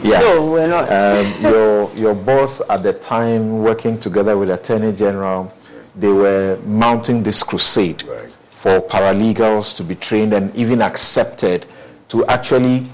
Yeah. 0.02 0.18
No, 0.20 0.52
we're 0.52 0.68
not. 0.68 0.92
Um, 0.92 1.42
your, 1.44 1.94
your 1.96 2.16
boss 2.16 2.60
at 2.72 2.82
the 2.82 2.92
time, 2.94 3.60
working 3.60 4.00
together 4.00 4.36
with 4.36 4.50
Attorney 4.50 4.94
General, 4.94 5.54
they 5.96 6.08
were 6.08 6.58
mounting 6.66 7.22
this 7.22 7.44
crusade 7.44 8.02
for 8.40 8.82
paralegals 8.82 9.78
to 9.78 9.84
be 9.84 9.94
trained 9.94 10.34
and 10.34 10.54
even 10.56 10.82
accepted 10.82 11.68
to 12.08 12.26
actually 12.26 12.88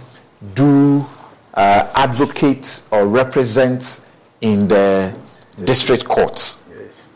do 0.54 1.06
uh, 1.54 1.90
advocate 1.96 2.84
or 2.92 3.08
represent 3.08 4.02
in 4.42 4.68
the 4.68 5.14
district 5.64 6.04
courts 6.04 6.62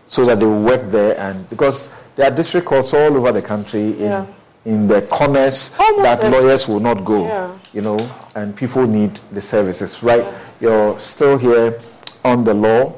so 0.07 0.25
that 0.25 0.39
they 0.39 0.45
work 0.45 0.89
there 0.89 1.19
and 1.19 1.49
because 1.49 1.91
there 2.15 2.25
are 2.31 2.35
district 2.35 2.65
courts 2.65 2.93
all 2.93 3.17
over 3.17 3.31
the 3.33 3.41
country 3.41 3.91
in, 3.93 3.99
Yeah. 3.99 4.25
In 4.65 4.87
the 4.87 5.01
corners 5.03 5.71
Almost 5.79 6.03
that 6.03 6.23
every- 6.23 6.39
lawyers 6.39 6.67
will 6.67 6.79
not 6.79 7.03
go 7.05 7.25
Yeah. 7.25 7.49
you 7.73 7.81
know 7.81 7.99
and 8.35 8.55
people 8.55 8.87
need 8.87 9.19
the 9.31 9.41
services 9.41 10.01
right 10.03 10.25
you're 10.61 10.97
still 10.99 11.37
here 11.37 11.79
on 12.23 12.43
the 12.43 12.53
law 12.53 12.93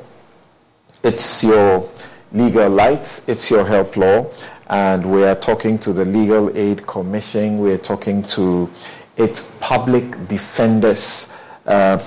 it's 1.03 1.43
your 1.43 1.89
legal 2.31 2.69
lights, 2.69 3.29
it's 3.29 3.49
your 3.51 3.63
help 3.63 3.95
law, 3.95 4.25
and 4.69 5.05
we 5.05 5.23
are 5.23 5.35
talking 5.35 5.77
to 5.77 5.93
the 5.93 6.03
Legal 6.03 6.49
Aid 6.57 6.85
Commission, 6.87 7.59
we're 7.59 7.77
talking 7.77 8.23
to 8.23 8.67
its 9.15 9.49
public 9.59 10.27
defenders 10.27 11.29
uh, 11.67 11.97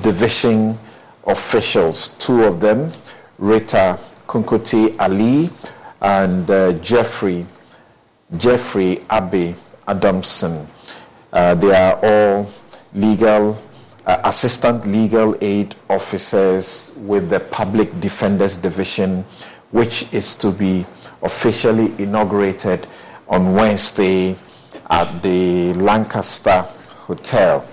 division 0.00 0.76
officials, 1.26 2.08
two 2.18 2.42
of 2.44 2.60
them, 2.60 2.92
Rita 3.38 3.98
Kunkuti 4.26 4.94
Ali 4.98 5.50
and 6.02 6.50
uh, 6.50 6.72
Jeffrey 6.82 7.46
Jeffrey 8.36 9.02
Abbey 9.08 9.54
Adamson. 9.86 10.66
Uh, 11.32 11.54
they 11.54 11.74
are 11.74 11.98
all 12.02 12.50
legal, 12.92 13.60
uh, 14.06 14.20
assistant 14.24 14.86
legal 14.86 15.36
aid 15.40 15.74
officers 15.88 16.92
with 16.96 17.30
the 17.30 17.40
Public 17.40 18.00
Defenders 18.00 18.56
Division, 18.56 19.24
which 19.70 20.12
is 20.12 20.34
to 20.36 20.50
be 20.50 20.84
officially 21.22 21.92
inaugurated 21.98 22.86
on 23.28 23.54
Wednesday 23.54 24.36
at 24.90 25.22
the 25.22 25.72
Lancaster 25.74 26.62
Hotel. 27.06 27.66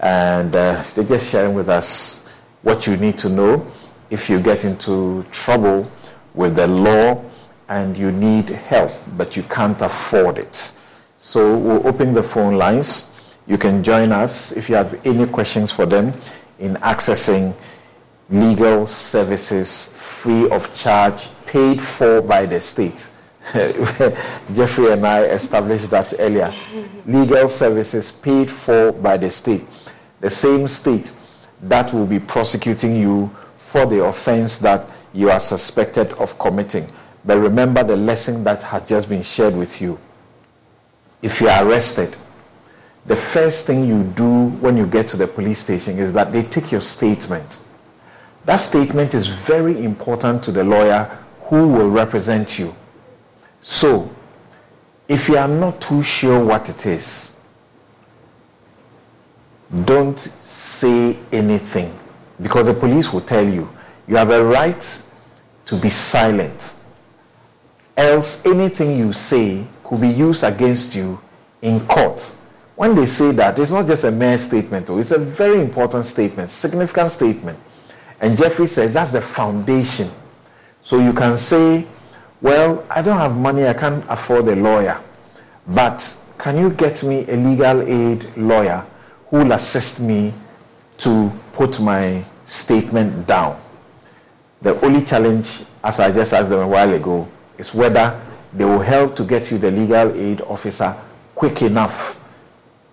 And 0.00 0.54
uh, 0.54 0.82
they're 0.94 1.04
just 1.04 1.30
sharing 1.30 1.54
with 1.54 1.68
us 1.68 2.24
what 2.62 2.86
you 2.86 2.96
need 2.96 3.18
to 3.18 3.28
know 3.28 3.66
if 4.10 4.28
you 4.28 4.40
get 4.40 4.64
into 4.64 5.24
trouble 5.30 5.90
with 6.34 6.56
the 6.56 6.66
law 6.66 7.29
and 7.70 7.96
you 7.96 8.10
need 8.10 8.48
help, 8.48 8.90
but 9.16 9.36
you 9.36 9.44
can't 9.44 9.80
afford 9.80 10.38
it. 10.38 10.72
So 11.18 11.56
we'll 11.56 11.86
open 11.86 12.12
the 12.12 12.22
phone 12.22 12.56
lines. 12.56 13.36
You 13.46 13.56
can 13.58 13.82
join 13.82 14.10
us 14.10 14.52
if 14.52 14.68
you 14.68 14.74
have 14.74 15.00
any 15.06 15.24
questions 15.26 15.70
for 15.70 15.86
them 15.86 16.12
in 16.58 16.74
accessing 16.76 17.54
legal 18.28 18.86
services 18.86 19.88
free 19.94 20.50
of 20.50 20.74
charge, 20.74 21.28
paid 21.46 21.80
for 21.80 22.20
by 22.20 22.44
the 22.44 22.60
state. 22.60 23.08
Jeffrey 23.54 24.92
and 24.92 25.06
I 25.06 25.22
established 25.24 25.90
that 25.90 26.12
earlier. 26.18 26.52
Legal 27.06 27.48
services 27.48 28.10
paid 28.12 28.50
for 28.50 28.92
by 28.92 29.16
the 29.16 29.30
state. 29.30 29.64
The 30.20 30.30
same 30.30 30.66
state 30.66 31.12
that 31.62 31.92
will 31.94 32.06
be 32.06 32.18
prosecuting 32.18 32.96
you 32.96 33.30
for 33.56 33.86
the 33.86 34.04
offense 34.04 34.58
that 34.58 34.88
you 35.12 35.30
are 35.30 35.40
suspected 35.40 36.12
of 36.14 36.38
committing. 36.38 36.88
But 37.24 37.38
remember 37.38 37.82
the 37.82 37.96
lesson 37.96 38.44
that 38.44 38.62
has 38.62 38.86
just 38.86 39.08
been 39.08 39.22
shared 39.22 39.54
with 39.54 39.80
you. 39.80 39.98
If 41.22 41.40
you 41.40 41.48
are 41.48 41.66
arrested, 41.66 42.16
the 43.06 43.16
first 43.16 43.66
thing 43.66 43.86
you 43.86 44.04
do 44.04 44.46
when 44.60 44.76
you 44.76 44.86
get 44.86 45.08
to 45.08 45.16
the 45.16 45.26
police 45.26 45.58
station 45.58 45.98
is 45.98 46.12
that 46.12 46.32
they 46.32 46.42
take 46.42 46.70
your 46.72 46.80
statement. 46.80 47.64
That 48.44 48.56
statement 48.56 49.14
is 49.14 49.26
very 49.26 49.84
important 49.84 50.42
to 50.44 50.52
the 50.52 50.64
lawyer 50.64 51.04
who 51.42 51.68
will 51.68 51.90
represent 51.90 52.58
you. 52.58 52.74
So, 53.60 54.10
if 55.08 55.28
you 55.28 55.36
are 55.36 55.48
not 55.48 55.80
too 55.80 56.02
sure 56.02 56.42
what 56.42 56.68
it 56.68 56.86
is, 56.86 57.34
don't 59.84 60.18
say 60.18 61.16
anything 61.32 61.96
because 62.40 62.66
the 62.66 62.74
police 62.74 63.12
will 63.12 63.20
tell 63.20 63.44
you 63.44 63.68
you 64.08 64.16
have 64.16 64.30
a 64.30 64.44
right 64.44 65.02
to 65.66 65.76
be 65.76 65.90
silent. 65.90 66.79
Else, 68.00 68.46
anything 68.46 68.98
you 68.98 69.12
say 69.12 69.62
could 69.84 70.00
be 70.00 70.08
used 70.08 70.42
against 70.42 70.96
you 70.96 71.20
in 71.60 71.86
court. 71.86 72.22
When 72.74 72.94
they 72.94 73.04
say 73.04 73.30
that, 73.32 73.58
it's 73.58 73.72
not 73.72 73.86
just 73.86 74.04
a 74.04 74.10
mere 74.10 74.38
statement, 74.38 74.86
though. 74.86 74.96
it's 74.96 75.10
a 75.10 75.18
very 75.18 75.60
important 75.60 76.06
statement, 76.06 76.48
significant 76.48 77.10
statement. 77.10 77.58
And 78.18 78.38
Jeffrey 78.38 78.68
says 78.68 78.94
that's 78.94 79.12
the 79.12 79.20
foundation. 79.20 80.08
So 80.80 80.98
you 80.98 81.12
can 81.12 81.36
say, 81.36 81.86
well, 82.40 82.86
I 82.88 83.02
don't 83.02 83.18
have 83.18 83.36
money, 83.36 83.66
I 83.66 83.74
can't 83.74 84.02
afford 84.08 84.48
a 84.48 84.56
lawyer. 84.56 84.98
But 85.66 86.16
can 86.38 86.56
you 86.56 86.70
get 86.70 87.02
me 87.02 87.28
a 87.28 87.36
legal 87.36 87.82
aid 87.82 88.34
lawyer 88.34 88.86
who 89.28 89.40
will 89.40 89.52
assist 89.52 90.00
me 90.00 90.32
to 90.96 91.30
put 91.52 91.78
my 91.80 92.24
statement 92.46 93.26
down? 93.26 93.60
The 94.62 94.80
only 94.82 95.04
challenge, 95.04 95.64
as 95.84 96.00
I 96.00 96.10
just 96.12 96.32
asked 96.32 96.48
them 96.48 96.60
a 96.60 96.68
while 96.68 96.94
ago, 96.94 97.28
is 97.60 97.74
whether 97.74 98.18
they 98.54 98.64
will 98.64 98.80
help 98.80 99.14
to 99.14 99.22
get 99.24 99.50
you 99.50 99.58
the 99.58 99.70
legal 99.70 100.10
aid 100.16 100.40
officer 100.42 100.96
quick 101.34 101.62
enough 101.62 102.18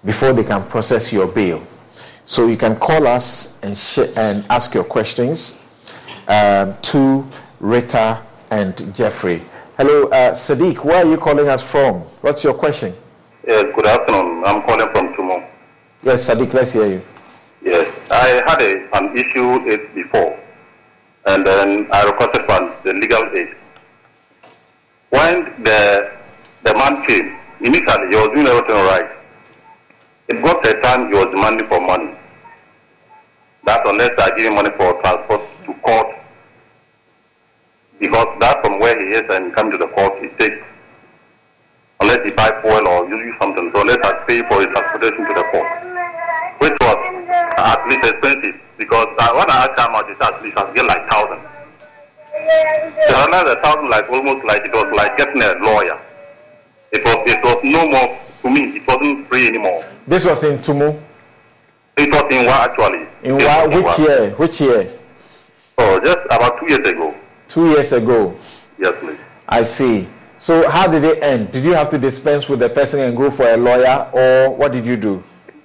before 0.05 0.34
they 0.34 0.43
can 0.43 0.63
process 0.68 1.11
your 1.11 1.28
bail. 1.28 1.65
So 2.26 2.47
you 2.47 2.57
can 2.57 2.76
call 2.76 3.07
us 3.07 3.57
and, 3.63 3.76
sh- 3.78 4.11
and 4.15 4.45
ask 4.49 4.74
your 4.74 4.84
questions 4.84 5.63
um, 6.28 6.76
to 6.84 7.26
Rita 7.59 8.22
and 8.51 8.93
Jeffrey. 8.93 9.41
Hello, 9.78 10.07
uh, 10.09 10.34
Sadiq, 10.34 10.84
where 10.84 11.03
are 11.05 11.09
you 11.09 11.18
calling 11.18 11.47
us 11.47 11.63
from? 11.63 12.01
What's 12.22 12.43
your 12.43 12.53
question? 12.53 12.93
Yes, 13.47 13.74
good 13.74 13.86
afternoon. 13.88 14.43
I'm 14.45 14.61
calling 14.63 14.89
from 14.91 15.13
Tumu. 15.13 15.47
Yes, 16.03 16.28
Sadiq, 16.30 16.53
let's 16.53 16.74
hear 16.74 16.88
you. 16.88 17.01
Yes, 17.61 17.88
I 18.11 18.43
had 18.45 18.61
a, 18.61 18.97
an 18.97 19.18
issue 19.18 19.78
before, 19.95 20.38
and 21.26 21.45
then 21.47 21.88
I 21.91 22.03
requested 22.03 22.41
for 22.45 22.76
the 22.84 22.93
legal 22.93 23.24
aid. 23.34 23.55
When 25.09 25.63
the 25.63 26.11
the 26.63 26.73
man 26.73 27.05
came, 27.07 27.37
initially 27.61 28.07
he 28.09 28.15
was 28.15 28.29
doing 28.33 28.47
everything 28.47 28.75
right. 28.75 29.09
It 30.27 30.41
got 30.43 30.65
a 30.67 30.81
time 30.81 31.07
he 31.07 31.13
was 31.15 31.27
demanding 31.27 31.67
for 31.67 31.79
money. 31.79 32.11
That 33.65 33.87
unless 33.87 34.11
I 34.19 34.35
give 34.35 34.47
him 34.47 34.55
money 34.55 34.69
for 34.75 35.01
transport 35.01 35.41
to 35.65 35.73
court, 35.75 36.07
because 37.99 38.27
that's 38.39 38.59
from 38.65 38.79
where 38.79 38.99
he 38.99 39.13
is 39.13 39.23
and 39.29 39.53
come 39.53 39.71
to 39.71 39.77
the 39.77 39.87
court, 39.87 40.21
he 40.21 40.27
takes, 40.39 40.61
unless 42.01 42.25
he 42.25 42.31
buy 42.31 42.51
fuel 42.61 42.87
or 42.87 43.07
use 43.07 43.35
something, 43.39 43.71
so 43.73 43.81
unless 43.81 43.99
I 44.03 44.13
pay 44.27 44.41
for 44.47 44.59
his 44.59 44.67
transportation 44.67 45.25
to 45.25 45.33
the 45.33 45.43
court, 45.51 45.67
which 46.59 46.77
was 46.81 46.99
at 47.57 47.87
least 47.87 48.05
expensive, 48.05 48.55
because 48.77 49.07
uh, 49.19 49.31
when 49.35 49.49
I 49.49 49.67
asked 49.67 49.79
how 49.79 49.91
much 49.91 50.09
it 50.09 50.21
at 50.21 50.43
least 50.43 50.57
I 50.57 50.73
get 50.73 50.85
like 50.85 51.09
thousand. 51.09 51.39
So 53.09 53.27
another 53.27 53.55
thousand 53.61 53.89
like 53.89 54.09
almost 54.09 54.45
like 54.45 54.65
it 54.65 54.73
was 54.73 54.93
like 54.95 55.17
getting 55.17 55.41
a 55.41 55.53
lawyer. 55.63 55.99
It 56.91 57.03
was 57.03 57.17
it 57.31 57.43
was 57.43 57.59
no 57.63 57.88
more 57.89 58.19
to 58.41 58.49
me, 58.49 58.77
it 58.77 58.88
wasn't 58.88 59.27
free 59.27 59.47
anymore. 59.47 59.85
This 60.07 60.25
was 60.25 60.43
in 60.43 60.59
Tumu? 60.59 60.99
It 61.97 62.11
was 62.11 62.31
in 62.31 62.45
Wa 62.45 62.63
actually. 62.63 63.07
In 63.23 63.38
Wa, 63.38 63.67
which 63.67 63.99
year? 63.99 64.31
Which 64.31 64.61
year? 64.61 64.93
Oh, 65.77 65.99
just 65.99 66.19
about 66.31 66.59
two 66.59 66.67
years 66.69 66.88
ago. 66.88 67.13
Two 67.47 67.69
years 67.69 67.91
ago? 67.91 68.35
Yes, 68.77 68.93
please. 68.99 69.19
I 69.47 69.63
see. 69.63 70.07
So 70.38 70.69
how 70.69 70.88
did 70.88 71.03
it 71.03 71.23
end? 71.23 71.51
Did 71.51 71.63
you 71.63 71.73
have 71.73 71.89
to 71.89 71.97
dispense 71.97 72.47
with 72.47 72.59
the 72.59 72.69
person 72.69 72.99
and 72.99 73.17
go 73.17 73.31
for 73.31 73.47
a 73.49 73.57
lawyer 73.57 74.09
or 74.13 74.55
what 74.55 74.71
did 74.71 74.85
you 74.85 74.95
do? 74.95 75.23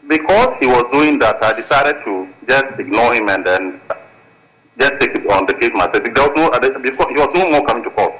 Because 0.09 0.57
he 0.61 0.66
was 0.66 0.85
doing 0.93 1.18
that, 1.20 1.43
I 1.43 1.53
decided 1.53 2.03
to 2.05 2.29
just 2.49 2.81
ignore 2.81 3.14
him 3.14 3.29
and 3.29 3.45
then 3.47 3.81
just 4.79 5.01
take 5.01 5.14
it 5.14 5.27
on 5.31 5.47
the 5.47 5.55
case 5.55 5.73
myself. 5.75 6.03
There 6.03 6.12
was 6.12 6.33
no, 6.37 7.09
he 7.09 7.16
was 7.16 7.35
no 7.35 7.51
more 7.51 7.66
coming 7.66 7.85
to 7.85 7.91
court. 7.91 8.14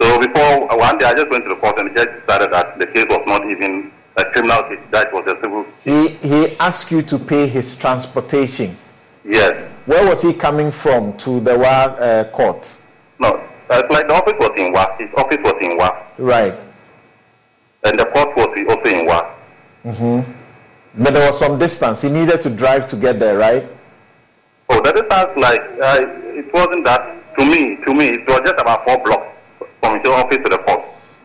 So 0.00 0.20
before 0.20 0.66
one 0.76 0.98
day, 0.98 1.06
I 1.06 1.14
just 1.14 1.30
went 1.30 1.44
to 1.44 1.50
the 1.50 1.56
court 1.56 1.78
and 1.78 1.90
the 1.90 1.94
judge 1.94 2.20
decided 2.20 2.52
that 2.52 2.78
the 2.78 2.86
case 2.86 3.06
was 3.08 3.22
not 3.26 3.48
even 3.48 3.90
a 4.16 4.24
criminal 4.24 4.62
case. 4.64 4.78
That 4.90 5.12
was 5.12 5.26
a 5.26 5.40
civil. 5.40 5.66
He 5.84 6.08
he 6.26 6.56
asked 6.58 6.90
you 6.90 7.02
to 7.02 7.18
pay 7.18 7.46
his 7.46 7.76
transportation. 7.76 8.76
Yes. 9.24 9.70
Where 9.86 10.06
was 10.06 10.22
he 10.22 10.32
coming 10.32 10.70
from 10.70 11.16
to 11.18 11.40
the 11.40 11.58
Wa 11.58 11.66
uh, 11.66 12.24
court? 12.30 12.74
No, 13.18 13.40
uh, 13.70 13.82
like 13.90 14.06
the 14.06 14.14
office 14.14 14.34
was 14.38 14.52
in 14.56 14.72
Wa. 14.72 14.96
His 14.96 15.08
office 15.16 15.38
was 15.42 15.56
in 15.60 15.76
Wa. 15.76 16.02
Right. 16.18 16.54
And 17.84 17.98
the 17.98 18.06
court 18.06 18.36
was 18.36 18.48
also 18.68 18.84
in 18.84 19.06
Wa. 19.06 19.30
Mm-hmm. 19.84 21.02
But 21.02 21.12
there 21.12 21.26
was 21.26 21.38
some 21.38 21.58
distance. 21.58 22.02
He 22.02 22.08
needed 22.08 22.40
to 22.42 22.50
drive 22.50 22.86
to 22.88 22.96
get 22.96 23.18
there, 23.18 23.36
right? 23.38 23.68
Oh, 24.68 24.80
that 24.82 24.96
is 24.96 25.04
not 25.08 25.36
like 25.38 25.62
uh, 25.80 26.06
it 26.40 26.52
wasn't 26.52 26.84
that. 26.84 27.12
To 27.38 27.44
me, 27.44 27.76
to 27.84 27.92
me, 27.94 28.06
it 28.16 28.26
was 28.26 28.40
just 28.40 28.58
about 28.58 28.84
four 28.84 28.96
blocks 29.04 29.28
from 29.80 29.98
his 29.98 30.08
office 30.08 30.38
to 30.38 30.48
the 30.48 30.58
court, 30.58 30.82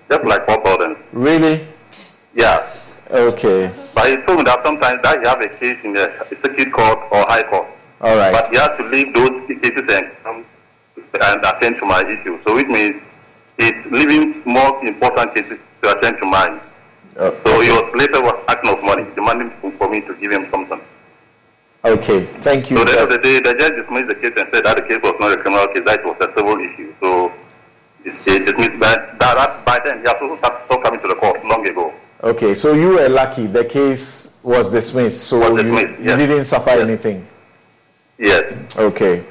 just 0.10 0.26
like 0.26 0.46
four 0.46 0.62
buildings. 0.62 0.98
Really? 1.14 1.66
Yeah. 2.36 2.68
Okay. 3.10 3.72
But 3.96 4.10
he 4.10 4.18
told 4.26 4.40
me 4.40 4.44
that 4.44 4.62
sometimes 4.64 5.02
that 5.04 5.22
you 5.22 5.28
have 5.28 5.40
a 5.42 5.48
case 5.48 5.80
in 5.84 5.94
the 5.94 6.12
circuit 6.44 6.72
court 6.74 7.00
or 7.12 7.24
high 7.32 7.44
court. 7.44 7.68
All 8.02 8.16
right. 8.18 8.34
But 8.34 8.52
you 8.52 8.60
have 8.60 8.78
to 8.78 8.84
leave 8.84 9.14
those 9.14 9.32
cases 9.48 9.86
and 9.90 10.12
come 10.24 10.46
and 10.98 11.46
attend 11.46 11.78
to 11.78 11.86
my 11.86 12.02
issue. 12.04 12.40
So 12.44 12.58
it 12.58 12.68
means 12.70 13.02
it's 13.58 13.92
leaving 13.92 14.42
more 14.46 14.84
important 14.86 15.34
cases 15.34 15.60
to 15.84 15.98
attend 15.98 16.18
to 16.20 16.26
mine. 16.26 16.60
Uh, 17.18 17.32
So 17.44 17.62
he 17.62 17.70
was 17.72 17.88
later 17.96 18.22
was 18.22 18.36
asking 18.50 18.72
of 18.72 18.84
money, 18.84 19.06
demanding 19.16 19.52
for 19.78 19.90
me 19.90 20.02
to 20.02 20.14
give 20.16 20.32
him 20.32 20.48
something. 20.52 20.80
Okay. 21.84 22.26
Thank 22.26 22.70
you. 22.70 22.78
So 22.78 22.84
at 22.84 22.88
the 22.88 22.94
end 22.94 23.02
of 23.02 23.10
the 23.10 23.18
day, 23.18 23.40
the 23.40 23.54
judge 23.56 23.76
dismissed 23.76 24.08
the 24.08 24.16
case 24.16 24.34
and 24.38 24.50
said 24.54 24.66
that 24.66 24.76
the 24.78 24.84
case 24.84 25.00
was 25.02 25.16
not 25.20 25.32
a 25.32 25.38
criminal 25.38 25.68
case, 25.68 25.84
that 25.86 26.00
it 26.00 26.06
was 26.06 26.18
a 26.22 26.32
civil 26.38 26.60
issue. 26.60 26.94
So 27.00 27.32
he 28.04 28.40
dismissed 28.40 28.80
that, 28.80 29.20
that, 29.20 29.66
by 29.66 29.80
then 29.84 30.00
he 30.00 30.04
has 30.06 30.16
also 30.22 30.38
stopped 30.38 30.84
coming 30.84 31.00
to 31.02 31.08
the 31.08 31.16
court 31.16 31.44
long 31.46 31.66
ago. 31.68 31.94
Okay. 32.24 32.54
So 32.56 32.74
you 32.74 32.90
were 32.90 33.10
lucky. 33.10 33.48
The 33.48 33.66
case 33.66 34.34
was 34.44 34.70
dismissed. 34.70 35.24
So 35.24 35.40
Was 35.40 35.50
you, 35.64 35.70
dismissed, 35.72 36.00
you 36.00 36.06
yes. 36.06 36.18
didn't 36.18 36.46
suffer 36.46 36.70
anything. 36.72 37.26
Yes. 38.18 38.76
Okay. 38.76 39.24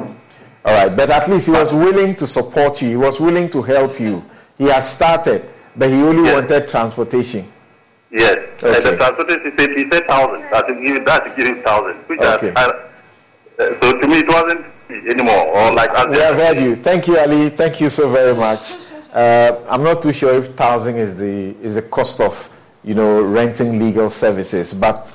All 0.65 0.75
right. 0.75 0.95
But 0.95 1.11
at 1.11 1.29
least 1.31 1.47
he 1.47 1.53
was 1.53 1.73
willing 1.73 2.17
to 2.17 2.27
support 2.27 2.83
you. 2.83 2.89
He 2.89 2.97
was 2.97 3.21
willing 3.21 3.49
to 3.51 3.63
help 3.63 4.01
you. 4.01 4.25
He 4.59 4.65
has 4.65 4.93
started, 4.93 5.49
but 5.77 5.89
he 5.89 5.97
only 5.97 6.33
wanted 6.33 6.69
transportation. 6.69 7.51
Yes. 8.13 8.63
And 8.63 8.75
the 8.85 8.97
transportation 8.97 9.53
he 9.53 9.57
said 9.59 9.71
he 9.77 9.91
said 9.91 10.07
thousand. 10.07 10.43
That 10.51 10.67
to 10.69 10.75
give 10.83 11.05
that 11.07 11.25
to 11.25 11.31
give 11.37 11.47
him 11.57 11.63
thousand. 11.63 11.97
Which 12.09 12.21
Okay. 12.21 12.53
I, 12.57 12.65
I, 12.65 12.67
uh, 12.67 13.81
so 13.81 14.01
to 14.01 14.09
me 14.09 14.19
it 14.19 14.29
wasn't 14.29 14.67
anymore. 15.09 15.47
Or 15.47 15.73
like 15.73 15.91
as 15.91 16.07
We 16.09 16.19
have 16.19 16.35
heard 16.37 16.59
you. 16.61 16.75
Thank 16.77 17.07
you, 17.07 17.19
Ali. 17.19 17.51
Thank 17.51 17.81
you 17.81 17.89
so 17.91 18.09
very 18.09 18.35
much. 18.35 18.75
Uh, 19.13 19.57
I'm 19.69 19.83
not 19.83 20.03
too 20.03 20.13
sure 20.13 20.35
if 20.35 20.55
thousand 20.55 20.97
is 20.97 21.17
the 21.17 21.55
is 21.63 21.75
the 21.77 21.83
cost 21.83 22.21
of 22.21 22.49
you 22.83 22.95
know 22.95 23.23
renting 23.23 23.79
legal 23.79 24.11
services, 24.11 24.73
but 24.75 25.07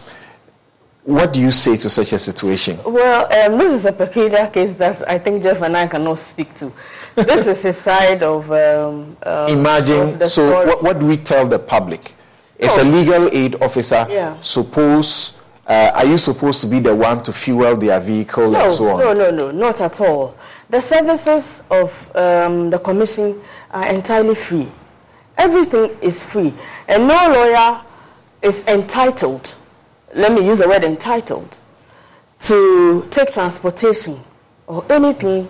what 1.04 1.34
do 1.34 1.40
you 1.40 1.52
say 1.52 1.78
to 1.78 1.90
such 1.90 2.14
a 2.14 2.20
situation? 2.20 2.80
Well, 2.84 3.26
um, 3.32 3.58
this 3.60 3.72
is 3.72 3.86
a 3.86 3.92
peculiar 3.92 4.48
case 4.48 4.74
that 4.76 5.08
I 5.08 5.18
think 5.20 5.44
Jeff 5.44 5.62
and 5.62 5.76
I 5.78 5.86
cannot 5.88 6.18
speak 6.20 6.54
to. 6.56 6.72
This 7.16 7.46
is 7.48 7.64
a 7.66 7.74
side 7.74 8.24
of. 8.24 8.52
Um, 8.52 9.16
um, 9.24 9.50
Imagine. 9.50 10.00
of 10.02 10.20
the 10.20 10.28
So, 10.28 10.50
story. 10.50 10.66
what, 10.66 10.84
what 10.84 11.00
do 11.00 11.06
we 11.06 11.18
tell 11.18 11.48
the 11.48 11.60
public? 11.60 12.14
Is 12.58 12.78
a 12.78 12.82
Oh. 12.82 12.84
legal 12.84 13.30
aid 13.34 13.62
officer 13.62 14.06
Yeah. 14.10 14.36
suppose? 14.42 15.34
Uh, 15.68 15.92
are 15.96 16.06
you 16.06 16.18
supposed 16.18 16.62
to 16.62 16.68
be 16.68 16.80
the 16.80 16.94
one 16.94 17.24
to 17.24 17.34
fuel 17.34 17.76
their 17.76 18.00
vehicle 18.00 18.52
No, 18.52 18.60
and 18.66 18.72
so 18.72 18.88
on? 18.90 19.00
no, 19.00 19.14
no, 19.14 19.32
no, 19.32 19.52
not 19.52 19.82
at 19.82 20.00
all. 20.00 20.36
The 20.70 20.80
services 20.80 21.64
of 21.72 22.08
um, 22.16 22.70
the 22.70 22.78
commission 22.80 23.42
are 23.72 23.88
entirely 23.88 24.36
free. 24.36 24.68
Everything 25.38 25.90
is 26.02 26.24
free, 26.24 26.54
and 26.88 27.08
no 27.08 27.16
lawyer 27.30 27.82
is 28.44 28.64
entitled. 28.68 29.56
Let 30.14 30.32
me 30.32 30.46
use 30.46 30.60
the 30.60 30.68
word 30.68 30.84
entitled 30.84 31.58
to 32.42 33.06
take 33.10 33.34
transportation 33.34 34.20
or 34.68 34.86
anything 34.90 35.50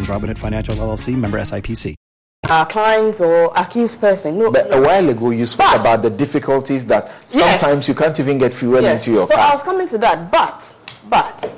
Robinhood 0.07 0.37
Financial 0.37 0.75
LLC 0.75 1.15
member 1.15 1.39
SIPC. 1.39 1.95
our 2.49 2.65
clients 2.65 3.21
or 3.21 3.51
accused 3.55 4.01
person. 4.01 4.37
No, 4.39 4.51
But 4.51 4.69
no. 4.71 4.77
a 4.79 4.81
while 4.85 5.07
ago, 5.09 5.29
you 5.29 5.45
spoke 5.45 5.67
But- 5.71 5.79
about 5.81 6.01
the 6.01 6.09
difficulties 6.09 6.85
that 6.87 7.11
Yes. 7.29 7.61
sometimes 7.61 7.87
you 7.87 7.93
can't 7.95 8.19
even 8.19 8.39
get 8.39 8.53
fuel 8.53 8.81
Yes. 8.81 9.07
into 9.07 9.17
your 9.17 9.27
so 9.27 9.35
I 9.35 9.51
was 9.51 9.61
coming 9.63 9.87
to 9.89 9.97
that, 9.99 10.31
but, 10.31 10.75
but, 11.07 11.51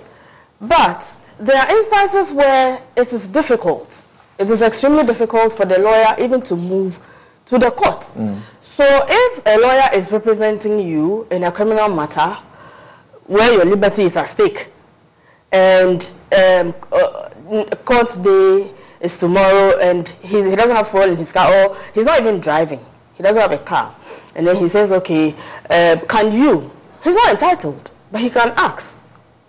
but 0.60 1.16
there 1.39 1.58
are 1.58 1.70
instances 1.78 2.32
where 2.34 2.80
it 2.98 3.14
is 3.14 3.28
difficult. 3.28 4.06
It 4.38 4.50
is 4.50 4.62
extremely 4.62 5.04
difficult 5.06 5.54
for 5.54 5.66
the 5.66 5.80
lawyer 5.80 6.16
even 6.20 6.41
to 6.44 6.56
move 6.56 7.00
to 7.46 7.58
the 7.58 7.72
court. 7.72 8.02
Mm. 8.18 8.39
So 8.62 8.84
if 9.08 9.41
a 9.46 9.58
lawyer 9.58 9.89
is 9.96 10.12
representing 10.12 10.80
you 10.80 11.26
in 11.32 11.44
a 11.46 11.52
criminal 11.52 11.88
matter 11.88 12.38
where 13.28 13.52
your 13.54 13.64
liberty 13.66 14.04
is 14.04 14.18
at 14.18 14.28
stake, 14.28 14.68
and 15.52 16.10
um, 16.36 16.74
uh, 16.91 17.30
n- 17.30 17.33
court 17.86 18.10
day 18.24 18.72
is 19.01 19.20
tomorrow, 19.20 19.80
and 19.80 20.08
he, 20.22 20.49
he 20.49 20.56
doesn't 20.56 20.76
have 20.76 20.88
fuel 20.88 21.04
in 21.04 21.18
his 21.18 21.32
car, 21.32 21.51
or 21.54 21.78
he's 21.93 22.06
not 22.06 22.20
even 22.20 22.39
driving, 22.39 22.80
he 23.16 23.24
doesn't 23.24 23.41
have 23.41 23.51
a 23.51 23.58
car, 23.58 23.93
and 24.36 24.47
then 24.47 24.56
he 24.56 24.68
says, 24.68 24.91
"Okay, 24.91 25.36
uh, 25.70 25.97
can 26.08 26.32
you?" 26.32 26.72
He's 27.04 27.16
not 27.16 27.32
entitled, 27.32 27.91
but 28.12 28.22
he 28.22 28.30
can 28.30 28.54
ask. 28.56 28.99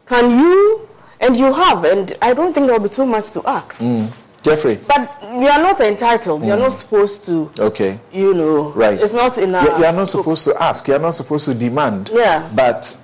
Can 0.07 0.39
you? 0.39 0.89
And 1.21 1.37
you 1.37 1.53
have, 1.55 1.85
and 1.85 2.17
I 2.21 2.35
don't 2.35 2.53
think 2.53 2.67
there 2.67 2.77
will 2.77 2.89
be 2.89 2.95
too 2.95 3.07
much 3.07 3.31
to 3.31 3.49
ask. 3.49 3.81
Mm. 3.81 4.13
Jeffrey. 4.43 4.79
But 4.87 5.23
you 5.23 5.47
are 5.47 5.63
not 5.63 5.81
entitled. 5.81 6.45
You 6.45 6.53
are 6.53 6.59
not 6.59 6.75
supposed 6.75 7.25
to. 7.27 7.51
Okay. 7.59 7.99
You 8.13 8.35
know. 8.35 8.73
Right. 8.73 9.01
It's 9.01 9.15
not 9.15 9.39
in 9.39 9.55
our. 9.55 9.65
You, 9.65 9.79
you 9.79 9.85
are 9.87 9.93
not 9.93 10.11
supposed 10.11 10.45
to 10.45 10.63
ask. 10.63 10.87
You 10.87 10.95
are 10.95 10.99
not 10.99 11.13
supposed 11.15 11.47
to 11.47 11.55
demand. 11.55 12.11
Yeah. 12.13 12.51
But 12.55 12.99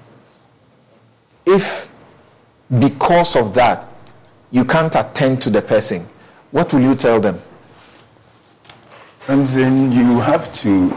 if 1.47 1.91
because 2.79 3.37
of 3.37 3.55
that 3.55 3.89
you 4.51 4.65
can't 4.65 4.95
attend 4.95 5.41
to 5.43 5.51
the 5.51 5.63
person, 5.63 6.07
what 6.51 6.73
will 6.73 6.81
you 6.81 6.95
tell 6.95 7.21
them? 7.21 7.39
And 9.29 9.49
then 9.49 9.93
you 9.93 10.21
have 10.21 10.53
to, 10.55 10.97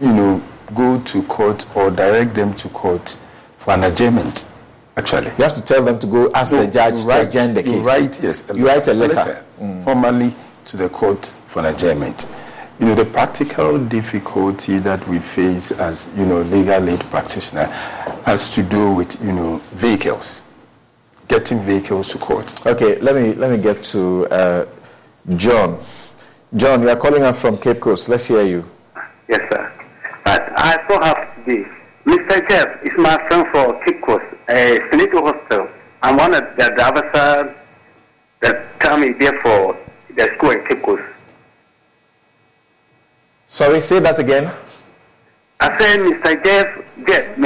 you 0.00 0.12
know, 0.12 0.42
go 0.74 1.00
to 1.00 1.22
court 1.24 1.66
or 1.76 1.90
direct 1.90 2.34
them 2.34 2.54
to 2.54 2.68
court 2.68 3.18
for 3.58 3.74
an 3.74 3.84
adjournment. 3.84 4.48
Actually, 4.96 5.28
You 5.38 5.44
have 5.44 5.54
to 5.54 5.62
tell 5.64 5.82
them 5.84 5.98
to 5.98 6.06
go 6.06 6.30
ask 6.34 6.50
the 6.52 6.66
judge 6.66 6.96
you 6.96 7.02
to 7.02 7.08
write, 7.08 7.28
adjourn 7.28 7.54
the 7.54 7.62
you 7.64 7.72
case. 7.72 7.84
write 7.84 8.22
yes. 8.22 8.44
You 8.54 8.66
write 8.66 8.88
a 8.88 8.92
letter. 8.94 9.42
Mm. 9.60 9.84
formally 9.84 10.34
to 10.66 10.76
the 10.76 10.88
court 10.88 11.24
for 11.46 11.60
an 11.60 11.66
adjournment. 11.74 12.26
You 12.78 12.86
know, 12.86 12.94
the 12.94 13.04
practical 13.06 13.78
difficulty 13.78 14.78
that 14.78 15.06
we 15.08 15.18
face 15.18 15.70
as 15.72 16.10
you 16.16 16.26
know 16.26 16.42
legal 16.42 16.88
aid 16.90 17.00
practitioner 17.10 17.66
has 18.26 18.48
to 18.50 18.62
do 18.62 18.90
with 18.92 19.22
you 19.24 19.32
know 19.32 19.56
vehicles, 19.72 20.42
getting 21.28 21.60
vehicles 21.60 22.08
to 22.12 22.18
court. 22.18 22.66
Okay, 22.66 22.98
let 23.00 23.14
me 23.14 23.34
let 23.34 23.50
me 23.50 23.58
get 23.58 23.82
to 23.84 24.26
uh, 24.28 24.66
John. 25.36 25.78
John, 26.54 26.82
you 26.82 26.90
are 26.90 26.96
calling 26.96 27.22
us 27.22 27.40
from 27.40 27.56
Cape 27.58 27.80
Coast. 27.80 28.08
Let's 28.08 28.26
hear 28.26 28.42
you. 28.42 28.64
Yes, 29.28 29.40
sir. 29.50 29.72
But 30.24 30.52
I 30.56 30.84
still 30.84 31.00
have 31.02 31.28
this. 31.46 31.66
Mr. 32.04 32.48
Jeff 32.48 32.84
is 32.84 32.92
my 32.98 33.16
friend 33.28 33.46
for 33.52 33.82
Cape 33.84 34.02
Coast, 34.02 34.24
a 34.48 34.80
Finito 34.90 35.22
Hospital. 35.24 35.68
I'm 36.02 36.16
one 36.16 36.34
of 36.34 36.44
the 36.56 36.68
drivers 36.74 37.14
uh, 37.14 37.54
that 38.40 38.78
come 38.78 39.04
in 39.04 39.16
there 39.18 39.40
for 39.40 39.76
the 40.14 40.30
school 40.36 40.50
in 40.50 40.66
Cape 40.66 40.82
Coast. 40.82 41.02
Sorry, 43.46 43.80
say 43.80 44.00
that 44.00 44.18
again. 44.18 44.50
I 45.60 45.78
said, 45.78 46.00
Mr. 46.00 46.44
Jeff, 46.44 47.06
Jeff, 47.06 47.38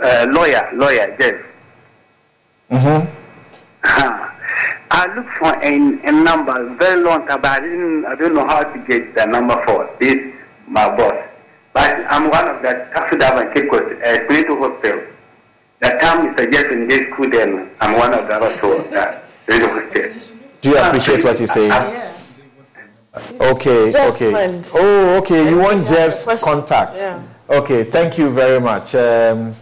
uh, 0.00 0.26
lawyer, 0.30 0.70
lawyer, 0.74 1.16
Jeff. 1.18 1.34
Mm-hmm. 2.70 3.23
I 3.84 5.12
looked 5.14 5.30
for 5.38 5.52
a, 5.62 6.08
a 6.08 6.12
number 6.12 6.74
very 6.76 7.02
long 7.02 7.26
time, 7.26 7.40
but 7.42 7.50
I 7.50 7.60
didn't, 7.60 8.06
I 8.06 8.14
don't 8.14 8.34
know 8.34 8.46
how 8.46 8.62
to 8.62 8.78
get 8.86 9.14
the 9.14 9.26
number 9.26 9.62
for 9.64 9.90
this, 9.98 10.34
my 10.66 10.88
boss. 10.96 11.16
But 11.72 12.06
I'm 12.08 12.30
one 12.30 12.48
of 12.48 12.62
the 12.62 12.88
taxi 12.92 13.16
driver 13.16 13.42
in 13.42 13.54
Cape 13.54 13.70
Coast, 13.70 14.00
uh, 14.02 14.24
Spiritual 14.24 14.56
Hospital. 14.58 15.02
The 15.80 15.88
time 16.00 16.34
Mr. 16.34 16.50
Jeff 16.52 16.70
in 16.72 16.88
this 16.88 17.10
school, 17.12 17.28
then 17.28 17.70
I'm 17.80 17.98
one 17.98 18.14
of 18.14 18.20
the 18.20 18.26
drivers 18.26 18.58
for 18.58 18.96
uh, 18.96 19.20
Spiritual 19.42 19.80
Hospital. 19.80 20.12
Do 20.62 20.70
you 20.70 20.78
appreciate 20.78 21.24
what 21.24 21.38
he's 21.38 21.52
saying? 21.52 21.72
Okay, 23.40 23.90
Jeff's 23.92 24.16
okay. 24.16 24.30
friend. 24.30 24.70
Oh, 24.74 25.18
okay. 25.18 25.50
You 25.50 25.58
want 25.58 25.88
he 25.88 25.94
has 25.94 26.26
a 26.26 26.30
Jeff's 26.30 26.44
contact? 26.44 26.96
Yeah. 26.96 27.22
Okay, 27.50 27.84
thank 27.84 28.16
you 28.16 28.30
very 28.30 28.60
much. 28.60 28.94
Um, 28.94 29.54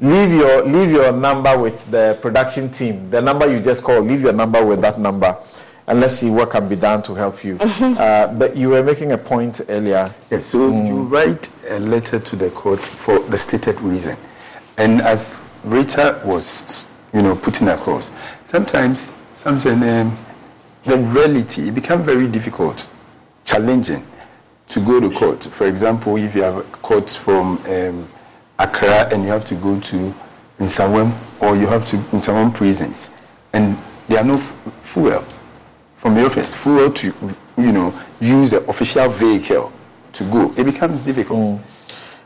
leave 0.00 0.32
your 0.32 0.62
leave 0.64 0.90
your 0.90 1.12
number 1.12 1.56
with 1.58 1.90
the 1.90 2.18
production 2.20 2.70
team. 2.70 3.10
The 3.10 3.20
number 3.20 3.50
you 3.50 3.60
just 3.60 3.82
called. 3.82 4.06
Leave 4.06 4.22
your 4.22 4.32
number 4.32 4.64
with 4.64 4.80
that 4.80 4.98
number, 4.98 5.36
and 5.86 6.00
let's 6.00 6.16
see 6.16 6.30
what 6.30 6.50
can 6.50 6.68
be 6.68 6.76
done 6.76 7.02
to 7.02 7.14
help 7.14 7.44
you. 7.44 7.56
uh, 7.60 8.32
but 8.34 8.56
you 8.56 8.70
were 8.70 8.82
making 8.82 9.12
a 9.12 9.18
point 9.18 9.60
earlier. 9.68 10.12
Yes, 10.30 10.46
so 10.46 10.68
you 10.68 11.02
write 11.02 11.50
a 11.68 11.78
letter 11.80 12.18
to 12.18 12.36
the 12.36 12.50
court 12.50 12.80
for 12.80 13.18
the 13.20 13.36
stated 13.36 13.80
reason. 13.80 14.16
And 14.76 15.00
as 15.02 15.42
Rita 15.64 16.20
was, 16.24 16.86
you 17.12 17.22
know, 17.22 17.36
putting 17.36 17.68
across, 17.68 18.10
sometimes 18.44 19.16
something, 19.34 19.82
um, 19.82 20.16
the 20.84 20.98
reality 20.98 21.68
it 21.68 21.74
becomes 21.74 22.04
very 22.04 22.28
difficult, 22.28 22.88
challenging 23.44 24.04
to 24.68 24.80
go 24.80 24.98
to 25.00 25.10
court. 25.10 25.44
For 25.44 25.66
example, 25.68 26.16
if 26.16 26.34
you 26.34 26.42
have 26.42 26.56
a 26.56 26.62
court 26.62 27.08
from 27.10 27.58
um, 27.66 28.08
Accra 28.64 29.12
and 29.12 29.22
you 29.24 29.28
have 29.30 29.44
to 29.46 29.54
go 29.56 29.78
to 29.80 30.14
Nsawam 30.58 31.12
or 31.40 31.54
you 31.56 31.66
have 31.66 31.84
to 31.86 31.96
Nsawam 31.96 32.54
prisons, 32.54 33.10
and 33.52 33.76
there 34.08 34.18
are 34.18 34.24
no 34.24 34.34
f- 34.34 34.56
fuel 34.82 35.22
from 35.96 36.14
the 36.14 36.24
office, 36.24 36.54
fuel 36.54 36.90
to, 36.92 37.12
you 37.58 37.72
know, 37.72 37.92
use 38.20 38.50
the 38.52 38.60
official 38.68 39.08
vehicle 39.08 39.72
to 40.12 40.24
go. 40.24 40.52
It 40.56 40.64
becomes 40.64 41.04
difficult. 41.04 41.60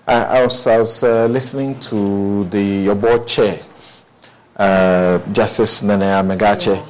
I, 0.07 0.15
I 0.39 0.43
was, 0.45 0.67
I 0.67 0.79
was 0.79 1.03
uh, 1.03 1.27
listening 1.27 1.79
to 1.81 2.45
the 2.45 2.63
your 2.63 2.95
board 2.95 3.27
chair, 3.27 3.61
uh, 4.57 5.19
Justice 5.33 5.83
Nanaya 5.83 6.23
Megache, 6.25 6.85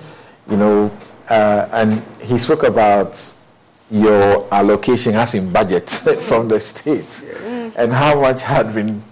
you 0.50 0.56
know, 0.56 0.90
uh, 1.28 1.68
and 1.72 2.02
he 2.20 2.36
spoke 2.38 2.64
about 2.64 3.32
your 3.90 4.46
allocation 4.52 5.14
as 5.14 5.34
in 5.34 5.50
budget 5.50 5.88
from 6.20 6.48
the 6.48 6.60
state 6.60 7.24
and 7.76 7.90
how 7.92 8.20
much 8.20 8.42
had 8.42 8.74
been 8.74 9.02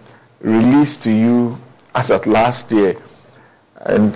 released 0.41 1.03
to 1.05 1.11
you 1.13 1.59
as 1.95 2.11
at 2.11 2.27
last 2.27 2.73
year. 2.73 2.97
And 3.81 4.15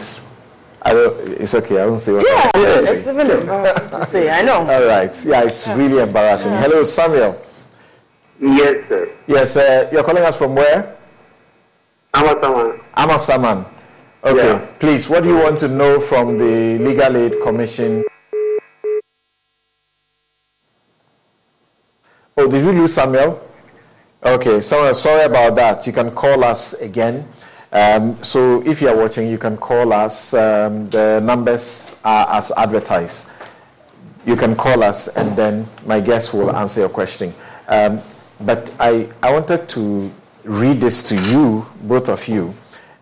I 0.82 0.92
don't, 0.92 1.16
it's 1.40 1.54
okay, 1.54 1.80
I 1.80 1.86
won't 1.86 2.00
say 2.00 2.12
what 2.12 2.24
Yeah, 2.26 2.50
I 2.54 2.82
it's 2.88 3.06
even 3.06 3.30
embarrassing 3.30 3.90
to 3.90 4.04
say. 4.04 4.30
I 4.30 4.42
know. 4.42 4.60
All 4.60 4.86
right, 4.86 5.24
yeah, 5.24 5.42
it's 5.42 5.68
really 5.68 6.02
embarrassing. 6.02 6.52
Yeah. 6.52 6.62
Hello, 6.62 6.84
Samuel. 6.84 7.40
Yes, 8.40 8.88
sir. 8.88 9.10
Yes, 9.26 9.56
uh, 9.56 9.88
you're 9.92 10.02
calling 10.04 10.22
us 10.24 10.36
from 10.38 10.54
where? 10.54 10.96
Amasaman. 12.14 12.80
Amasaman. 12.96 13.66
Okay, 14.24 14.68
please, 14.78 15.08
what 15.08 15.22
do 15.22 15.28
you 15.28 15.38
want 15.38 15.58
to 15.60 15.68
know 15.68 16.00
from 16.00 16.36
the 16.36 16.78
Legal 16.78 17.16
Aid 17.16 17.40
Commission? 17.42 18.04
Oh, 22.36 22.50
did 22.50 22.64
you 22.64 22.72
lose 22.72 22.94
Samuel? 22.94 23.49
Okay, 24.22 24.60
so 24.60 24.92
sorry 24.92 25.24
about 25.24 25.54
that. 25.54 25.86
You 25.86 25.94
can 25.94 26.10
call 26.10 26.44
us 26.44 26.74
again. 26.74 27.26
Um, 27.72 28.22
so 28.22 28.62
if 28.66 28.82
you 28.82 28.88
are 28.88 28.96
watching, 28.96 29.30
you 29.30 29.38
can 29.38 29.56
call 29.56 29.94
us. 29.94 30.34
Um, 30.34 30.90
the 30.90 31.20
numbers 31.20 31.96
are 32.04 32.28
as 32.36 32.52
advertised. 32.54 33.30
You 34.26 34.36
can 34.36 34.56
call 34.56 34.82
us, 34.82 35.08
and 35.08 35.34
then 35.34 35.66
my 35.86 36.00
guest 36.00 36.34
will 36.34 36.54
answer 36.54 36.80
your 36.80 36.90
question. 36.90 37.32
Um, 37.66 38.00
but 38.42 38.70
I, 38.78 39.08
I 39.22 39.32
wanted 39.32 39.70
to 39.70 40.12
read 40.44 40.80
this 40.80 41.02
to 41.04 41.16
you, 41.30 41.66
both 41.84 42.10
of 42.10 42.28
you, 42.28 42.52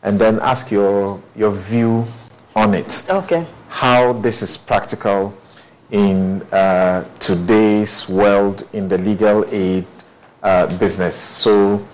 and 0.05 0.21
then 0.21 0.39
ask 0.39 0.71
your, 0.71 1.21
your 1.35 1.51
view 1.51 2.07
on 2.55 2.75
it. 2.75 3.05
Okay. 3.11 3.45
How 3.69 4.13
this 4.13 4.41
is 4.41 4.57
practical 4.57 5.37
in 5.91 6.43
uh, 6.53 7.05
today's 7.19 8.09
world 8.09 8.69
in 8.73 8.89
the 8.89 8.99
legal 8.99 9.45
aid 9.51 9.85
business. 10.79 11.17
So 11.17 11.87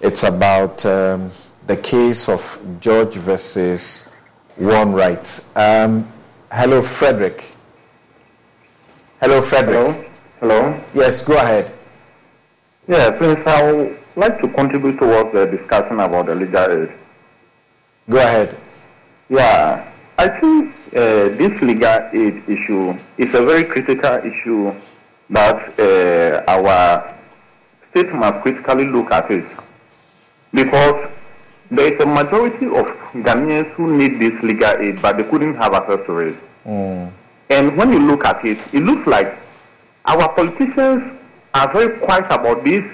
it's 0.00 0.22
about 0.22 0.84
um, 0.86 1.30
the 1.66 1.76
case 1.76 2.28
of 2.28 2.58
Gideon 2.80 3.20
versus 3.20 4.08
One 4.56 4.92
Right. 4.92 5.44
Um, 5.54 6.12
Hello, 6.50 6.80
Frederick. 6.80 7.44
Hello, 9.20 9.42
Frederick. 9.42 10.08
Hello. 10.40 10.80
Yes, 10.94 11.22
go 11.22 11.36
ahead. 11.36 11.70
Yeah, 12.86 13.10
please, 13.10 13.36
I 13.44 13.70
would 13.70 13.98
like 14.16 14.40
to 14.40 14.48
contribute 14.48 14.98
towards 14.98 15.30
the 15.34 15.44
discussion 15.44 16.00
about 16.00 16.24
the 16.24 16.34
legal 16.34 16.72
aid. 16.72 16.92
Go 18.08 18.16
ahead. 18.16 18.56
Yeah, 19.28 19.92
I 20.16 20.28
think 20.28 20.74
uh, 20.96 21.36
this 21.36 21.60
legal 21.60 22.08
aid 22.14 22.42
issue 22.48 22.96
is 23.18 23.34
a 23.34 23.44
very 23.44 23.64
critical 23.64 24.14
issue 24.24 24.74
that 25.28 25.78
uh, 25.78 26.50
our 26.50 27.14
state 27.90 28.12
must 28.12 28.42
critically 28.42 28.86
look 28.86 29.10
at 29.12 29.30
it 29.30 29.44
because 30.52 31.10
there 31.70 31.92
is 31.92 32.00
a 32.00 32.06
majority 32.06 32.66
of 32.66 32.86
Ghanaians 33.12 33.70
who 33.72 33.96
need 33.96 34.18
this 34.18 34.42
legal 34.42 34.76
aid, 34.78 35.02
but 35.02 35.18
they 35.18 35.24
couldn't 35.24 35.56
have 35.56 35.74
access 35.74 36.04
to 36.06 36.18
it. 36.20 36.36
And 37.50 37.76
when 37.76 37.92
you 37.92 38.00
look 38.00 38.24
at 38.24 38.44
it, 38.44 38.58
it 38.72 38.80
looks 38.80 39.06
like 39.06 39.36
our 40.04 40.28
politicians 40.34 41.18
are 41.54 41.72
very 41.72 41.98
quiet 41.98 42.26
about 42.30 42.64
this 42.64 42.84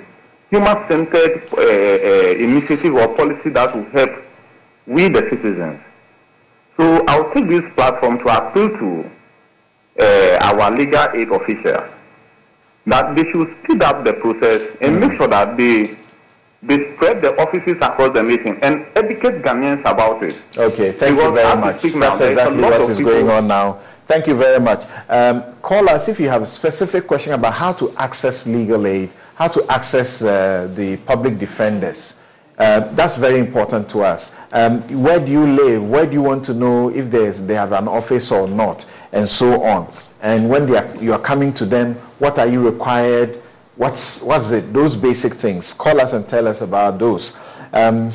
human-centered 0.50 1.42
uh, 1.52 1.60
uh, 1.60 2.34
initiative 2.38 2.94
or 2.94 3.14
policy 3.16 3.50
that 3.50 3.74
will 3.74 3.84
help 3.90 4.10
we 4.86 5.08
the 5.08 5.20
citizens. 5.30 5.80
So 6.76 7.04
I'll 7.06 7.32
take 7.32 7.48
this 7.48 7.64
platform 7.74 8.18
to 8.18 8.28
appeal 8.28 8.68
to 8.78 9.10
uh, 10.00 10.38
our 10.42 10.70
legal 10.76 11.08
aid 11.14 11.30
officials 11.30 11.93
that 12.86 13.14
they 13.16 13.24
should 13.30 13.54
speed 13.64 13.82
up 13.82 14.04
the 14.04 14.12
process 14.12 14.62
and 14.80 15.00
make 15.00 15.12
sure 15.16 15.28
that 15.28 15.56
they 15.56 15.96
they 16.62 16.94
spread 16.94 17.20
the 17.20 17.36
offices 17.40 17.76
across 17.82 18.14
the 18.14 18.22
nation 18.22 18.58
and 18.62 18.86
educate 18.96 19.42
Ghanaians 19.42 19.80
about 19.80 20.22
it. 20.22 20.38
Okay, 20.56 20.92
thank 20.92 21.18
you 21.20 21.30
very 21.34 21.60
much. 21.60 21.84
now, 21.84 22.00
That's 22.08 22.20
a 22.20 22.30
exactly 22.30 22.62
what 22.62 22.80
is 22.80 22.96
people- 22.98 23.12
going 23.12 23.28
on 23.28 23.46
now. 23.48 23.78
Thank 24.06 24.26
you 24.26 24.34
very 24.34 24.60
much. 24.60 24.84
Um, 25.08 25.42
call 25.62 25.88
us 25.90 26.08
if 26.08 26.20
you 26.20 26.28
have 26.28 26.42
a 26.42 26.46
specific 26.46 27.06
question 27.06 27.32
about 27.34 27.54
how 27.54 27.72
to 27.74 27.92
access 27.96 28.46
legal 28.46 28.86
aid, 28.86 29.10
how 29.34 29.48
to 29.48 29.64
access 29.70 30.22
uh, 30.22 30.70
the 30.74 30.96
public 30.98 31.38
defenders. 31.38 32.20
Uh, 32.58 32.80
that's 32.94 33.16
very 33.16 33.38
important 33.40 33.88
to 33.90 34.02
us. 34.02 34.32
Um, 34.52 34.80
where 35.02 35.18
do 35.20 35.32
you 35.32 35.46
live? 35.46 35.88
Where 35.90 36.06
do 36.06 36.12
you 36.12 36.22
want 36.22 36.44
to 36.46 36.54
know 36.54 36.88
if 36.90 37.10
there's, 37.10 37.40
they 37.40 37.54
have 37.54 37.72
an 37.72 37.88
office 37.88 38.30
or 38.30 38.46
not, 38.46 38.86
and 39.12 39.28
so 39.28 39.62
on. 39.62 39.92
And 40.24 40.48
when 40.48 40.64
they 40.64 40.78
are, 40.78 40.96
you 40.96 41.12
are 41.12 41.20
coming 41.20 41.52
to 41.52 41.66
them, 41.66 41.96
what 42.18 42.38
are 42.38 42.46
you 42.46 42.66
required? 42.66 43.42
What's, 43.76 44.22
what's 44.22 44.52
it? 44.52 44.72
Those 44.72 44.96
basic 44.96 45.34
things. 45.34 45.74
Call 45.74 46.00
us 46.00 46.14
and 46.14 46.26
tell 46.26 46.48
us 46.48 46.62
about 46.62 46.98
those. 46.98 47.38
Um, 47.74 48.10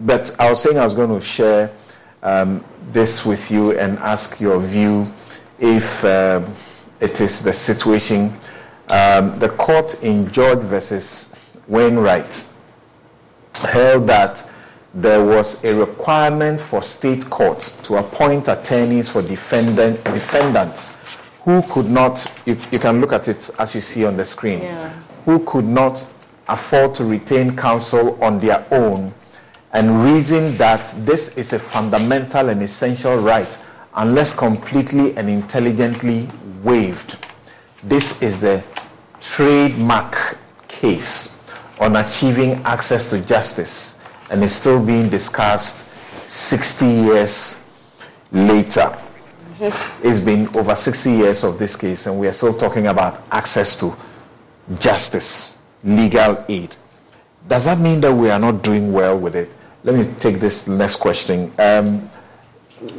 but 0.00 0.34
I 0.40 0.48
was 0.48 0.62
saying 0.62 0.78
I 0.78 0.84
was 0.86 0.94
going 0.94 1.10
to 1.10 1.20
share 1.20 1.70
um, 2.22 2.64
this 2.90 3.26
with 3.26 3.50
you 3.50 3.78
and 3.78 3.98
ask 3.98 4.40
your 4.40 4.58
view 4.60 5.12
if 5.58 6.02
um, 6.06 6.54
it 7.00 7.20
is 7.20 7.42
the 7.42 7.52
situation. 7.52 8.34
Um, 8.88 9.38
the 9.38 9.50
court 9.50 10.02
in 10.02 10.24
Gideon 10.28 10.60
versus 10.60 11.34
Wainwright 11.68 12.48
held 13.64 14.06
that 14.06 14.48
there 14.94 15.22
was 15.22 15.62
a 15.64 15.74
requirement 15.74 16.62
for 16.62 16.82
state 16.82 17.28
courts 17.28 17.76
to 17.82 17.96
appoint 17.96 18.48
attorneys 18.48 19.10
for 19.10 19.20
defendant, 19.20 20.02
defendants 20.04 20.96
who 21.44 21.62
could 21.62 21.90
not, 21.90 22.32
you, 22.46 22.56
you 22.70 22.78
can 22.78 23.00
look 23.00 23.12
at 23.12 23.28
it 23.28 23.50
as 23.58 23.74
you 23.74 23.80
see 23.80 24.04
on 24.04 24.16
the 24.16 24.24
screen, 24.24 24.60
who 25.24 25.44
could 25.44 25.64
not 25.64 26.06
afford 26.48 26.94
to 26.96 27.04
retain 27.04 27.56
counsel 27.56 28.22
on 28.22 28.38
their 28.40 28.64
own 28.70 29.12
and 29.72 30.04
reason 30.04 30.54
that 30.56 30.92
this 30.98 31.36
is 31.38 31.52
a 31.52 31.58
fundamental 31.58 32.48
and 32.50 32.62
essential 32.62 33.16
right 33.16 33.64
unless 33.94 34.34
completely 34.36 35.16
and 35.16 35.28
intelligently 35.28 36.28
waived. 36.62 37.16
This 37.82 38.22
is 38.22 38.40
the 38.40 38.62
trademark 39.20 40.38
case 40.68 41.38
on 41.80 41.96
achieving 41.96 42.52
access 42.64 43.08
to 43.10 43.20
justice 43.20 43.98
and 44.30 44.42
is 44.42 44.54
still 44.54 44.84
being 44.84 45.08
discussed 45.08 45.88
60 46.26 46.86
years 46.86 47.60
later. 48.30 48.96
It's 50.02 50.18
been 50.18 50.48
over 50.56 50.74
60 50.74 51.12
years 51.12 51.44
of 51.44 51.56
this 51.56 51.76
case, 51.76 52.06
and 52.06 52.18
we 52.18 52.26
are 52.26 52.32
still 52.32 52.52
talking 52.52 52.88
about 52.88 53.22
access 53.30 53.78
to 53.78 53.94
justice, 54.80 55.58
legal 55.84 56.44
aid. 56.48 56.74
Does 57.46 57.66
that 57.66 57.78
mean 57.78 58.00
that 58.00 58.12
we 58.12 58.28
are 58.30 58.40
not 58.40 58.62
doing 58.64 58.92
well 58.92 59.16
with 59.16 59.36
it? 59.36 59.50
Let 59.84 59.94
me 59.94 60.12
take 60.18 60.40
this 60.40 60.66
next 60.66 60.96
question. 60.96 61.52
Um, 61.58 62.10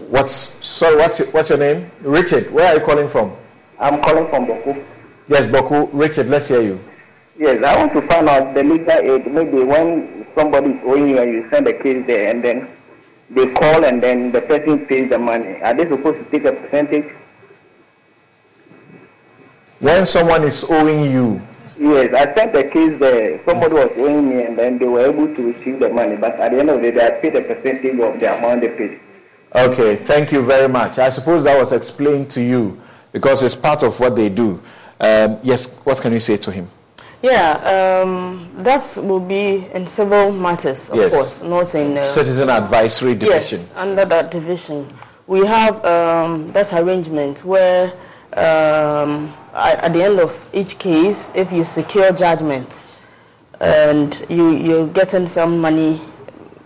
what's 0.08 0.34
sorry? 0.66 0.96
What's 0.96 1.20
your, 1.20 1.28
what's 1.32 1.50
your 1.50 1.58
name? 1.58 1.92
Richard. 2.00 2.50
Where 2.52 2.68
are 2.68 2.80
you 2.80 2.86
calling 2.86 3.10
from? 3.10 3.36
I'm 3.78 4.02
calling 4.02 4.28
from 4.30 4.46
Boku. 4.46 4.86
Yes, 5.28 5.46
Boku. 5.52 5.90
Richard, 5.92 6.30
let's 6.30 6.48
hear 6.48 6.62
you. 6.62 6.80
Yes, 7.38 7.62
I 7.62 7.78
want 7.78 7.92
to 7.92 8.02
find 8.04 8.30
out 8.30 8.54
the 8.54 8.64
legal 8.64 8.92
aid. 8.92 9.28
Maybe 9.28 9.64
when 9.64 10.26
somebody 10.34 10.72
is 10.72 10.82
owing 10.86 11.10
you 11.10 11.20
and 11.20 11.32
you 11.34 11.50
send 11.50 11.68
a 11.68 11.74
case 11.74 12.06
there 12.08 12.30
and 12.32 12.42
then 12.42 12.70
they 13.34 13.52
call 13.54 13.86
and 13.86 14.02
then 14.02 14.32
the 14.32 14.42
person 14.42 14.86
pays 14.86 15.10
the 15.10 15.18
money. 15.20 15.62
Are 15.62 15.74
they 15.74 15.88
supposed 15.88 16.20
to 16.24 16.26
take 16.32 16.46
a 16.46 16.54
percentage? 16.54 17.12
When 19.80 20.06
someone 20.06 20.44
is 20.44 20.64
owing 20.70 21.12
you, 21.12 21.42
Yes, 21.78 22.14
I 22.14 22.34
sent 22.36 22.56
a 22.56 22.64
case 22.70 23.00
there. 23.00 23.44
Somebody 23.46 23.74
was 23.74 23.92
owing 23.98 24.30
me 24.30 24.44
and 24.44 24.58
then 24.58 24.78
they 24.78 24.86
were 24.86 25.06
able 25.08 25.34
to 25.36 25.52
receive 25.54 25.80
the 25.80 25.90
money. 25.90 26.16
But 26.16 26.40
at 26.40 26.52
the 26.52 26.60
end 26.60 26.70
of 26.70 26.82
the 26.82 26.92
day, 26.92 27.08
I 27.08 27.10
paid 27.20 27.36
a 27.36 27.42
percentage 27.42 28.00
of 28.00 28.20
the 28.20 28.38
amount 28.38 28.62
they 28.62 28.70
paid. 28.70 29.00
Okay, 29.56 29.96
thank 29.98 30.32
you 30.32 30.44
very 30.46 30.68
much. 30.70 31.00
I 31.00 31.10
suppose 31.10 31.44
that 31.44 31.58
was 31.58 31.72
explained 31.72 32.30
to 32.32 32.42
you 32.42 32.80
because 33.12 33.44
it's 33.44 33.56
part 33.56 33.84
of 33.84 34.00
what 34.00 34.16
they 34.16 34.30
do. 34.30 34.62
Um, 35.00 35.40
yes, 35.44 35.76
what 35.84 36.00
can 36.00 36.14
you 36.14 36.20
say 36.20 36.38
to 36.38 36.52
him? 36.52 36.70
Yeah, 37.24 38.02
um, 38.04 38.50
that 38.58 38.98
will 39.02 39.22
be 39.22 39.66
in 39.74 39.88
civil 39.88 40.34
matters, 40.34 40.90
of 40.90 40.98
Yes. 40.98 41.12
course, 41.12 41.42
not 41.44 41.74
in. 41.74 41.98
Uh, 41.98 42.04
Citizen 42.04 42.50
Advisory 42.50 43.16
Division. 43.16 43.60
Yes, 43.60 43.74
under 43.78 44.04
that 44.04 44.30
division. 44.30 44.86
We 45.26 45.46
have 45.46 45.84
um, 45.86 46.52
that 46.52 46.74
arrangement 46.74 47.46
where 47.46 47.94
um, 48.34 49.34
at, 49.54 49.86
at 49.86 49.94
the 49.94 50.04
end 50.04 50.20
of 50.20 50.50
each 50.52 50.78
case, 50.78 51.32
if 51.34 51.54
you 51.54 51.64
secure 51.64 52.12
judgment 52.12 52.90
and 53.62 54.26
you, 54.28 54.52
you're 54.52 54.88
getting 54.88 55.26
some 55.26 55.60
money 55.60 56.02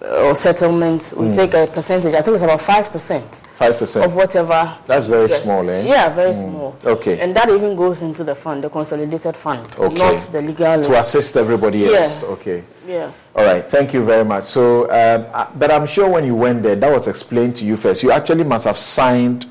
or 0.09 0.35
settlement, 0.35 1.13
we 1.15 1.27
Mm. 1.27 1.35
take 1.35 1.53
a 1.53 1.67
percentage. 1.67 2.13
I 2.13 2.21
think 2.21 2.35
it's 2.35 2.43
about 2.43 2.61
5% 2.61 3.43
Five 3.55 3.77
percent 3.77 4.05
of 4.05 4.15
whatever. 4.15 4.73
That's 4.85 5.07
very 5.07 5.27
Yes. 5.29 5.43
small, 5.43 5.69
eh? 5.69 5.81
Yeah, 5.81 6.09
very 6.09 6.31
Mm. 6.33 6.43
small. 6.49 6.75
Okay. 6.85 7.19
And 7.19 7.35
that 7.35 7.49
even 7.49 7.75
goes 7.75 8.01
into 8.01 8.23
the 8.23 8.35
fund, 8.35 8.63
the 8.63 8.69
consolidated 8.69 9.35
fund, 9.35 9.65
Okay. 9.77 9.95
not 9.97 10.15
the 10.31 10.41
legal. 10.41 10.81
to 10.83 10.99
assist 10.99 11.35
everybody 11.37 11.85
else. 11.85 11.93
Yes. 11.93 12.25
Okay. 12.33 12.63
Yes. 12.87 13.27
All 13.35 13.43
right. 13.45 13.69
Thank 13.69 13.93
you 13.93 14.03
very 14.03 14.23
much. 14.23 14.45
So, 14.45 14.83
um, 14.89 15.25
uh, 15.33 15.45
but 15.55 15.71
I'm 15.71 15.85
sure 15.85 16.07
when 16.07 16.25
you 16.25 16.35
went 16.35 16.63
there, 16.63 16.75
that 16.75 16.91
was 16.91 17.07
explained 17.07 17.55
to 17.57 17.65
you 17.65 17.75
first. 17.75 18.01
You 18.03 18.11
actually 18.11 18.43
must 18.45 18.65
have 18.65 18.77
signed 18.77 19.45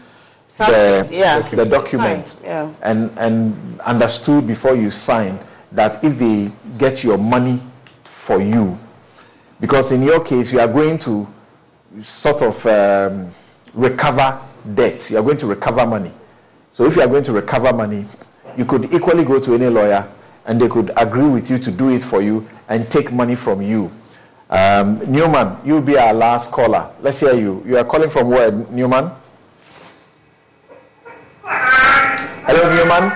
the, 0.56 0.64
Signed, 0.64 1.10
yeah. 1.10 1.42
the 1.42 1.66
document 1.66 2.28
Signed, 2.28 2.44
yeah. 2.44 2.68
and 2.82 3.10
and 3.18 3.54
understood 3.84 4.46
before 4.46 4.74
you 4.74 4.90
signed 4.90 5.38
that 5.72 6.02
if 6.02 6.16
they 6.18 6.50
get 6.78 7.04
your 7.04 7.18
money 7.18 7.60
for 8.04 8.40
you, 8.40 8.78
because 9.60 9.92
in 9.92 10.02
your 10.02 10.24
case 10.24 10.52
you 10.52 10.60
are 10.60 10.68
going 10.68 10.98
to 10.98 11.26
sort 12.00 12.42
of 12.42 12.66
um, 12.66 13.30
recover 13.74 14.40
debt. 14.74 15.10
You 15.10 15.18
are 15.18 15.22
going 15.22 15.38
to 15.38 15.46
recover 15.46 15.86
money. 15.86 16.12
So 16.70 16.84
if 16.86 16.96
you 16.96 17.02
are 17.02 17.08
going 17.08 17.24
to 17.24 17.32
recover 17.32 17.72
money, 17.72 18.04
you 18.56 18.64
could 18.64 18.92
equally 18.92 19.24
go 19.24 19.38
to 19.38 19.54
any 19.54 19.66
lawyer 19.66 20.06
and 20.46 20.60
they 20.60 20.68
could 20.68 20.90
agree 20.96 21.26
with 21.26 21.50
you 21.50 21.58
to 21.58 21.70
do 21.70 21.90
it 21.90 22.02
for 22.02 22.22
you 22.22 22.48
and 22.68 22.90
take 22.90 23.12
money 23.12 23.34
from 23.34 23.62
you. 23.62 23.90
Um, 24.48 25.00
Newman, 25.10 25.56
you'll 25.64 25.80
be 25.80 25.98
our 25.98 26.14
last 26.14 26.52
caller. 26.52 26.90
Let's 27.00 27.20
hear 27.20 27.34
you. 27.34 27.62
You 27.66 27.78
are 27.78 27.84
calling 27.84 28.08
from 28.08 28.28
where, 28.28 28.52
Newman? 28.52 29.10
Hello, 31.42 32.74
Newman. 32.74 33.10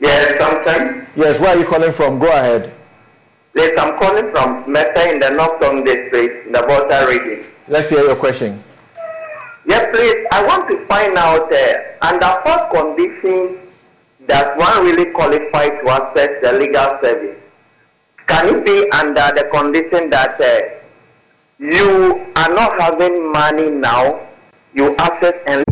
Yes, 0.00 0.38
sometimes. 0.38 1.08
Yes, 1.16 1.40
where 1.40 1.54
are 1.54 1.58
you 1.60 1.66
calling 1.66 1.92
from? 1.92 2.18
Go 2.18 2.28
ahead. 2.28 2.72
Yes, 3.54 3.78
I'm 3.78 3.96
calling 3.98 4.30
from 4.32 4.64
Meta 4.70 5.10
in 5.12 5.20
the 5.20 5.30
Northern 5.30 5.84
District, 5.84 6.52
the 6.52 6.62
Volta 6.62 7.06
region. 7.08 7.44
Let's 7.68 7.88
hear 7.90 8.00
your 8.02 8.16
question. 8.16 8.62
Yes, 9.66 9.88
please. 9.94 10.26
I 10.32 10.44
want 10.44 10.68
to 10.68 10.84
find 10.86 11.16
out 11.16 11.52
uh, 11.52 11.78
under 12.02 12.26
what 12.42 12.70
conditions 12.70 13.58
does 14.26 14.58
one 14.58 14.84
really 14.84 15.06
qualify 15.12 15.68
to 15.68 15.88
access 15.90 16.30
the 16.42 16.52
legal 16.52 16.98
service? 17.00 17.36
Can 18.26 18.48
it 18.48 18.64
be 18.64 18.90
under 18.90 19.30
the 19.36 19.48
condition 19.52 20.10
that 20.10 20.40
uh, 20.40 20.74
you 21.58 22.26
are 22.34 22.48
not 22.52 22.80
having 22.80 23.30
money 23.30 23.70
now, 23.70 24.20
you 24.74 24.96
access 24.96 25.34
and 25.46 25.62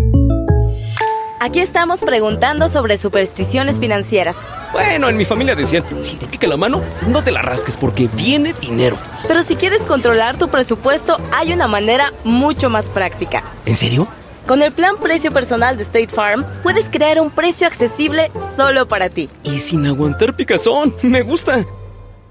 Aquí 1.41 1.59
estamos 1.59 2.01
preguntando 2.05 2.69
sobre 2.69 2.97
supersticiones 2.99 3.81
financieras. 3.81 4.37
Bueno, 4.73 5.09
en 5.11 5.17
mi 5.17 5.25
familia 5.25 5.55
decían, 5.55 5.85
si 6.01 6.17
te 6.17 6.27
pica 6.27 6.47
la 6.47 6.57
mano, 6.57 6.83
no 7.07 7.23
te 7.23 7.31
la 7.31 7.43
rasques 7.43 7.77
porque 7.77 8.09
viene 8.15 8.55
dinero. 8.55 8.97
Pero 9.29 9.43
si 9.43 9.57
quieres 9.57 9.83
controlar 9.83 10.39
tu 10.39 10.49
presupuesto, 10.49 11.19
hay 11.31 11.53
una 11.53 11.69
manera 11.69 12.13
mucho 12.25 12.71
más 12.71 12.89
práctica. 12.89 13.43
¿En 13.67 13.77
serio? 13.77 14.09
Con 14.47 14.63
el 14.63 14.73
plan 14.73 14.97
precio 14.97 15.31
personal 15.31 15.77
de 15.77 15.83
State 15.83 16.09
Farm, 16.09 16.45
puedes 16.63 16.87
crear 16.87 17.21
un 17.21 17.31
precio 17.31 17.67
accesible 17.67 18.31
solo 18.57 18.89
para 18.89 19.11
ti. 19.11 19.29
Y 19.45 19.59
sin 19.59 19.87
aguantar 19.87 20.35
picazón. 20.35 20.95
Me 21.03 21.23
gusta. 21.23 21.65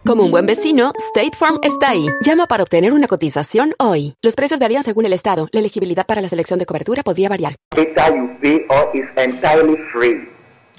Como 0.03 0.23
un 0.23 0.31
buen 0.31 0.47
vecino, 0.47 0.93
State 0.97 1.37
Farm 1.37 1.59
está 1.61 1.91
ahí. 1.91 2.07
Llama 2.25 2.47
para 2.47 2.63
obtener 2.63 2.91
una 2.91 3.07
cotización 3.07 3.75
hoy. 3.77 4.15
Los 4.23 4.33
precios 4.33 4.59
varían 4.59 4.81
según 4.81 5.05
el 5.05 5.13
estado. 5.13 5.47
La 5.51 5.59
elegibilidad 5.59 6.07
para 6.07 6.21
la 6.21 6.27
selección 6.27 6.57
de 6.57 6.65
cobertura 6.65 7.03
podría 7.03 7.29
variar. 7.29 7.55
Data 7.75 8.09
you 8.09 8.31
pay 8.41 8.65
or 8.69 8.89
is 8.95 9.05
entirely 9.15 9.77
free. 9.93 10.27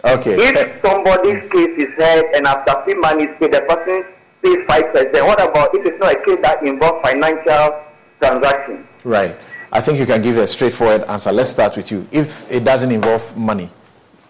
Okay. 0.05 0.37
If 0.37 0.83
somebody's 0.83 1.43
case 1.51 1.79
is 1.79 1.95
heard 1.95 2.25
and 2.35 2.47
after 2.47 2.83
few 2.85 3.01
money 3.01 3.25
is 3.25 3.37
paid, 3.39 3.53
the 3.53 3.61
person 3.61 4.05
pays 4.43 4.67
five 4.67 4.93
percent. 4.93 5.13
Then 5.13 5.27
what 5.27 5.41
about 5.41 5.75
if 5.75 5.87
it's 5.87 5.99
not 6.01 6.13
a 6.13 6.25
case 6.25 6.39
that 6.43 6.63
involves 6.65 7.01
financial 7.09 7.81
transaction? 8.21 8.87
Right. 9.05 9.37
I 9.71 9.81
think 9.81 9.99
you 9.99 10.07
can 10.07 10.21
give 10.21 10.37
a 10.37 10.47
straightforward 10.47 11.03
answer. 11.05 11.33
Let's 11.33 11.51
start 11.51 11.77
with 11.77 11.91
you. 11.91 12.07
If 12.11 12.51
it 12.51 12.65
doesn't 12.65 12.91
involve 12.93 13.37
money, 13.37 13.71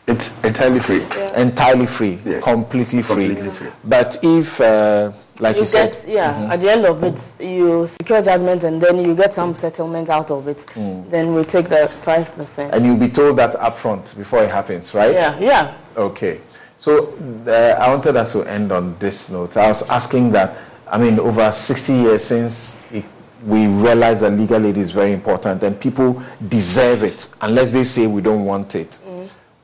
it's 0.07 0.43
entirely 0.45 0.81
free. 0.81 1.03
Entirely 1.37 1.87
free. 1.87 2.19
Completely 2.43 3.03
free. 3.03 3.29
Completely 3.29 3.51
free. 3.51 3.71
But 3.85 4.19
if, 4.23 4.61
uh, 4.61 5.13
like 5.41 5.57
you, 5.57 5.63
you 5.63 5.67
said, 5.67 5.91
get 5.93 6.07
yeah 6.09 6.35
Mhm. 6.35 6.51
at 6.51 6.61
the 6.61 6.71
end 6.71 6.85
of 6.87 7.03
it 7.03 7.33
you 7.41 7.87
secure 7.87 8.23
judgment 8.23 8.65
and 8.65 8.81
then 8.81 8.99
you 9.05 9.15
get 9.15 9.33
some 9.33 9.55
settlement 9.55 10.11
out 10.11 10.31
of 10.31 10.47
it 10.49 10.59
Mm. 10.77 11.11
then 11.11 11.35
we 11.35 11.43
take 11.45 11.69
the 11.69 11.89
five 11.89 12.35
percent 12.37 12.73
and 12.75 12.85
you'll 12.87 12.97
be 12.99 13.09
told 13.09 13.37
that 13.39 13.55
upfront 13.55 14.17
before 14.17 14.43
it 14.45 14.51
happens, 14.51 14.95
right? 14.95 15.13
yeah 15.15 15.39
yeah 15.39 15.73
Okay. 15.97 16.41
So 16.79 17.15
uh, 17.47 17.51
I 17.81 17.89
wanted 17.91 18.17
us 18.17 18.33
to 18.33 18.43
end 18.45 18.73
on 18.73 18.97
this 18.99 19.29
note. 19.31 19.57
I 19.57 19.69
was 19.69 19.89
asking 19.89 20.33
that, 20.33 20.57
I 20.91 20.99
mean, 20.99 21.21
over 21.21 21.53
60 21.53 21.93
years 21.93 22.25
since 22.25 22.77
it, 22.91 23.05
we 23.47 23.69
realized 23.69 24.21
that 24.23 24.31
legal 24.33 24.65
aid 24.67 24.77
is 24.79 24.91
very 24.91 25.13
important 25.13 25.63
and 25.63 25.79
people 25.79 26.21
deserve 26.49 27.05
it 27.05 27.29
unless 27.41 27.73
they 27.73 27.85
say 27.85 28.07
we 28.09 28.21
don't 28.21 28.45
want 28.45 28.75
it. 28.75 28.99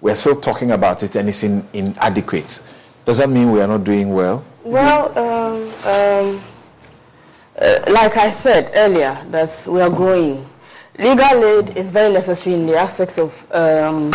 We're 0.00 0.14
still 0.14 0.36
talking 0.40 0.70
about 0.70 1.02
it 1.02 1.16
and 1.16 1.28
it's 1.28 1.42
in, 1.42 1.66
inadequate. 1.72 2.62
Does 3.04 3.16
that 3.18 3.28
mean 3.30 3.50
we 3.50 3.60
are 3.62 3.66
not 3.66 3.82
doing 3.84 4.14
well? 4.14 4.44
well 4.62 5.10
um, 5.88 6.42
uh, 7.60 7.78
like 7.90 8.16
I 8.16 8.30
said 8.30 8.70
earlier 8.74 9.18
that 9.30 9.66
we 9.68 9.80
are 9.80 9.90
growing 9.90 10.48
legal 10.98 11.44
aid 11.44 11.76
is 11.76 11.90
very 11.90 12.12
necessary 12.12 12.54
in 12.54 12.66
the 12.66 12.76
aspects 12.76 13.18
of 13.18 13.46
um, 13.54 14.12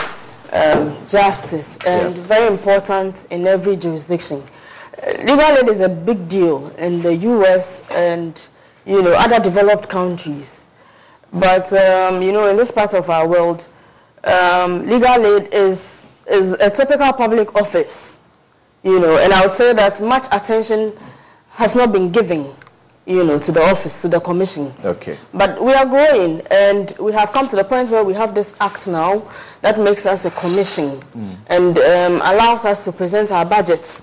um, 0.52 0.96
justice 1.08 1.78
and 1.88 2.14
very 2.14 2.48
important 2.48 3.26
in 3.32 3.48
every 3.48 3.76
jurisdiction. 3.76 4.44
Uh, 5.02 5.12
legal 5.24 5.58
aid 5.58 5.70
is 5.70 5.82
a 5.82 5.90
big 5.90 6.28
deal 6.28 6.68
in 6.78 7.02
the 7.02 7.16
U.S. 7.16 7.84
and 7.92 8.48
you 8.86 9.02
know 9.02 9.14
other 9.14 9.40
developed 9.40 9.90
countries, 9.90 10.68
but 11.32 11.72
um, 11.74 12.22
you 12.22 12.32
know 12.32 12.48
in 12.50 12.56
this 12.56 12.72
part 12.72 12.94
of 12.94 13.10
our 13.10 13.28
world, 13.28 13.68
um, 14.26 14.88
legal 14.88 15.26
aid 15.26 15.54
is 15.54 16.06
is 16.30 16.54
a 16.54 16.70
typical 16.70 17.12
public 17.14 17.56
office, 17.56 18.20
you 18.84 19.00
know, 19.00 19.18
and 19.18 19.34
I 19.34 19.42
would 19.42 19.52
say 19.52 19.74
that 19.74 20.02
much 20.02 20.28
attention 20.32 20.94
has 21.54 21.76
not 21.76 21.92
been 21.92 22.12
given, 22.12 22.46
you 23.06 23.24
know, 23.24 23.38
to 23.40 23.52
the 23.52 23.62
office, 23.62 24.02
to 24.02 24.08
the 24.08 24.20
commission. 24.20 24.74
Okay. 24.84 25.18
But 25.34 25.62
we 25.64 25.74
are 25.74 25.86
growing, 25.86 26.42
and 26.52 26.94
we 27.00 27.12
have 27.14 27.32
come 27.32 27.48
to 27.48 27.56
the 27.56 27.64
point 27.64 27.90
where 27.90 28.04
we 28.04 28.14
have 28.14 28.34
this 28.34 28.56
act 28.60 28.88
now 28.88 29.30
that 29.62 29.80
makes 29.80 30.06
us 30.06 30.26
a 30.26 30.32
commission 30.32 31.02
and 31.48 31.78
um, 31.78 32.16
allows 32.24 32.66
us 32.66 32.84
to 32.86 32.92
present 32.92 33.32
our 33.32 33.46
budgets 33.46 34.02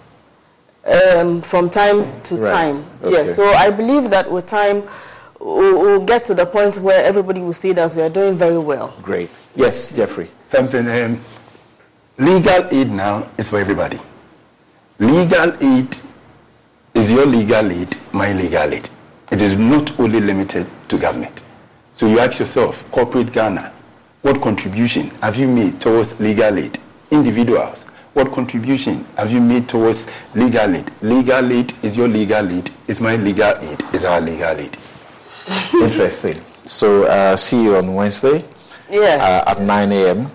um, 0.87 1.43
from 1.43 1.69
time 1.71 2.07
to 2.23 2.37
Right. 2.37 2.51
time. 2.53 2.85
Okay. 3.03 3.13
Yes, 3.13 3.35
so 3.37 3.45
I 3.53 3.71
believe 3.71 4.11
that 4.11 4.31
with 4.31 4.47
time, 4.47 4.83
we'll, 5.41 5.79
we'll 5.81 6.05
get 6.05 6.25
to 6.27 6.35
the 6.35 6.47
point 6.47 6.79
where 6.79 7.05
everybody 7.05 7.41
will 7.41 7.53
see 7.53 7.73
that 7.73 7.95
we 7.95 8.03
are 8.03 8.09
doing 8.11 8.37
very 8.37 8.59
well. 8.59 8.95
Great. 9.03 9.31
Yes, 9.57 9.93
Jeffrey. 9.95 10.31
Something, 10.47 10.89
um, 10.89 11.21
legal 12.17 12.67
aid 12.71 12.91
now 12.91 13.27
is 13.37 13.51
for 13.51 13.59
everybody. 13.59 13.99
Legal 14.99 15.53
aid 15.63 15.97
is 17.01 17.11
your 17.11 17.25
legal 17.25 17.73
aid, 17.73 17.97
my 18.13 18.31
legal 18.35 18.75
aid. 18.75 18.87
It 19.31 19.41
is 19.41 19.57
not 19.57 19.99
only 19.99 20.21
limited 20.21 20.67
to 20.89 20.99
government. 20.99 21.45
So 21.95 22.07
you 22.07 22.19
ask 22.21 22.39
yourself, 22.41 22.85
corporate 22.91 23.33
Ghana, 23.33 23.73
what 24.21 24.43
contribution 24.43 25.09
have 25.23 25.39
you 25.39 25.49
made 25.49 25.81
towards 25.81 26.21
legal 26.21 26.59
aid? 26.59 26.79
Individuals, 27.11 27.87
what 28.13 28.31
contribution 28.33 29.07
have 29.17 29.33
you 29.33 29.41
made 29.41 29.67
towards 29.67 30.09
legal 30.35 30.75
aid? 30.77 30.91
Legal 31.01 31.51
aid 31.51 31.73
is 31.83 31.97
your 31.97 32.07
legal 32.07 32.47
aid, 32.51 32.71
is 32.87 33.01
my 33.01 33.17
legal 33.17 33.57
aid, 33.57 33.81
is 33.95 34.05
our 34.05 34.21
legal 34.21 34.59
aid. 34.59 34.77
Interesting. 35.81 36.39
So 36.65 37.05
uh, 37.05 37.35
see 37.39 37.63
you 37.63 37.77
on 37.77 37.95
Wednesday 37.95 38.45
Yes. 38.91 39.21
uh, 39.47 39.51
at 39.53 39.63
9 39.63 39.93
a.m. 39.93 40.31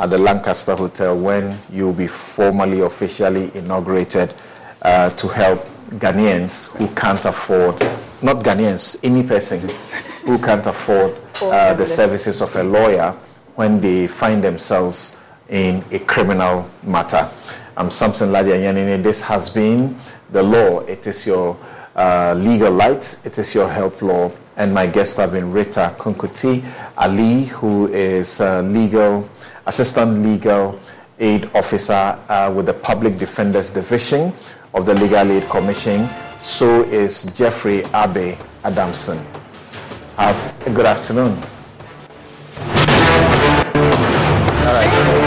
at 0.00 0.10
the 0.10 0.18
Lancaster 0.18 0.74
Hotel 0.74 1.16
when 1.16 1.56
you'll 1.70 1.92
be 1.92 2.08
formally, 2.08 2.80
officially 2.80 3.52
inaugurated 3.54 4.34
uh, 4.82 5.10
to 5.10 5.28
help 5.28 5.64
Ghanaians 5.98 6.68
who 6.76 6.86
can't 6.94 7.24
afford, 7.24 7.80
not 8.22 8.44
Ghanaians, 8.44 8.96
any 9.02 9.22
person 9.22 9.68
who 10.24 10.38
can't 10.38 10.64
afford 10.66 11.16
uh, 11.42 11.74
the 11.74 11.84
services 11.86 12.40
of 12.40 12.54
a 12.56 12.62
lawyer 12.62 13.10
when 13.56 13.80
they 13.80 14.06
find 14.06 14.42
themselves 14.42 15.16
in 15.48 15.84
a 15.90 15.98
criminal 15.98 16.68
matter. 16.84 17.28
I'm 17.76 17.90
Samson 17.90 18.30
Lardy 18.30 18.50
Anyenini. 18.50 19.02
This 19.02 19.20
has 19.22 19.50
been 19.50 19.98
the 20.30 20.42
law. 20.42 20.80
It 20.80 21.06
is 21.08 21.26
your 21.26 21.56
uh, 21.96 22.34
legal 22.38 22.72
light. 22.72 23.20
It 23.24 23.36
is 23.38 23.52
your 23.54 23.68
help 23.68 24.00
law. 24.00 24.30
And 24.56 24.72
my 24.72 24.86
guests 24.86 25.16
have 25.16 25.32
been 25.32 25.50
Rita 25.50 25.94
Kunkuti 25.98 26.62
Ali, 26.96 27.44
who 27.46 27.88
is 27.88 28.40
uh, 28.40 28.62
legal 28.62 29.28
assistant 29.66 30.18
legal 30.20 30.78
aid 31.18 31.50
officer 31.54 32.18
uh, 32.28 32.52
with 32.54 32.66
the 32.66 32.74
Public 32.74 33.18
Defenders 33.18 33.70
Division 33.70 34.32
of 34.74 34.86
the 34.86 34.94
Legal 34.94 35.30
Aid 35.30 35.48
Commission. 35.48 36.08
So 36.40 36.82
is 36.84 37.24
Jeffrey 37.36 37.84
Abe 37.94 38.38
Adamson. 38.64 39.18
Have 40.16 40.66
a 40.66 40.70
good 40.70 40.86
afternoon. 40.86 41.36
All 44.66 44.74
right. 44.74 45.19